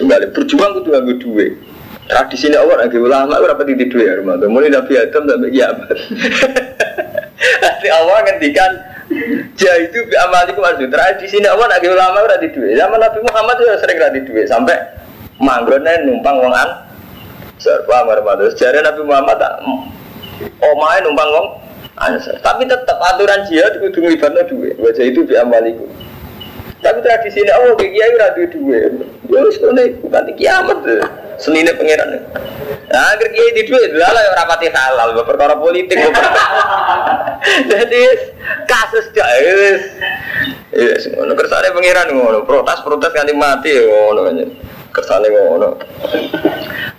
Kembali 0.01 0.33
berjuang 0.33 0.81
kudu 0.81 0.89
nganggo 0.89 1.13
duwe. 1.21 1.53
Tradisi 2.09 2.49
ini 2.49 2.57
Allah 2.57 2.81
nganggo 2.81 2.97
ulama 3.05 3.38
ora 3.38 3.53
pati 3.53 3.77
di 3.77 3.85
duwe 3.85 4.09
ya 4.09 4.17
Armando. 4.17 4.49
Mulai 4.49 4.73
Nabi 4.73 4.93
Adam 4.97 5.23
sampai 5.29 5.53
kiamat. 5.53 5.89
Nanti 7.61 7.88
Allah 7.93 8.17
ngendikan 8.25 8.71
Ja 9.53 9.71
itu 9.77 10.01
bi 10.01 10.17
amalikum 10.17 10.65
arju. 10.65 10.89
Tradisi 10.89 11.38
ini 11.38 11.45
Allah 11.45 11.69
nganggo 11.69 11.93
ulama 11.93 12.25
ora 12.25 12.41
di 12.41 12.49
duwe. 12.49 12.73
Zaman 12.73 12.97
Nabi 12.97 13.21
Muhammad 13.21 13.55
juga 13.61 13.77
sering 13.77 14.01
ora 14.01 14.09
di 14.09 14.21
duwe 14.25 14.49
sampai 14.49 14.77
manggone 15.38 15.93
numpang 16.09 16.41
wong 16.41 16.57
an 16.57 16.86
serba 17.58 18.05
marmados 18.05 18.53
jare 18.58 18.82
Nabi 18.82 19.01
Muhammad 19.05 19.38
tak 19.41 19.62
omahe 20.62 21.01
numpang 21.01 21.30
wong 21.34 21.47
tapi 22.45 22.70
tetap 22.70 22.97
aturan 23.01 23.41
jihad 23.49 23.82
kudu 23.82 24.05
nglibatno 24.05 24.45
duwe 24.45 24.78
wajah 24.78 25.01
itu 25.01 25.26
bi 25.26 25.34
amaliku. 25.34 25.89
Tapi 26.78 27.01
tradisi 27.01 27.41
ini 27.41 27.49
oh 27.49 27.74
kayak 27.74 27.89
kiai 27.89 28.14
ora 28.14 28.28
duwe 28.38 28.47
duwe. 28.53 28.78
Ya 29.34 29.39
wis 29.41 29.58
ngene 29.58 29.97
bukan 30.05 30.30
kiamat 30.38 30.78
senine 31.41 31.74
pangeran. 31.74 32.22
Nah 32.93 33.01
agar 33.18 33.28
kiai 33.34 33.49
di 33.58 33.66
duwe 33.66 33.97
lah 33.97 34.14
ya 34.14 34.30
ora 34.30 34.45
pati 34.45 34.70
halal 34.70 35.18
perkara 35.26 35.58
politik 35.58 35.97
jadi 37.72 38.01
kasus 38.70 39.10
jahil 39.18 39.82
Yes, 40.78 41.10
ngono. 41.10 41.34
Kersane 41.34 41.74
pangeran 41.74 42.14
ngono, 42.14 42.45
protes-protes 42.45 43.10
kanthi 43.10 43.34
mati 43.34 43.74
ya 43.74 43.82
ngono 43.89 44.30
kersane 44.97 45.29
ngono. 45.29 45.77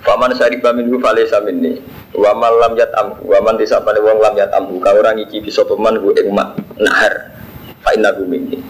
Faman 0.06 0.30
syariba 0.38 0.70
minhu 0.70 1.02
falaysa 1.02 1.42
minni. 1.42 1.82
Wa 2.14 2.30
man 2.38 2.54
lam 2.62 2.72
yatam 2.78 3.18
wa 3.26 3.38
man 3.42 3.58
disapane 3.58 3.98
wong 3.98 4.22
lam 4.22 4.38
yatam 4.38 4.70
ka 4.78 4.94
ora 4.94 5.10
ngicipi 5.18 5.50
sapa 5.50 5.74
man 5.74 5.98
ku 5.98 6.14
ing 6.14 6.30
mak 6.30 6.54
nahar. 6.78 7.34
Fa 7.82 7.98
innahu 7.98 8.22
minni. 8.30 8.62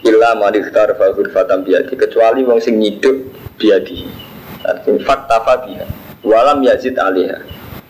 Illa 0.00 0.32
man 0.40 0.56
ikhtar 0.56 0.96
fa 0.96 1.12
ghurfatan 1.12 1.68
biadi 1.68 1.92
kecuali 1.92 2.40
wong 2.48 2.56
sing 2.64 2.80
nyiduk 2.80 3.28
biadi. 3.60 4.08
Artinya 4.64 5.04
fakta 5.04 5.44
fabiha. 5.44 5.84
Walam 6.24 6.64
yazid 6.64 6.96
alaiha. 6.96 7.36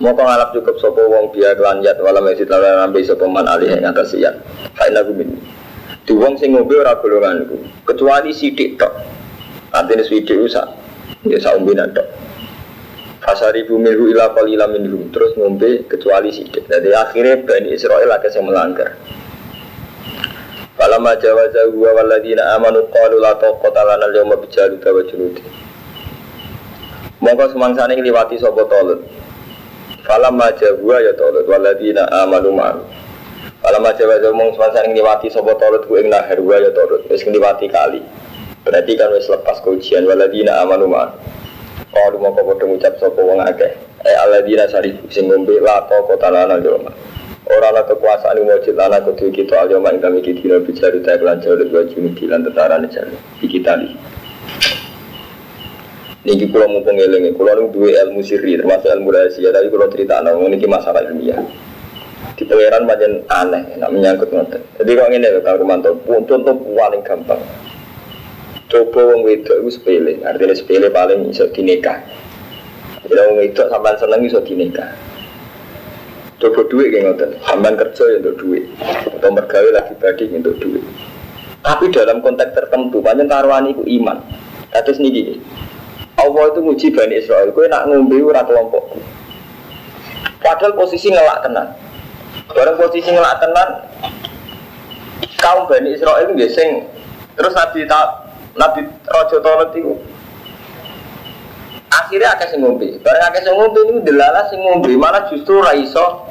Moko 0.03 0.27
ngalap 0.27 0.51
cukup 0.51 0.75
sapa 0.83 1.07
wong 1.07 1.31
biya 1.31 1.55
kelan 1.55 1.87
yat 1.87 2.03
walam 2.03 2.27
yazid 2.27 2.51
alaiha 2.51 2.83
nambe 2.83 2.99
sapa 3.07 3.31
man 3.31 3.47
alaiha 3.47 3.79
ing 3.79 3.87
atas 3.87 4.11
yat. 4.19 4.43
Fa 4.75 4.91
innahu 4.91 5.15
minni. 5.15 5.39
Di 6.05 6.13
wong 6.13 6.37
sing 6.37 6.53
ngombe 6.53 6.77
ora 6.77 7.01
golonganku, 7.01 7.57
kecuali 7.89 8.29
sidik 8.37 8.77
tok. 8.77 8.93
Artinya 9.75 10.07
swidik 10.07 10.39
usah 10.39 10.71
Ya 11.27 11.43
saumbinan 11.43 11.91
dok 11.91 12.07
Fasari 13.19 13.67
bumiru 13.67 14.15
ila 14.15 14.31
qalila 14.31 14.71
minhum 14.71 15.11
Terus 15.11 15.35
ngombe 15.35 15.83
kecuali 15.91 16.31
sidik 16.31 16.71
Jadi 16.71 16.95
akhirnya 16.95 17.43
Bani 17.43 17.75
Israel 17.75 18.15
agak 18.15 18.31
yang 18.39 18.47
melanggar. 18.47 18.95
Falamma 20.75 21.17
jawaza 21.17 21.71
huwa 21.73 21.93
waladina 21.93 22.55
amanu 22.55 22.83
qalu 22.91 23.23
la 23.23 23.35
taqata 23.39 23.85
lana 23.85 24.05
al-yawma 24.11 24.37
bijaluta 24.37 24.91
wa 24.93 25.03
juludi. 25.07 25.43
Mongko 27.23 27.49
semangsane 27.55 27.97
ngliwati 27.97 28.43
sapa 28.43 28.67
tolut 28.67 29.01
Falamma 30.03 30.51
jawa 30.59 30.99
ya 31.01 31.15
tolut 31.15 31.47
waladina 31.47 32.11
amanu 32.11 32.53
ma'ru 32.53 32.83
Falamma 33.63 33.95
jawaza 33.95 34.35
mong 34.35 34.59
semangsane 34.59 34.91
ngliwati 34.93 35.31
sapa 35.31 35.55
tolut 35.57 35.87
ku 35.87 35.95
ing 35.97 36.11
nahar. 36.11 36.43
Ya 36.43 36.71
tolut 36.75 37.07
wis 37.07 37.23
ngliwati 37.23 37.71
kali 37.71 38.03
Berarti 38.65 38.97
kan 38.97 39.13
wis 39.13 39.29
lepas 39.29 39.61
ke 39.61 39.69
ujian 39.77 40.09
waladina 40.09 40.65
amanu 40.65 40.89
ma. 40.89 41.13
Kalau 41.93 42.17
mau 42.17 42.33
kau 42.33 42.49
bodoh 42.49 42.65
ngucap 42.65 42.97
sopo 42.97 43.21
wong 43.21 43.45
akeh. 43.45 43.77
Eh 44.09 44.17
aladina 44.17 44.65
sari 44.73 44.97
sing 45.13 45.29
ngombe 45.29 45.61
la 45.61 45.85
to 45.85 46.01
kota 46.09 46.33
lana 46.33 46.57
joma. 46.65 46.89
Orang 47.45 47.77
lah 47.77 47.85
kekuasaan 47.85 48.41
wajib 48.41 48.81
lana 48.81 49.05
kudu 49.05 49.29
kita 49.29 49.69
aja 49.69 49.77
main 49.77 50.01
kami 50.01 50.25
kita 50.25 50.41
tidak 50.41 50.65
bicara 50.65 50.97
tak 51.05 51.21
lancar 51.21 51.61
dua 51.61 51.85
juni 51.93 52.17
dilan 52.17 52.41
tentara 52.41 52.81
nih 52.81 52.89
di 53.37 53.47
kita 53.53 53.77
nih. 53.77 53.93
Niki 56.25 56.49
kalau 56.49 56.73
mau 56.73 56.81
pengelengi, 56.81 57.37
kalau 57.37 57.53
nu 57.61 57.69
dua 57.69 58.01
ilmu 58.01 58.25
sirri 58.25 58.57
termasuk 58.57 58.89
ilmu 58.89 59.13
rahasia, 59.13 59.53
tapi 59.53 59.69
kalau 59.69 59.93
cerita 59.93 60.25
nong 60.25 60.49
niki 60.49 60.65
masalah 60.65 61.05
ilmiah. 61.05 61.37
Di 62.33 62.49
pangeran 62.49 62.89
macam 62.89 63.21
aneh, 63.29 63.77
nak 63.77 63.93
menyangkut 63.93 64.33
ngoten. 64.33 64.65
Jadi 64.81 64.91
kalau 64.97 65.13
ini 65.13 65.29
Kang 65.45 65.61
Romanto, 65.61 65.93
contoh 66.09 66.57
paling 66.73 67.05
gampang 67.05 67.45
coba 68.75 69.15
wong 69.15 69.23
wedok 69.23 69.63
itu 69.63 69.71
sepele 69.71 70.19
artinya 70.27 70.55
sepele 70.59 70.91
paling 70.91 71.31
bisa 71.31 71.47
dinikah 71.55 72.03
Ya 73.05 73.21
wong 73.29 73.45
itu 73.45 73.61
sampean 73.69 74.01
seneng 74.01 74.25
iso 74.25 74.41
dinikah. 74.41 74.89
Coba 76.41 76.65
duit 76.73 76.89
kayak 76.89 77.05
ngoten, 77.13 77.31
sampean 77.45 77.77
kerja 77.77 78.05
ya 78.11 78.17
untuk 78.25 78.37
duit, 78.41 78.65
atau 78.81 79.29
mergawe 79.29 79.71
lagi 79.77 79.93
badi 80.01 80.25
untuk 80.33 80.57
duit. 80.57 80.85
Tapi 81.61 81.93
dalam 81.93 82.25
konteks 82.25 82.57
tertentu, 82.57 83.05
banyak 83.05 83.29
taruhan 83.29 83.69
itu 83.69 83.85
iman. 84.01 84.25
Terus 84.73 85.01
nih 85.01 85.41
Allah 86.17 86.45
itu 86.53 86.61
nguji 86.65 86.87
Bani 86.97 87.15
Israel, 87.21 87.53
kue 87.53 87.69
nak 87.69 87.89
ngombe 87.89 88.17
ora 88.25 88.45
kelompok. 88.45 88.97
Padahal 90.41 90.77
posisi 90.77 91.13
ngelak 91.13 91.45
tenan. 91.45 91.77
Barang 92.53 92.77
posisi 92.77 93.09
ngelak 93.09 93.41
tenan, 93.41 93.69
kaum 95.41 95.69
Bani 95.69 95.93
Israel 95.93 96.25
itu 96.25 96.49
sing 96.53 96.89
terus 97.37 97.53
Nabi 97.53 97.85
tak 97.85 98.24
Nabi 98.55 98.87
Rojo 98.87 99.37
Tolot 99.43 99.71
itu 99.75 99.93
akhirnya 101.91 102.35
akeh 102.35 102.47
sing 102.55 102.61
ngombe. 102.63 102.99
Barang 103.03 103.25
akeh 103.31 103.43
sing 103.43 103.55
ngombe 103.55 103.81
itu 103.83 103.95
delala 104.07 104.47
sing 104.51 104.61
ngombe 104.63 104.91
malah 104.95 105.27
justru 105.31 105.59
ra 105.63 105.75
iso 105.75 106.23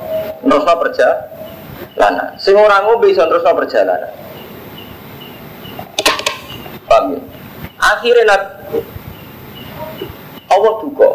nerusno 0.44 0.74
perjalanan. 0.80 2.28
Sing 2.40 2.56
ora 2.56 2.84
ngombe 2.84 3.12
iso 3.12 3.24
terusno 3.28 3.52
perjalanan. 3.56 4.12
Paham 6.88 7.16
ya? 7.16 7.20
Akhirnya 7.80 8.24
Nabi 8.28 8.80
Allah 10.52 10.74
duka. 10.80 11.12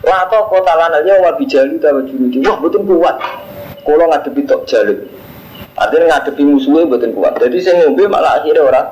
Lato 0.00 0.38
kota 0.48 0.72
lananya 0.76 1.20
wa 1.20 1.30
bijalu 1.36 1.76
tawa 1.76 2.00
junuti. 2.08 2.40
Wah 2.44 2.56
betul 2.56 2.88
kuat. 2.88 3.16
Kalau 3.84 4.06
ngadepi 4.08 4.48
tok 4.48 4.64
jalur. 4.64 4.96
Artinya 5.76 6.16
ngadepi 6.16 6.42
musuhnya 6.44 6.88
betul 6.88 7.12
kuat. 7.16 7.36
Jadi 7.36 7.56
saya 7.60 7.84
ngombe 7.84 8.08
malah 8.08 8.40
akhirnya 8.40 8.64
orang. 8.64 8.88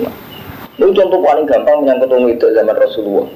Ini 0.00 0.88
contoh 0.96 1.20
paling 1.20 1.44
gampang 1.44 1.84
menyangkut 1.84 2.10
orang 2.10 2.32
itu 2.32 2.46
zaman 2.50 2.76
Rasulullah. 2.76 3.28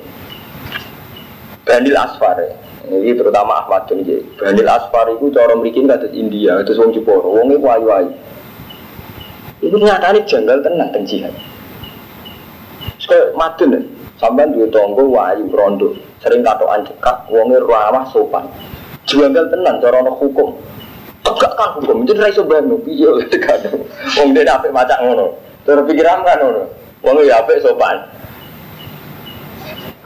Bandil 1.66 1.96
Asfar. 1.98 2.38
Ini 2.86 3.18
terutama 3.18 3.66
Ahmad 3.66 3.90
bin 3.90 4.06
Jai. 4.06 4.22
Bandil 4.38 4.66
Asfar 4.70 5.10
itu 5.10 5.28
cara 5.34 5.52
memiliki 5.58 5.82
kados 5.84 6.14
India, 6.14 6.62
itu 6.62 6.72
wong 6.78 6.94
Jepara. 6.94 7.26
Wong 7.26 7.50
itu 7.52 7.66
ayu-ayu. 7.66 8.12
Itu 9.60 9.76
nyatanya 9.76 10.22
janggal 10.24 10.62
tenang 10.62 10.88
dan 10.94 11.02
jihad. 11.04 11.34
Sekali 13.02 13.34
madun 13.34 13.74
ya. 13.74 13.80
Sampai 14.16 14.48
dua 14.48 14.64
tonggo 14.72 15.12
wayu 15.12 15.44
rondo, 15.52 15.92
sering 16.24 16.40
katoan 16.40 16.80
cekak, 16.88 17.28
wonge 17.28 17.60
ramah 17.60 18.08
sopan. 18.08 18.48
Janggal 19.04 19.52
tenang 19.52 19.76
cara 19.84 20.00
ono 20.00 20.16
hukum. 20.16 20.56
Tegak 21.20 21.52
kan 21.52 21.76
hukum, 21.76 22.08
jadi 22.08 22.30
raiso 22.30 22.48
bantu, 22.48 22.80
piye 22.80 23.12
tegak. 23.28 23.68
Wong 24.16 24.32
dia 24.32 24.48
apik 24.48 24.72
macak 24.72 25.04
ngono. 25.04 25.36
Terus 25.66 25.82
pikiran 25.90 26.22
kan 26.22 26.38
ngono. 26.38 26.70
Wong 27.02 27.26
ya 27.26 27.42
apik 27.42 27.60
sopan. 27.60 28.06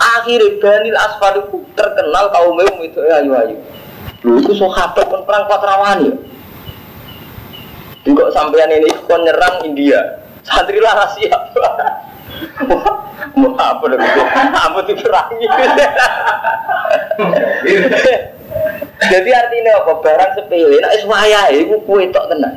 Akhirnya 0.00 0.56
Banil 0.56 0.96
Asfar 0.96 1.36
itu 1.36 1.60
terkenal 1.76 2.32
kaum 2.32 2.56
itu 2.80 2.98
ayu-ayu. 3.04 3.60
Lu 4.24 4.40
itu 4.40 4.56
sahabat 4.56 5.04
pun 5.04 5.20
perang 5.28 5.44
Patrawani 5.44 6.08
ya. 6.08 6.16
Juga 8.08 8.32
sampean 8.32 8.72
ini 8.72 8.88
kon 9.04 9.20
nyerang 9.28 9.60
India. 9.68 10.24
Santri 10.40 10.80
lah 10.80 11.04
siap. 11.12 11.52
Mau 13.36 13.52
apa 13.60 13.84
dong 13.84 14.00
itu? 14.00 14.22
Apa 14.56 14.80
diperangi? 14.88 15.46
Jadi 19.00 19.30
artinya 19.36 19.72
apa? 19.84 19.92
Barang 20.00 20.30
sepele. 20.32 20.80
Nah, 20.80 20.92
eswaya 20.96 21.52
itu 21.52 21.76
kue 21.84 22.08
tok 22.08 22.32
tenan. 22.32 22.56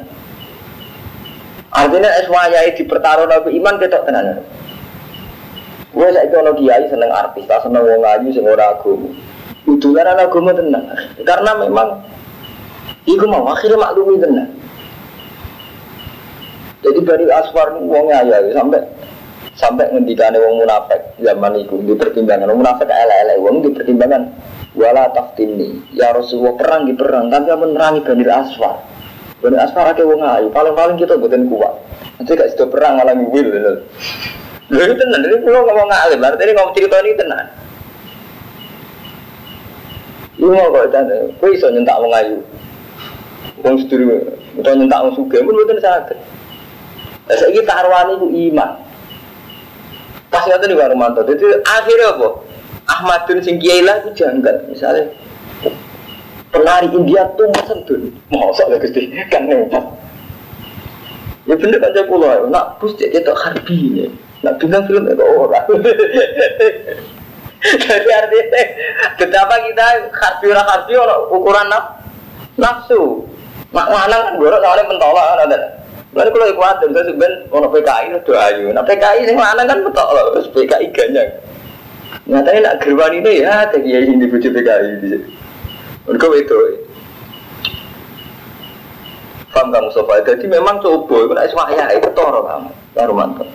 Artinya 1.73 2.09
eswaya 2.21 2.69
di 2.69 2.83
pertaruhan 2.85 3.33
nabi 3.33 3.57
iman 3.57 3.81
ketok 3.81 4.05
tenan. 4.05 4.45
Gue 5.93 6.09
saya 6.09 6.25
itu 6.25 6.37
kiai 6.37 6.89
seneng 6.89 7.13
artis, 7.13 7.45
tak 7.45 7.61
seneng 7.61 7.85
wong 7.85 8.01
ayu 8.01 8.29
sing 8.33 8.45
ora 8.45 8.73
agama. 8.73 9.09
Udulan 9.69 10.09
anak 10.09 10.33
agama 10.33 10.51
tenang. 10.57 10.85
Karena 11.21 11.51
memang 11.61 11.87
Iku 13.03 13.25
mau 13.27 13.43
akhirnya 13.51 13.83
maklumi 13.83 14.15
tenang. 14.15 14.51
Jadi 16.83 16.99
dari 17.03 17.25
asfar 17.31 17.79
ini 17.79 17.87
wongnya 17.87 18.27
ya 18.27 18.37
sampai 18.55 18.79
sampai 19.55 19.87
ngendikane 19.91 20.35
wong 20.39 20.63
munafik 20.63 20.99
zaman 21.19 21.55
itu 21.59 21.79
di 21.83 21.95
pertimbangan 21.95 22.51
wong 22.51 22.59
munafik 22.63 22.91
elek-elek 22.91 23.37
wong 23.39 23.55
di 23.63 23.69
pertimbangan 23.71 24.23
wala 24.75 25.07
taftini 25.15 25.79
ya 25.95 26.11
Rasulullah 26.11 26.59
perang 26.59 26.83
di 26.89 26.93
perang 26.97 27.31
tapi 27.31 27.55
menerangi 27.55 28.03
Bani 28.03 28.23
Asfar 28.27 28.83
Bani 29.43 29.59
Asfar 29.59 29.91
akeh 29.91 30.07
wong 30.07 30.23
ayu 30.23 30.47
paling-paling 30.55 30.95
kita 30.95 31.19
buatin 31.19 31.51
kuat 31.51 31.75
nanti 32.15 32.31
gak 32.31 32.55
sudah 32.55 32.67
perang 32.71 32.95
malah 32.95 33.11
ngwil 33.11 33.47
lho 33.51 33.73
itu 34.71 34.93
tenan 34.95 35.19
ini 35.27 35.35
kalau 35.43 35.67
ngomong 35.67 35.91
ngalim 35.91 36.19
ini 36.23 36.51
ngomong 36.55 36.73
cerita 36.73 36.95
ini 37.03 37.19
tenan 37.19 37.45
Iku 40.33 40.49
mau 40.49 40.73
kok 40.73 40.89
tanda, 40.89 41.13
kok 41.39 41.49
iso 41.55 41.69
nyentak 41.69 41.93
wong 42.01 42.09
ayu. 42.09 42.41
Wong 43.61 43.79
sedurunge, 43.79 44.33
utawa 44.57 44.75
nyentak 44.75 44.99
wong 45.05 45.29
mun 45.29 45.55
mboten 45.55 45.77
saged. 45.77 46.17
Lah 47.29 47.35
saiki 47.39 47.61
taruhan 47.63 48.17
iku 48.17 48.27
iman. 48.27 48.69
Pas 50.27 50.43
ngoten 50.49 50.67
niku 50.67 50.83
Romanto. 50.83 51.21
Jadi 51.23 51.61
akhirnya 51.63 52.17
apa? 52.17 52.27
Ahmadun 52.89 53.39
sing 53.39 53.61
kiai 53.61 53.85
lah 53.85 54.01
itu 54.03 54.25
janggal. 54.25 54.67
Misalnya 54.67 55.07
penari 56.53 56.87
India 56.93 57.25
tuh 57.33 57.49
sendun. 57.65 58.13
Mosok 58.29 58.69
ya 58.69 58.77
Gusti, 58.77 59.09
kan 59.33 59.49
nempat. 59.49 59.81
Ya 61.43 61.59
bener 61.59 61.81
kan 61.81 61.91
saya 61.91 62.07
pulau, 62.07 62.47
nak 62.47 62.79
bus 62.79 62.95
jadi 62.95 63.19
itu 63.19 63.33
harbi 63.35 63.75
ini. 63.91 64.05
Nak 64.45 64.61
bintang 64.61 64.87
film 64.87 65.09
itu 65.09 65.25
orang. 65.25 65.67
Jadi 67.63 68.11
artinya 68.11 68.61
betapa 69.19 69.55
kita 69.65 69.85
harbi 70.13 70.45
orang 70.51 70.67
harbi 70.67 70.93
orang 70.95 71.19
ukuran 71.33 71.67
naf, 71.67 71.85
nafsu. 72.55 73.27
Nak 73.73 73.89
lanang 73.89 74.21
kan 74.21 74.33
gorok 74.37 74.61
soalnya 74.61 74.87
mentolak 74.87 75.25
kan 75.25 75.39
ada. 75.49 75.59
Lalu 76.13 76.29
kalau 76.29 76.47
ikhwan 76.53 76.77
dan 76.77 76.89
saya 76.93 77.03
sebenarnya 77.09 77.37
ono 77.49 77.67
PKI 77.73 78.05
itu 78.13 78.33
ayu. 78.37 78.69
Nah 78.69 78.85
PKI 78.85 79.25
sing 79.25 79.33
lanang 79.33 79.65
kan 79.65 79.81
betok 79.81 80.09
loh, 80.13 80.37
PKI 80.53 80.85
ganyang. 80.93 81.29
Nyatanya 82.29 82.59
nak 82.61 82.77
gerwan 82.85 83.17
ini 83.17 83.41
ya, 83.41 83.65
tapi 83.65 83.89
ya 83.89 83.99
ini 84.05 84.29
bujuk 84.29 84.53
PKI. 84.53 85.17
Mereka 86.03 86.27
itu. 86.35 86.55
Paham 89.53 89.69
kamu 89.69 89.89
sofa? 89.93 90.19
Jadi 90.25 90.49
memang 90.49 90.81
coba, 90.81 91.29
itu 91.29 91.33
nak 91.37 91.45
iswaya 91.45 91.85
itu 91.93 92.09
toro 92.17 92.41
kamu, 92.41 92.69
baru 92.97 93.13
mantap. 93.13 93.47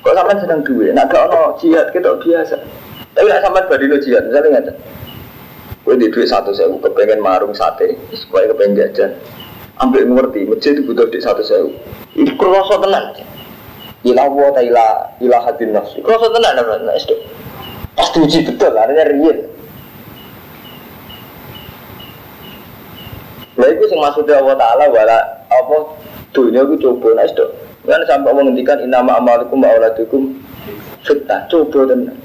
Kalau 0.00 0.16
sampai 0.16 0.40
sedang 0.40 0.64
duit, 0.64 0.96
nak 0.96 1.12
gak 1.12 1.28
ono 1.28 1.60
jihad 1.60 1.92
kita 1.92 2.16
biasa. 2.16 2.56
Tapi 3.12 3.28
nak 3.28 3.44
sampai 3.44 3.68
badino 3.68 4.00
jihad, 4.00 4.24
misalnya 4.26 4.64
nggak 4.64 4.76
Gue 5.84 5.96
di 5.96 6.08
duit 6.08 6.28
satu 6.28 6.56
sewu, 6.56 6.80
kepengen 6.80 7.20
marung 7.20 7.52
sate, 7.52 8.00
supaya 8.16 8.48
kepengen 8.48 8.80
jajan. 8.80 9.12
Ambil 9.80 10.08
ngerti 10.08 10.48
masjid 10.48 10.76
itu 10.76 10.88
butuh 10.88 11.08
di 11.08 11.20
satu 11.20 11.44
sewu. 11.44 11.72
Itu 12.16 12.32
kerasa 12.36 12.80
tenan. 12.80 13.04
Ilah 14.04 14.28
wa 14.28 14.48
ta 14.56 14.60
ilah 14.64 15.20
ilah 15.20 15.40
hadin 15.44 15.76
nafsi. 15.76 16.00
Kerasa 16.00 16.32
tenan 16.32 16.64
apa 16.64 16.84
nah 16.84 16.96
pasti 18.00 18.16
uji 18.24 18.38
betul 18.48 18.72
artinya 18.72 19.04
real 19.12 19.38
itu 23.72 23.84
yang 23.90 24.00
maksudnya 24.02 24.42
Allah 24.42 24.56
Ta'ala 24.58 24.84
wala 24.90 25.18
apa 25.50 25.76
dunia 26.34 26.62
itu 26.66 26.74
coba. 26.82 27.08
Nah 27.18 27.26
itu. 27.26 27.46
Kan 27.86 28.02
sampai 28.04 28.30
Allah 28.30 28.42
ngendikan 28.46 28.78
inama 28.84 29.18
amalikum 29.18 29.62
wa 29.62 29.68
auladukum 29.72 30.36
fitnah. 31.06 31.46
Coba 31.48 31.88
tenan. 31.88 32.16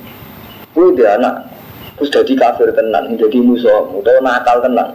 Gue 0.75 0.91
dia 0.97 1.15
anak 1.15 1.47
terus 1.95 2.11
jadi 2.11 2.33
kafir 2.35 2.75
tenan 2.75 3.15
jadi 3.15 3.37
musuh 3.39 3.87
atau 3.87 4.19
nakal 4.19 4.59
tenan. 4.59 4.93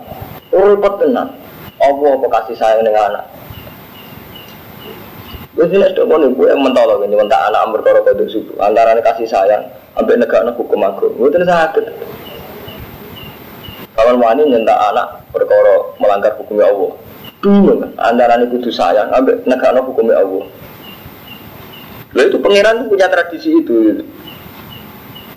Repot 0.53 0.95
tenan. 1.01 1.33
Apa 1.81 2.05
apa 2.21 2.27
kasih 2.29 2.57
sayang 2.61 2.85
dengan 2.85 3.09
anak? 3.09 3.25
Sih 5.61 5.77
sudah 5.77 6.07
mau 6.09 6.17
gue 6.17 6.47
yang 6.49 6.63
mentolong 6.65 7.05
ini 7.05 7.19
mentah 7.21 7.53
anak 7.53 7.69
berkorok 7.75 8.09
kode 8.09 8.33
suku 8.33 8.57
antara 8.63 8.97
kasih 9.03 9.29
sayang 9.29 9.61
sampai 9.93 10.17
negara 10.17 10.49
hukum 10.57 10.81
gue 10.97 11.29
tidak 11.37 11.53
sakit 11.53 11.85
kawan 14.01 14.17
wani 14.17 14.49
nyentak 14.49 14.81
anak 14.81 15.29
berkorok 15.29 16.01
melanggar 16.01 16.33
hukumnya 16.41 16.73
Allah. 16.73 16.97
Bingung. 17.45 17.85
Antara 18.01 18.41
ini 18.41 18.49
kudu 18.49 18.73
sayang 18.73 19.13
sampai 19.13 19.45
negara 19.45 19.85
hukumnya 19.85 20.25
Allah. 20.25 20.49
Lalu 22.17 22.27
itu 22.33 22.39
pangeran 22.41 22.89
punya 22.89 23.07
tradisi 23.13 23.53
itu. 23.61 24.01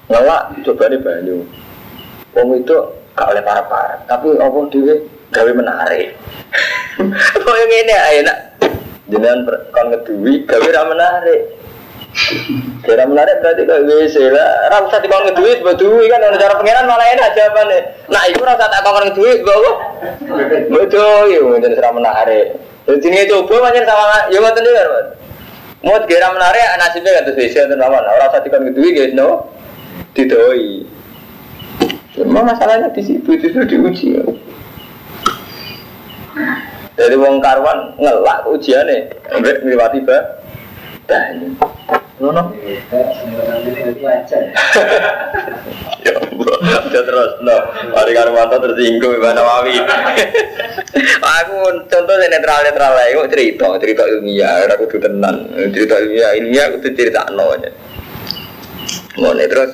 Ngelak 0.08 0.64
coba 0.64 0.84
nih 0.88 1.00
banyu. 1.04 1.38
Wong 2.34 2.48
itu 2.64 2.76
gak 3.14 3.30
oleh 3.30 3.44
para 3.46 3.62
para 3.68 4.02
tapi 4.08 4.32
apa 4.40 4.60
dia 4.72 4.96
gawe 5.36 5.52
menarik. 5.52 6.16
Kok 7.44 7.56
yang 7.60 7.74
ini 7.84 7.94
ayo 7.94 8.20
nak 8.24 8.40
jangan 9.12 9.46
kon 9.70 9.86
ngeduwi 9.92 10.48
gawe 10.48 10.70
menarik 10.90 11.42
Kira 12.86 13.10
menarik 13.10 13.42
berarti 13.42 13.66
kok 13.66 13.90
WC 13.90 14.16
lah. 14.30 14.70
Ora 14.70 14.86
usah 14.86 15.02
dikon 15.02 15.26
ngeduwi 15.26 15.66
buat 15.66 15.82
duwi 15.82 16.06
kan 16.14 16.22
cara 16.38 16.62
pengiran 16.62 16.86
malah 16.86 17.08
enak 17.10 17.34
jawabane. 17.34 17.80
Nah, 18.06 18.24
iku 18.30 18.46
ora 18.46 18.54
tak 18.54 18.86
kon 18.86 19.02
ngeduwi 19.10 19.42
kok. 19.42 19.78
Betul, 20.70 21.34
yo 21.34 21.58
jadi 21.58 21.74
serah 21.74 21.90
menarik. 21.90 22.54
Jadi 22.86 23.08
ini 23.10 23.26
coba 23.32 23.72
macam 23.72 23.84
sama 23.88 24.18
yo 24.30 24.38
ngoten 24.46 24.62
iki 24.62 24.78
kan. 24.78 24.90
Mau 25.84 26.00
kira 26.06 26.28
menarik 26.32 26.64
nasibnya 26.78 27.18
kan 27.18 27.24
terus 27.26 27.40
WC 27.42 27.56
ten 27.66 27.82
lawan. 27.82 28.06
Ora 28.06 28.30
usah 28.30 28.42
dikon 28.46 28.62
ngeduwi 28.70 28.90
guys 28.94 29.14
no. 29.18 29.50
Didoi. 30.14 30.86
Cuma 32.14 32.46
masalahnya 32.46 32.94
di 32.94 33.02
situ 33.02 33.30
justru 33.42 33.66
diuji. 33.66 34.22
Jadi 36.94 37.16
wong 37.18 37.42
karwan 37.42 37.98
ngelak 37.98 38.46
ujiannya, 38.46 39.10
ambek 39.34 39.66
ngliwati 39.66 40.06
ba. 40.06 40.18
Banyu. 41.10 41.58
Ngono. 42.22 42.42
Ya 46.04 46.20
Allah, 46.20 46.58
ya 46.92 47.00
terus 47.08 47.32
no. 47.48 47.58
Mari 47.96 48.12
Karwanto 48.12 48.60
tersinggung 48.60 49.16
Ibu 49.16 49.24
Nawawi. 49.32 49.80
Aku 51.40 51.56
contoh 51.88 52.16
netral 52.28 52.60
netral 52.68 52.92
lah, 52.92 53.08
yuk 53.08 53.32
cerita 53.32 53.72
cerita 53.80 54.04
ilmiah, 54.04 54.68
aku 54.68 54.84
tuh 54.92 55.00
tenan 55.00 55.48
cerita 55.72 55.96
ilmiah 56.04 56.36
ilmiah 56.36 56.68
aku 56.68 56.84
tuh 56.84 56.92
cerita 56.92 57.24
no 57.32 57.56
aja. 57.56 57.72
Ngono 59.16 59.48
terus. 59.48 59.72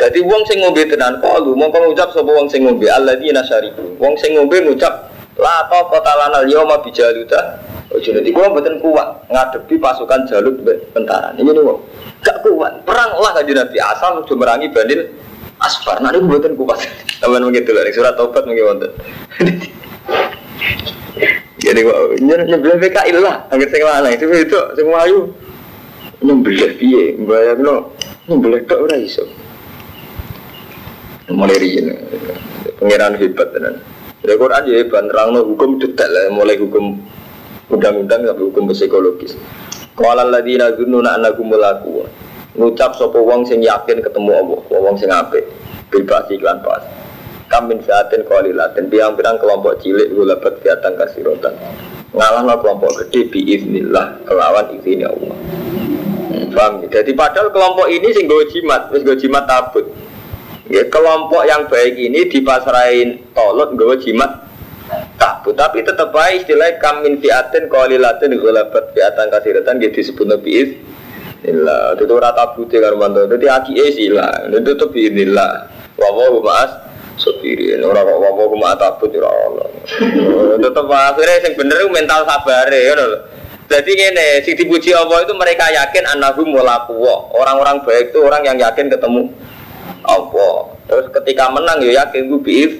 Jadi 0.00 0.18
wong 0.24 0.42
sing 0.48 0.64
ngombe 0.64 0.88
tenan 0.88 1.20
kalu 1.20 1.52
mongko 1.52 1.84
ngucap 1.84 2.08
sapa 2.16 2.28
wong 2.32 2.48
sing 2.48 2.64
ngombe 2.64 2.88
alladzina 2.88 3.44
syaribu. 3.44 4.00
Wong 4.00 4.16
sing 4.16 4.40
ngombe 4.40 4.56
ngucap 4.64 5.15
la 5.36 5.68
ta 5.68 5.78
qatalana 5.88 6.44
al-yawma 6.44 6.80
bijaluta. 6.80 7.60
Ojo 7.94 8.10
nanti 8.12 8.34
gua 8.34 8.50
mboten 8.50 8.82
kuat 8.82 9.30
ngadepi 9.30 9.78
pasukan 9.78 10.26
Jalut 10.26 10.58
tentara. 10.90 11.30
Ini 11.38 11.46
nih 11.46 11.62
wong. 11.62 11.78
Gak 12.24 12.42
kuat. 12.42 12.82
Perang 12.82 13.14
lah 13.22 13.30
kanjeng 13.36 13.56
Nabi 13.62 13.78
asal 13.78 14.20
udah 14.20 14.36
merangi 14.36 14.68
Banil 14.74 15.06
Asfar. 15.62 16.02
Nah 16.02 16.10
ini 16.10 16.26
mboten 16.26 16.58
kuat. 16.58 16.82
Taman 17.22 17.46
begitu 17.48 17.70
lah 17.72 17.86
surat 17.94 18.18
taubat 18.18 18.42
mungkin 18.44 18.64
wonten. 18.66 18.90
Jadi 21.66 21.82
kok 21.82 21.98
nyembelih 22.22 22.78
PKI 22.78 23.10
lah, 23.18 23.42
angger 23.50 23.66
sing 23.72 23.82
lanang 23.82 24.14
itu 24.14 24.28
itu 24.30 24.60
sing 24.78 24.86
wayu. 24.86 25.34
Nyembelih 26.22 26.78
piye? 26.78 27.18
Bayangno 27.26 27.90
nyembelih 28.30 28.62
tok 28.70 28.86
ora 28.86 28.96
iso. 29.00 29.26
Mulai 31.26 31.58
riyen 31.58 31.90
pangeran 32.78 33.18
hebat 33.18 33.50
tenan. 33.50 33.82
Jadi 34.24 34.34
Quran 34.40 34.62
ya 34.64 34.74
hebat 34.80 35.04
nerangno 35.04 35.44
hukum 35.44 35.76
detail 35.76 36.08
lah, 36.08 36.32
mulai 36.32 36.56
hukum 36.56 36.96
undang-undang 37.68 38.24
sampai 38.24 38.44
hukum 38.48 38.64
psikologis. 38.72 39.36
Qala 39.92 40.24
alladziina 40.24 40.72
dzunnuna 40.72 41.20
annakum 41.20 41.52
mulaku. 41.52 42.04
Ngucap 42.56 42.96
sapa 42.96 43.20
wong 43.20 43.44
sing 43.44 43.60
yakin 43.60 44.00
ketemu 44.00 44.32
Allah, 44.32 44.60
wong 44.72 44.96
sing 44.96 45.12
apik. 45.12 45.44
Bebas 45.92 46.24
iklan 46.32 46.64
pas. 46.64 46.80
Kamin 47.46 47.78
fiatin 47.84 48.26
qalilatin 48.26 48.90
biang-biang 48.90 49.38
kelompok 49.38 49.78
cilik 49.78 50.10
gulabat 50.10 50.58
fiatan 50.64 50.98
kasirotan. 50.98 51.54
Ngalahno 52.16 52.58
kelompok 52.58 53.06
gede 53.06 53.28
biiznillah 53.30 54.24
kelawan 54.24 54.72
izin 54.80 55.04
Allah. 55.04 55.36
Hmm, 56.32 56.50
Paham? 56.50 56.82
ya? 56.82 57.00
Jadi 57.00 57.12
padahal 57.14 57.52
kelompok 57.54 57.86
ini 57.92 58.08
sing 58.10 58.26
gue 58.26 58.48
jimat, 58.50 58.88
wis 58.90 59.04
gue 59.04 59.14
jimat 59.20 59.46
tabut. 59.46 59.86
Ya, 60.66 60.82
kelompok 60.90 61.46
yang 61.46 61.70
baik 61.70 61.94
ini 61.94 62.26
dipasrahin 62.26 63.22
tolot 63.30 63.78
gue 63.78 64.02
jimat 64.02 64.50
tabut, 65.14 65.54
tapi 65.54 65.86
tetap 65.86 66.10
baik 66.10 66.42
istilah 66.42 66.74
kamin 66.82 67.22
fiatin 67.22 67.70
qalilatin 67.70 68.34
gulabat 68.34 68.90
fiatan 68.90 69.30
kasiratan 69.30 69.78
gitu 69.82 70.02
disebut 70.02 70.26
nabi 70.26 70.74
Inilah, 71.46 71.94
itu 71.94 72.10
rata 72.18 72.58
putih 72.58 72.82
karmanto. 72.82 73.22
Jadi 73.30 73.46
aki 73.46 73.78
sila, 73.94 74.50
itu 74.50 74.72
tuh 74.74 74.90
inilah. 74.90 75.70
Wawahu 75.94 76.42
ma'as 76.42 76.74
sopirin 77.16 77.80
orang 77.86 78.02
kok 78.02 78.18
wawahu 78.18 78.56
ma'at 78.58 78.82
tabut 78.82 79.14
ya 79.14 79.22
Allah. 79.22 79.68
Tetap 80.58 80.90
akhirnya 80.90 81.46
yang 81.46 81.54
bener 81.54 81.76
itu 81.86 81.88
mental 81.94 82.26
sabar 82.26 82.66
ya. 82.66 82.98
Jadi 83.66 83.92
ini, 83.94 84.28
si 84.42 84.58
dipuji 84.58 84.90
Allah 84.90 85.22
itu 85.22 85.34
mereka 85.38 85.70
yakin 85.70 86.18
anahum 86.18 86.50
mulakuwa. 86.50 87.30
Orang-orang 87.34 87.82
baik 87.86 88.14
itu 88.14 88.18
orang 88.22 88.42
yang 88.42 88.58
yakin 88.58 88.90
ketemu 88.90 89.30
Allah. 90.02 90.45
Ketika 91.26 91.50
menang 91.50 91.82
ya 91.82 92.06
yakin 92.06 92.30
gue 92.30 92.38
biif. 92.38 92.72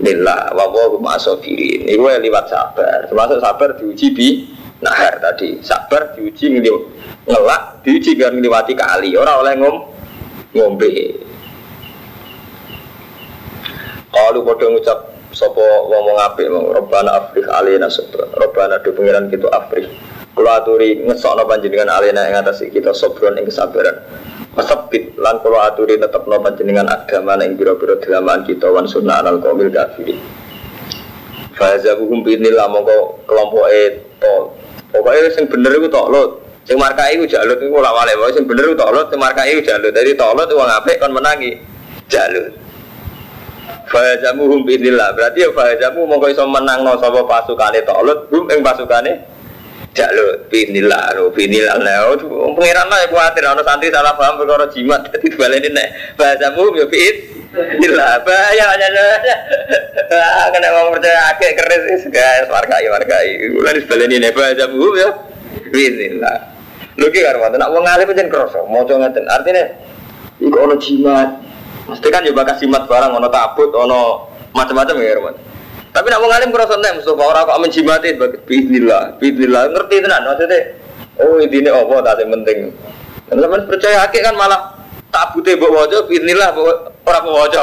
Nillah 0.00 0.56
wawahu 0.56 0.96
ma'asofirin 1.04 1.84
Ini 1.84 2.00
gue 2.00 2.12
lewat 2.24 2.48
sabar. 2.48 3.04
Termasuk 3.04 3.44
sabar 3.44 3.76
diuji 3.76 4.16
bi 4.16 4.48
Nahar 4.80 5.20
tadi. 5.20 5.60
Sabar 5.60 6.16
diuji 6.16 6.48
ngeliw 6.48 6.76
Ngelak 7.28 7.84
diuji 7.84 8.16
biar 8.16 8.32
ngelewati 8.32 8.72
kali. 8.72 9.12
Orang 9.20 9.44
oleh 9.44 9.52
ngom 9.60 9.76
Ngombe. 10.56 10.92
Kalau 14.08 14.48
pada 14.48 14.66
ngucap 14.72 14.98
Sopo 15.36 15.62
ngomong 15.62 16.18
apik 16.24 16.48
mau 16.50 16.72
Robbana 16.72 17.20
afrih 17.20 17.44
alina 17.52 17.92
sabra. 17.92 18.26
Robbana 18.32 18.80
do 18.80 18.96
pengiran 18.96 19.28
kita 19.28 19.46
afrih. 19.52 19.86
Kalau 20.32 20.50
aturi 20.56 21.04
ngesokno 21.04 21.44
panjenengan 21.44 22.00
alina 22.00 22.24
yang 22.24 22.40
atas 22.40 22.64
kita 22.64 22.96
sobron 22.96 23.36
yang 23.36 23.44
kesabaran 23.44 24.00
Masabit 24.50 25.14
lan 25.14 25.38
kalau 25.38 25.62
aturi 25.62 25.94
tetap 25.94 26.26
no 26.26 26.42
panjenengan 26.42 26.90
agama 26.90 27.38
yang 27.38 27.54
biro-biro 27.54 28.02
dalaman 28.02 28.42
kita 28.42 28.66
wan 28.66 28.82
sunnah 28.82 29.22
anal 29.22 29.38
komil 29.38 29.70
kafirin. 29.70 30.18
Fahazabuhum 31.60 32.24
binillah 32.24 32.72
mongko 32.72 33.20
kelompok 33.28 33.68
itu 33.68 34.36
Pokoknya 34.88 35.28
yang 35.28 35.44
bener 35.44 35.72
itu 35.76 35.88
toklot 35.92 36.40
Yang 36.64 36.78
markai 36.80 37.20
itu 37.20 37.28
jalut 37.28 37.60
itu 37.60 37.68
ulama 37.68 38.00
wale 38.00 38.16
Pokoknya 38.16 38.36
yang 38.40 38.46
bener 38.48 38.64
itu 38.64 38.76
toklot, 38.80 39.06
yang 39.12 39.20
markai 39.20 39.48
itu 39.52 39.62
jalut. 39.68 39.92
Jadi 39.92 40.10
toklot 40.16 40.48
itu 40.48 40.56
orang 40.56 40.80
apik 40.80 40.96
kan 40.96 41.12
menangi 41.12 41.52
Jalut. 42.08 42.56
Fahazamuhum 43.92 44.64
binillah 44.64 45.12
Berarti 45.12 45.44
ya 45.44 45.52
fahazamu 45.52 46.08
mongko 46.08 46.26
iso 46.32 46.48
menang 46.48 46.80
no 46.80 46.96
Sapa 46.96 47.20
pasukane 47.28 47.84
toklot 47.84 48.32
Hum 48.32 48.48
yang 48.48 48.64
pasukane 48.64 49.20
Jalut 49.90 50.46
binillah 50.46 51.18
no 51.18 51.34
binillah 51.34 51.76
nah 51.82 52.14
Pengiran 52.54 52.86
lah 52.86 52.98
ya 53.02 53.06
khawatir 53.10 53.42
Ada 53.42 53.62
santri 53.66 53.90
salah 53.90 54.14
paham 54.14 54.38
perkara 54.38 54.70
jimat 54.70 55.02
Jadi 55.12 55.34
balik 55.34 55.66
ini 55.66 55.84
Fahazamuhum 56.14 56.78
ya 56.78 56.86
binillah 56.86 58.22
Bahaya 58.22 58.66
Ah, 60.10 60.50
kena 60.50 60.74
mau 60.74 60.90
percaya 60.90 61.30
akeh 61.34 61.54
keris 61.54 62.02
guys, 62.10 62.50
wargai 62.50 62.82
wargai. 62.90 63.46
Di 63.46 63.80
sebelah 63.86 64.10
ini 64.10 64.26
bu 64.34 64.86
ya. 64.98 65.10
Bismillah. 65.70 66.38
Lu 66.98 67.06
ki 67.14 67.22
karo 67.22 67.46
nak 67.46 67.70
wong 67.70 67.86
alim 67.86 68.10
pancen 68.10 68.26
kroso, 68.26 68.66
maca 68.66 68.90
ngeten. 68.90 69.24
Artinya 69.30 69.62
iku 70.42 70.56
ono 70.66 70.74
jimat. 70.82 71.30
Mesti 71.86 72.08
kan 72.10 72.26
yo 72.26 72.34
bakas 72.34 72.58
jimat 72.58 72.90
barang 72.90 73.14
ono 73.14 73.30
tabut, 73.30 73.70
ono 73.70 74.26
macam-macam 74.50 74.98
ya, 74.98 75.14
Roman. 75.14 75.34
Tapi 75.90 76.06
nak 76.06 76.22
wong 76.22 76.30
alim 76.30 76.54
kroso 76.54 76.78
nek 76.78 77.02
Mustafa 77.02 77.22
ora 77.26 77.42
kok 77.42 77.58
menjimati 77.58 78.14
bismillah. 78.46 79.18
Bismillah 79.18 79.62
ngerti 79.74 79.96
tenan 80.06 80.22
maksudnya. 80.22 80.58
Oh, 81.18 81.42
intine 81.42 81.70
apa 81.74 81.94
ta 82.06 82.14
sing 82.14 82.30
penting. 82.30 82.58
Teman 83.26 83.66
percaya 83.66 84.06
akeh 84.06 84.22
kan 84.22 84.38
malah 84.38 84.70
tabute 85.10 85.58
mbok 85.58 85.74
waca 85.74 85.98
bismillah 86.06 86.54
ora 87.02 87.18
mbok 87.20 87.34
waca. 87.34 87.62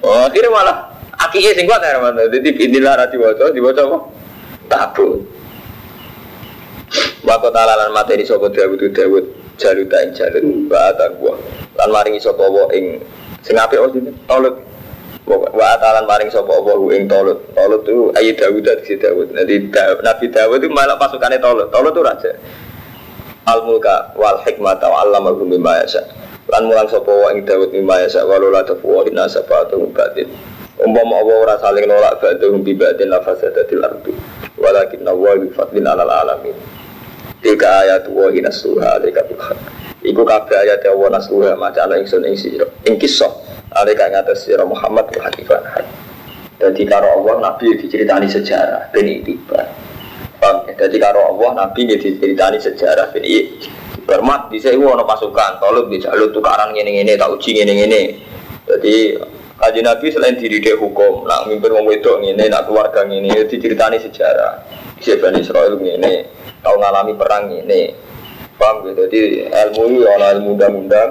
Oh, 0.00 0.24
akhirnya 0.24 0.48
malah 0.48 0.76
akhirnya 1.20 1.52
sing 1.52 1.68
kuat 1.68 1.84
ya 1.84 2.00
mana. 2.00 2.24
Jadi 2.32 2.48
inilah 2.48 2.96
rati 2.96 3.16
waca, 3.20 3.52
diwaca 3.52 3.82
apa? 3.84 3.98
Tabut. 4.72 5.20
Wako 7.22 7.48
talalan 7.54 7.94
materi 7.94 8.26
sopo 8.26 8.50
Dawud 8.50 8.80
Dawud 8.92 9.24
jaluta 9.56 9.96
ing 10.04 10.10
jalut 10.12 10.44
bahata 10.68 11.08
gua 11.16 11.38
lan 11.78 11.88
maringi 11.88 12.20
sopo 12.20 12.44
wa 12.50 12.68
ing 12.74 13.00
sing 13.40 13.56
sini 13.56 14.10
tolut 14.26 14.58
wa 15.28 15.70
talan 15.78 16.04
maring 16.06 16.30
sopo 16.30 16.62
wa 16.62 16.74
ing 16.90 17.06
tolut. 17.06 17.38
Tolut 17.54 17.82
itu 17.86 18.10
ayi 18.18 18.34
Dawud 18.34 18.62
dari 18.62 18.82
si 18.82 18.94
Dawud. 18.98 19.30
Jadi 19.30 19.70
Nabi 20.02 20.26
Dawud 20.30 20.58
itu 20.58 20.68
malah 20.70 20.98
pasukannya 20.98 21.38
tolut. 21.38 21.70
Tolut 21.70 21.94
itu 21.94 22.02
raja. 22.02 22.32
Al 23.46 23.66
mulka 23.66 24.14
wal 24.18 24.42
hikmata 24.42 24.90
wa 24.90 25.02
allamahu 25.06 25.46
mimma 25.46 25.82
yasha. 25.82 26.02
Lan 26.50 26.66
mulang 26.66 26.90
sapa 26.90 27.10
wa 27.10 27.30
ing 27.30 27.46
Dawud 27.46 27.70
mimma 27.70 28.02
yasha. 28.02 28.26
Walau 28.26 28.50
la 28.50 28.66
tafwa 28.66 29.06
inna 29.06 29.30
sabatu 29.30 29.78
batin. 29.94 30.26
Umpama 30.82 31.22
Allah 31.22 31.36
ora 31.46 31.54
saling 31.62 31.86
nolak 31.86 32.18
ba'dhum 32.18 32.66
bi 32.66 32.74
ba'din 32.74 33.06
la 33.06 33.22
ardu 33.22 34.10
walakin 34.58 35.06
Allah 35.06 35.32
bi 35.38 35.46
fadlin 35.54 35.86
alal 35.86 36.10
alamin. 36.10 36.56
Tiga 37.38 37.86
ayat 37.86 38.10
wa 38.10 38.26
inasuha 38.30 38.98
alika 38.98 39.22
bil 39.26 39.38
iku 40.02 40.22
kabeh 40.26 40.58
ayat 40.66 40.82
Allah 40.90 41.08
nasuha 41.18 41.54
maca 41.54 41.86
ana 41.86 41.98
ingsun 42.02 42.26
ing 42.26 42.34
sira 42.34 42.66
ing 42.86 42.98
kisah 42.98 43.30
alika 43.76 44.08
ngatas 44.12 44.44
sira 44.44 44.64
Muhammad 44.64 45.08
wa 45.12 45.20
hakifan 45.28 45.62
hak 45.64 45.86
dadi 46.60 46.84
karo 46.86 47.20
Allah 47.20 47.52
Nabi 47.52 47.74
diceritani 47.80 48.28
sejarah 48.30 48.92
ben 48.94 49.08
itibar 49.08 49.66
Paham 50.42 50.66
ya? 50.66 50.74
Jadi 50.74 50.98
karo 50.98 51.22
Allah 51.22 51.66
Nabi 51.66 51.86
diceritani 51.86 52.58
sejarah 52.58 53.14
ben 53.14 53.22
Bermat 54.02 54.50
di 54.50 54.58
sini 54.58 54.82
ada 54.82 55.06
pasukan, 55.06 55.62
tolong 55.62 55.86
bisa 55.86 56.10
lu 56.18 56.34
tukaran 56.34 56.74
gini 56.74 56.90
gini, 56.90 57.14
tak 57.14 57.30
uji 57.30 57.54
gini 57.54 57.86
gini. 57.86 58.02
Jadi 58.66 59.14
kaji 59.62 59.78
Nabi 59.78 60.06
selain 60.10 60.34
diri 60.34 60.58
dia 60.58 60.74
hukum, 60.74 61.22
nak 61.22 61.46
mimpin 61.46 61.70
wong 61.70 61.86
wedok 61.86 62.18
gini, 62.18 62.50
nak 62.50 62.66
keluarga 62.66 63.06
gini, 63.06 63.30
diceritani 63.46 64.02
sejarah. 64.02 64.66
Bisa 64.98 65.22
Bani 65.22 65.38
Israel 65.38 65.78
gini, 65.78 66.26
tahu 66.66 66.82
ngalami 66.82 67.14
perang 67.14 67.46
gini. 67.46 67.94
Paham 68.58 68.90
gitu? 68.90 69.06
Jadi 69.06 69.46
ilmu 69.46 69.82
itu 69.86 70.06
ada 70.10 70.34
ilmu 70.34 70.58
undang-undang, 70.58 71.10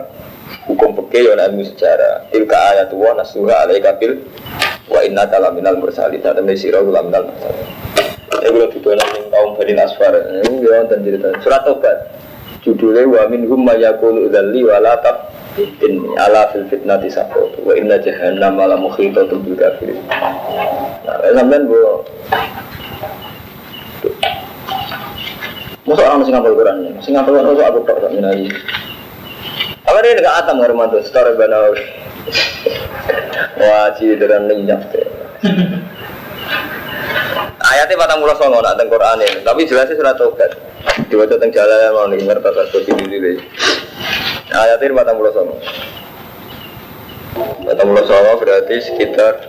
hukum 0.68 0.96
fikih 0.98 1.34
ada 1.36 1.52
ilmu 1.52 1.64
sejarah. 1.68 2.28
Tilka 2.32 2.58
ayat 2.76 2.90
wa 2.94 3.12
nasuha 3.16 3.68
alaika 3.68 3.96
bil 3.98 4.22
wa 4.92 5.00
inna 5.04 5.28
kalaminal 5.28 5.78
mursalin. 5.80 6.22
Dan 6.22 6.44
mesirah 6.44 6.82
kalaminal 6.82 7.30
mursalin. 7.30 7.68
Ini 8.42 8.48
kalau 8.48 8.68
didolan 8.74 9.08
yang 9.12 9.28
kaum 9.30 9.50
Bani 9.54 9.74
Asfar, 9.78 10.14
ini 10.18 10.66
ya 10.66 10.82
dan 10.90 11.06
cerita 11.06 11.30
surat 11.46 11.62
tobat 11.62 11.98
judulnya 12.66 13.06
wa 13.06 13.24
minhum 13.30 13.62
mayakulu 13.62 14.30
dzalli 14.34 14.66
wa 14.66 14.78
la 14.82 14.98
taf 15.02 15.18
In 15.60 16.08
ala 16.16 16.48
fil 16.56 16.64
fitnati 16.72 17.12
sakot 17.12 17.60
wa 17.60 17.76
inna 17.76 18.00
jahannam 18.00 18.56
ala 18.56 18.80
muhitatun 18.80 19.44
bil 19.44 19.60
kafirin. 19.60 20.00
Nah, 21.04 21.20
sampean 21.36 21.68
bu 21.68 21.76
Masa 25.84 26.08
orang 26.08 26.24
sing 26.24 26.32
ngapal 26.32 26.56
Quran 26.56 26.78
ya? 26.88 26.92
Sing 27.04 27.12
ngapal 27.20 27.36
Quran 27.36 27.68
aku 27.68 27.80
tok 27.84 28.00
sak. 28.00 28.12
Apa 29.92 30.08
dia 30.08 30.16
dekat 30.16 30.48
atam 30.48 30.64
Armando 30.64 31.04
story 31.04 31.36
banau. 31.36 31.76
Wah, 33.60 33.92
ci 34.00 34.16
dengan 34.16 34.48
lenyap 34.48 34.88
teh. 34.88 35.04
Ayatnya 37.60 38.00
patang 38.00 38.24
mulut 38.24 38.40
songo 38.40 38.64
nak 38.64 38.80
teng 38.80 38.88
Quran 38.88 39.20
ini, 39.20 39.44
tapi 39.44 39.68
jelasnya 39.68 40.00
surat 40.00 40.16
tobat. 40.16 40.56
Diwaca 41.12 41.36
teng 41.36 41.52
jalan 41.52 41.92
mau 41.92 42.08
nih 42.08 42.24
ngerti 42.24 42.40
tak 42.40 42.72
seperti 42.72 42.92
ini 42.96 43.20
dulu. 43.20 43.32
Ayatnya 44.56 44.96
patang 44.96 45.16
mulut 45.20 45.36
songo. 45.36 45.56
Patang 47.68 47.88
mulut 47.92 48.08
songo 48.08 48.32
berarti 48.40 48.76
sekitar 48.80 49.44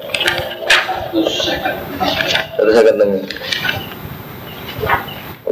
satu 2.59 2.71
second 2.75 2.99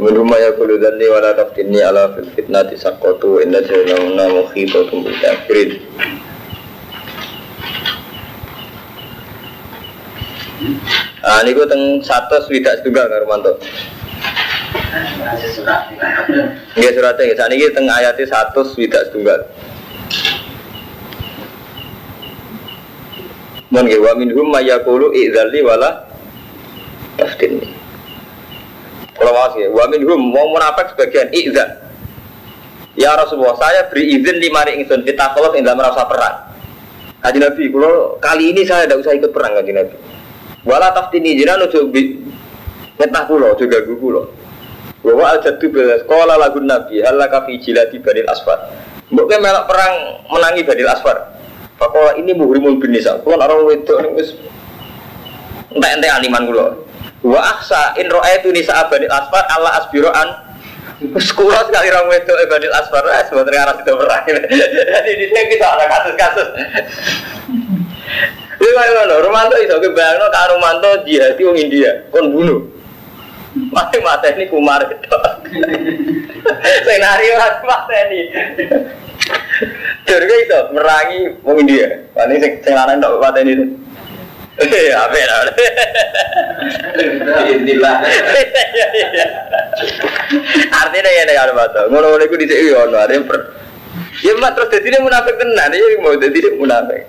Minuma 0.01 0.33
ya 0.41 0.49
kulu 0.57 0.81
dhani 0.81 1.05
wa 1.13 1.21
la 1.21 1.37
taftinni 1.37 1.77
ala 1.77 2.09
fil 2.17 2.25
fitnati 2.33 2.73
sakotu 2.73 3.37
inna 3.37 3.61
jalanuna 3.61 4.33
mukhibatum 4.33 5.05
bil 5.05 5.13
kafirin 5.21 5.77
Ah 11.21 11.45
niku 11.45 11.69
teng 11.69 12.01
100 12.01 12.81
juga 12.81 13.05
karo 13.05 13.29
mantuk. 13.29 13.61
Nggih 16.73 16.91
surate 16.97 17.21
nggih 17.21 17.37
saniki 17.37 17.69
teng 17.69 17.85
ayat 17.85 18.17
100 18.17 18.57
swidak 18.73 19.05
setunggal. 19.05 19.45
Mun 23.69 23.85
nggih 23.85 24.01
wa 24.01 24.17
minhum 24.17 24.49
may 24.49 24.65
yaqulu 24.65 25.13
idzalli 25.13 25.61
wala 25.61 26.09
taftinni. 27.21 27.80
Kalau 29.21 29.37
mau 29.37 29.53
sih, 29.53 29.69
wa 29.69 29.85
minhum 29.85 30.17
mau 30.33 30.49
munafik 30.49 30.97
sebagian 30.97 31.29
idzan. 31.29 31.77
Ya 32.97 33.13
Rasulullah, 33.13 33.53
saya 33.61 33.85
beri 33.85 34.17
izin 34.17 34.41
lima 34.41 34.65
hari 34.65 34.81
ingsun 34.81 35.05
kita 35.05 35.37
kalau 35.37 35.53
tidak 35.53 35.77
merasa 35.77 36.09
perang. 36.09 36.57
Haji 37.21 37.37
Nabi, 37.37 37.69
kalau 37.69 38.17
kali 38.17 38.49
ini 38.49 38.65
saya 38.65 38.89
tidak 38.89 39.05
usah 39.05 39.13
ikut 39.13 39.29
perang 39.29 39.53
Haji 39.61 39.77
Nabi. 39.77 39.93
Wala 40.65 40.89
taftini 40.89 41.37
jiran 41.37 41.61
ojo 41.61 41.93
bi 41.93 42.17
ngetah 42.97 43.29
kulo, 43.29 43.53
ojo 43.53 43.65
gagu 43.69 43.93
kulo. 44.01 44.21
Bahwa 45.05 45.37
al 45.37 45.41
jadu 45.45 45.69
belas 45.69 46.01
sekolah 46.01 46.41
lagu 46.41 46.57
Nabi 46.57 47.05
halaka 47.05 47.45
fi 47.45 47.61
jilati 47.61 48.01
badil 48.01 48.25
asfar. 48.25 48.73
Mbok 49.13 49.25
ke 49.29 49.37
melok 49.37 49.65
perang 49.69 49.93
menangi 50.33 50.65
badil 50.65 50.89
asfar. 50.89 51.17
Fakola 51.77 52.17
ini 52.17 52.33
muhrimul 52.33 52.81
bin 52.81 52.89
nisa. 52.89 53.21
Orang 53.21 53.69
wedok 53.69 54.01
ning 54.01 54.17
wis 54.17 54.33
entek-entek 55.73 56.09
animan 56.09 56.49
kulo. 56.49 56.89
Wa 57.21 57.37
aksa 57.37 57.93
in 58.01 58.09
ra'aitu 58.09 58.49
nisa 58.49 58.89
badil 58.89 59.13
asfar 59.13 59.45
Allah 59.53 59.77
asbiroan 59.77 60.29
kula 61.37 61.59
sekali 61.65 61.89
orang 61.89 62.09
wedok 62.09 62.37
e 62.37 62.45
badil 62.49 62.73
asfar 62.73 63.05
eh 63.09 63.21
sebenarnya 63.29 63.61
arah 63.65 63.75
itu 63.77 63.93
perang. 63.93 64.23
Jadi 64.25 65.11
di 65.17 65.25
sini 65.29 65.41
kita 65.53 65.67
ada 65.69 65.85
kasus-kasus. 65.85 66.47
Iya 68.61 68.71
kan 68.77 69.09
lho, 69.09 69.15
Romanto 69.25 69.57
iso 69.57 69.81
kebayangno 69.81 70.29
karo 70.29 70.61
Romanto 70.61 71.01
jihadi 71.01 71.41
wong 71.41 71.57
India, 71.57 72.05
kon 72.13 72.29
bunuh. 72.29 72.61
Mati 73.73 73.97
mati 74.05 74.29
ini 74.37 74.45
kumar 74.47 74.85
itu. 74.85 75.17
Senario 76.85 77.33
mati 77.41 77.95
ini. 78.05 78.21
Jadi 80.05 80.33
itu 80.45 80.59
merangi 80.77 81.19
wong 81.41 81.57
India. 81.65 82.05
Paling 82.13 82.37
sing 82.37 82.73
lanang 82.73 83.01
tok 83.01 83.17
mati 83.17 83.41
ini. 83.41 83.65
Ya? 84.91 85.07
Inilah. 87.55 87.95
Artinya 90.69 91.11
ya 91.11 91.23
nek 91.23 91.35
karo 91.39 91.51
Romanto. 91.55 91.81
Ngono-ngono 91.87 92.23
iku 92.27 92.35
dhisik 92.35 92.59
yo 92.67 92.83
ono 92.83 92.97
arep 92.99 93.23
per. 93.25 93.39
Ya 94.21 94.35
mak 94.37 94.53
terus 94.59 94.69
dadi 94.75 94.99
munafik 94.99 95.39
tenan, 95.39 95.71
ya 95.71 95.97
mau 96.03 96.13
dadi 96.19 96.39
munafik. 96.59 97.01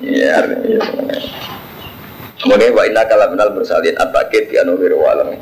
Iya, 0.00 0.44
artinya. 0.44 0.80
Kemudian 2.40 2.72
wa 2.72 2.82
inna 2.88 3.04
kalam 3.04 3.36
minal 3.36 3.52
bersalin 3.52 3.96
at-takid 4.00 4.48
bi 4.48 4.56
anu 4.56 4.80
walam. 4.80 5.36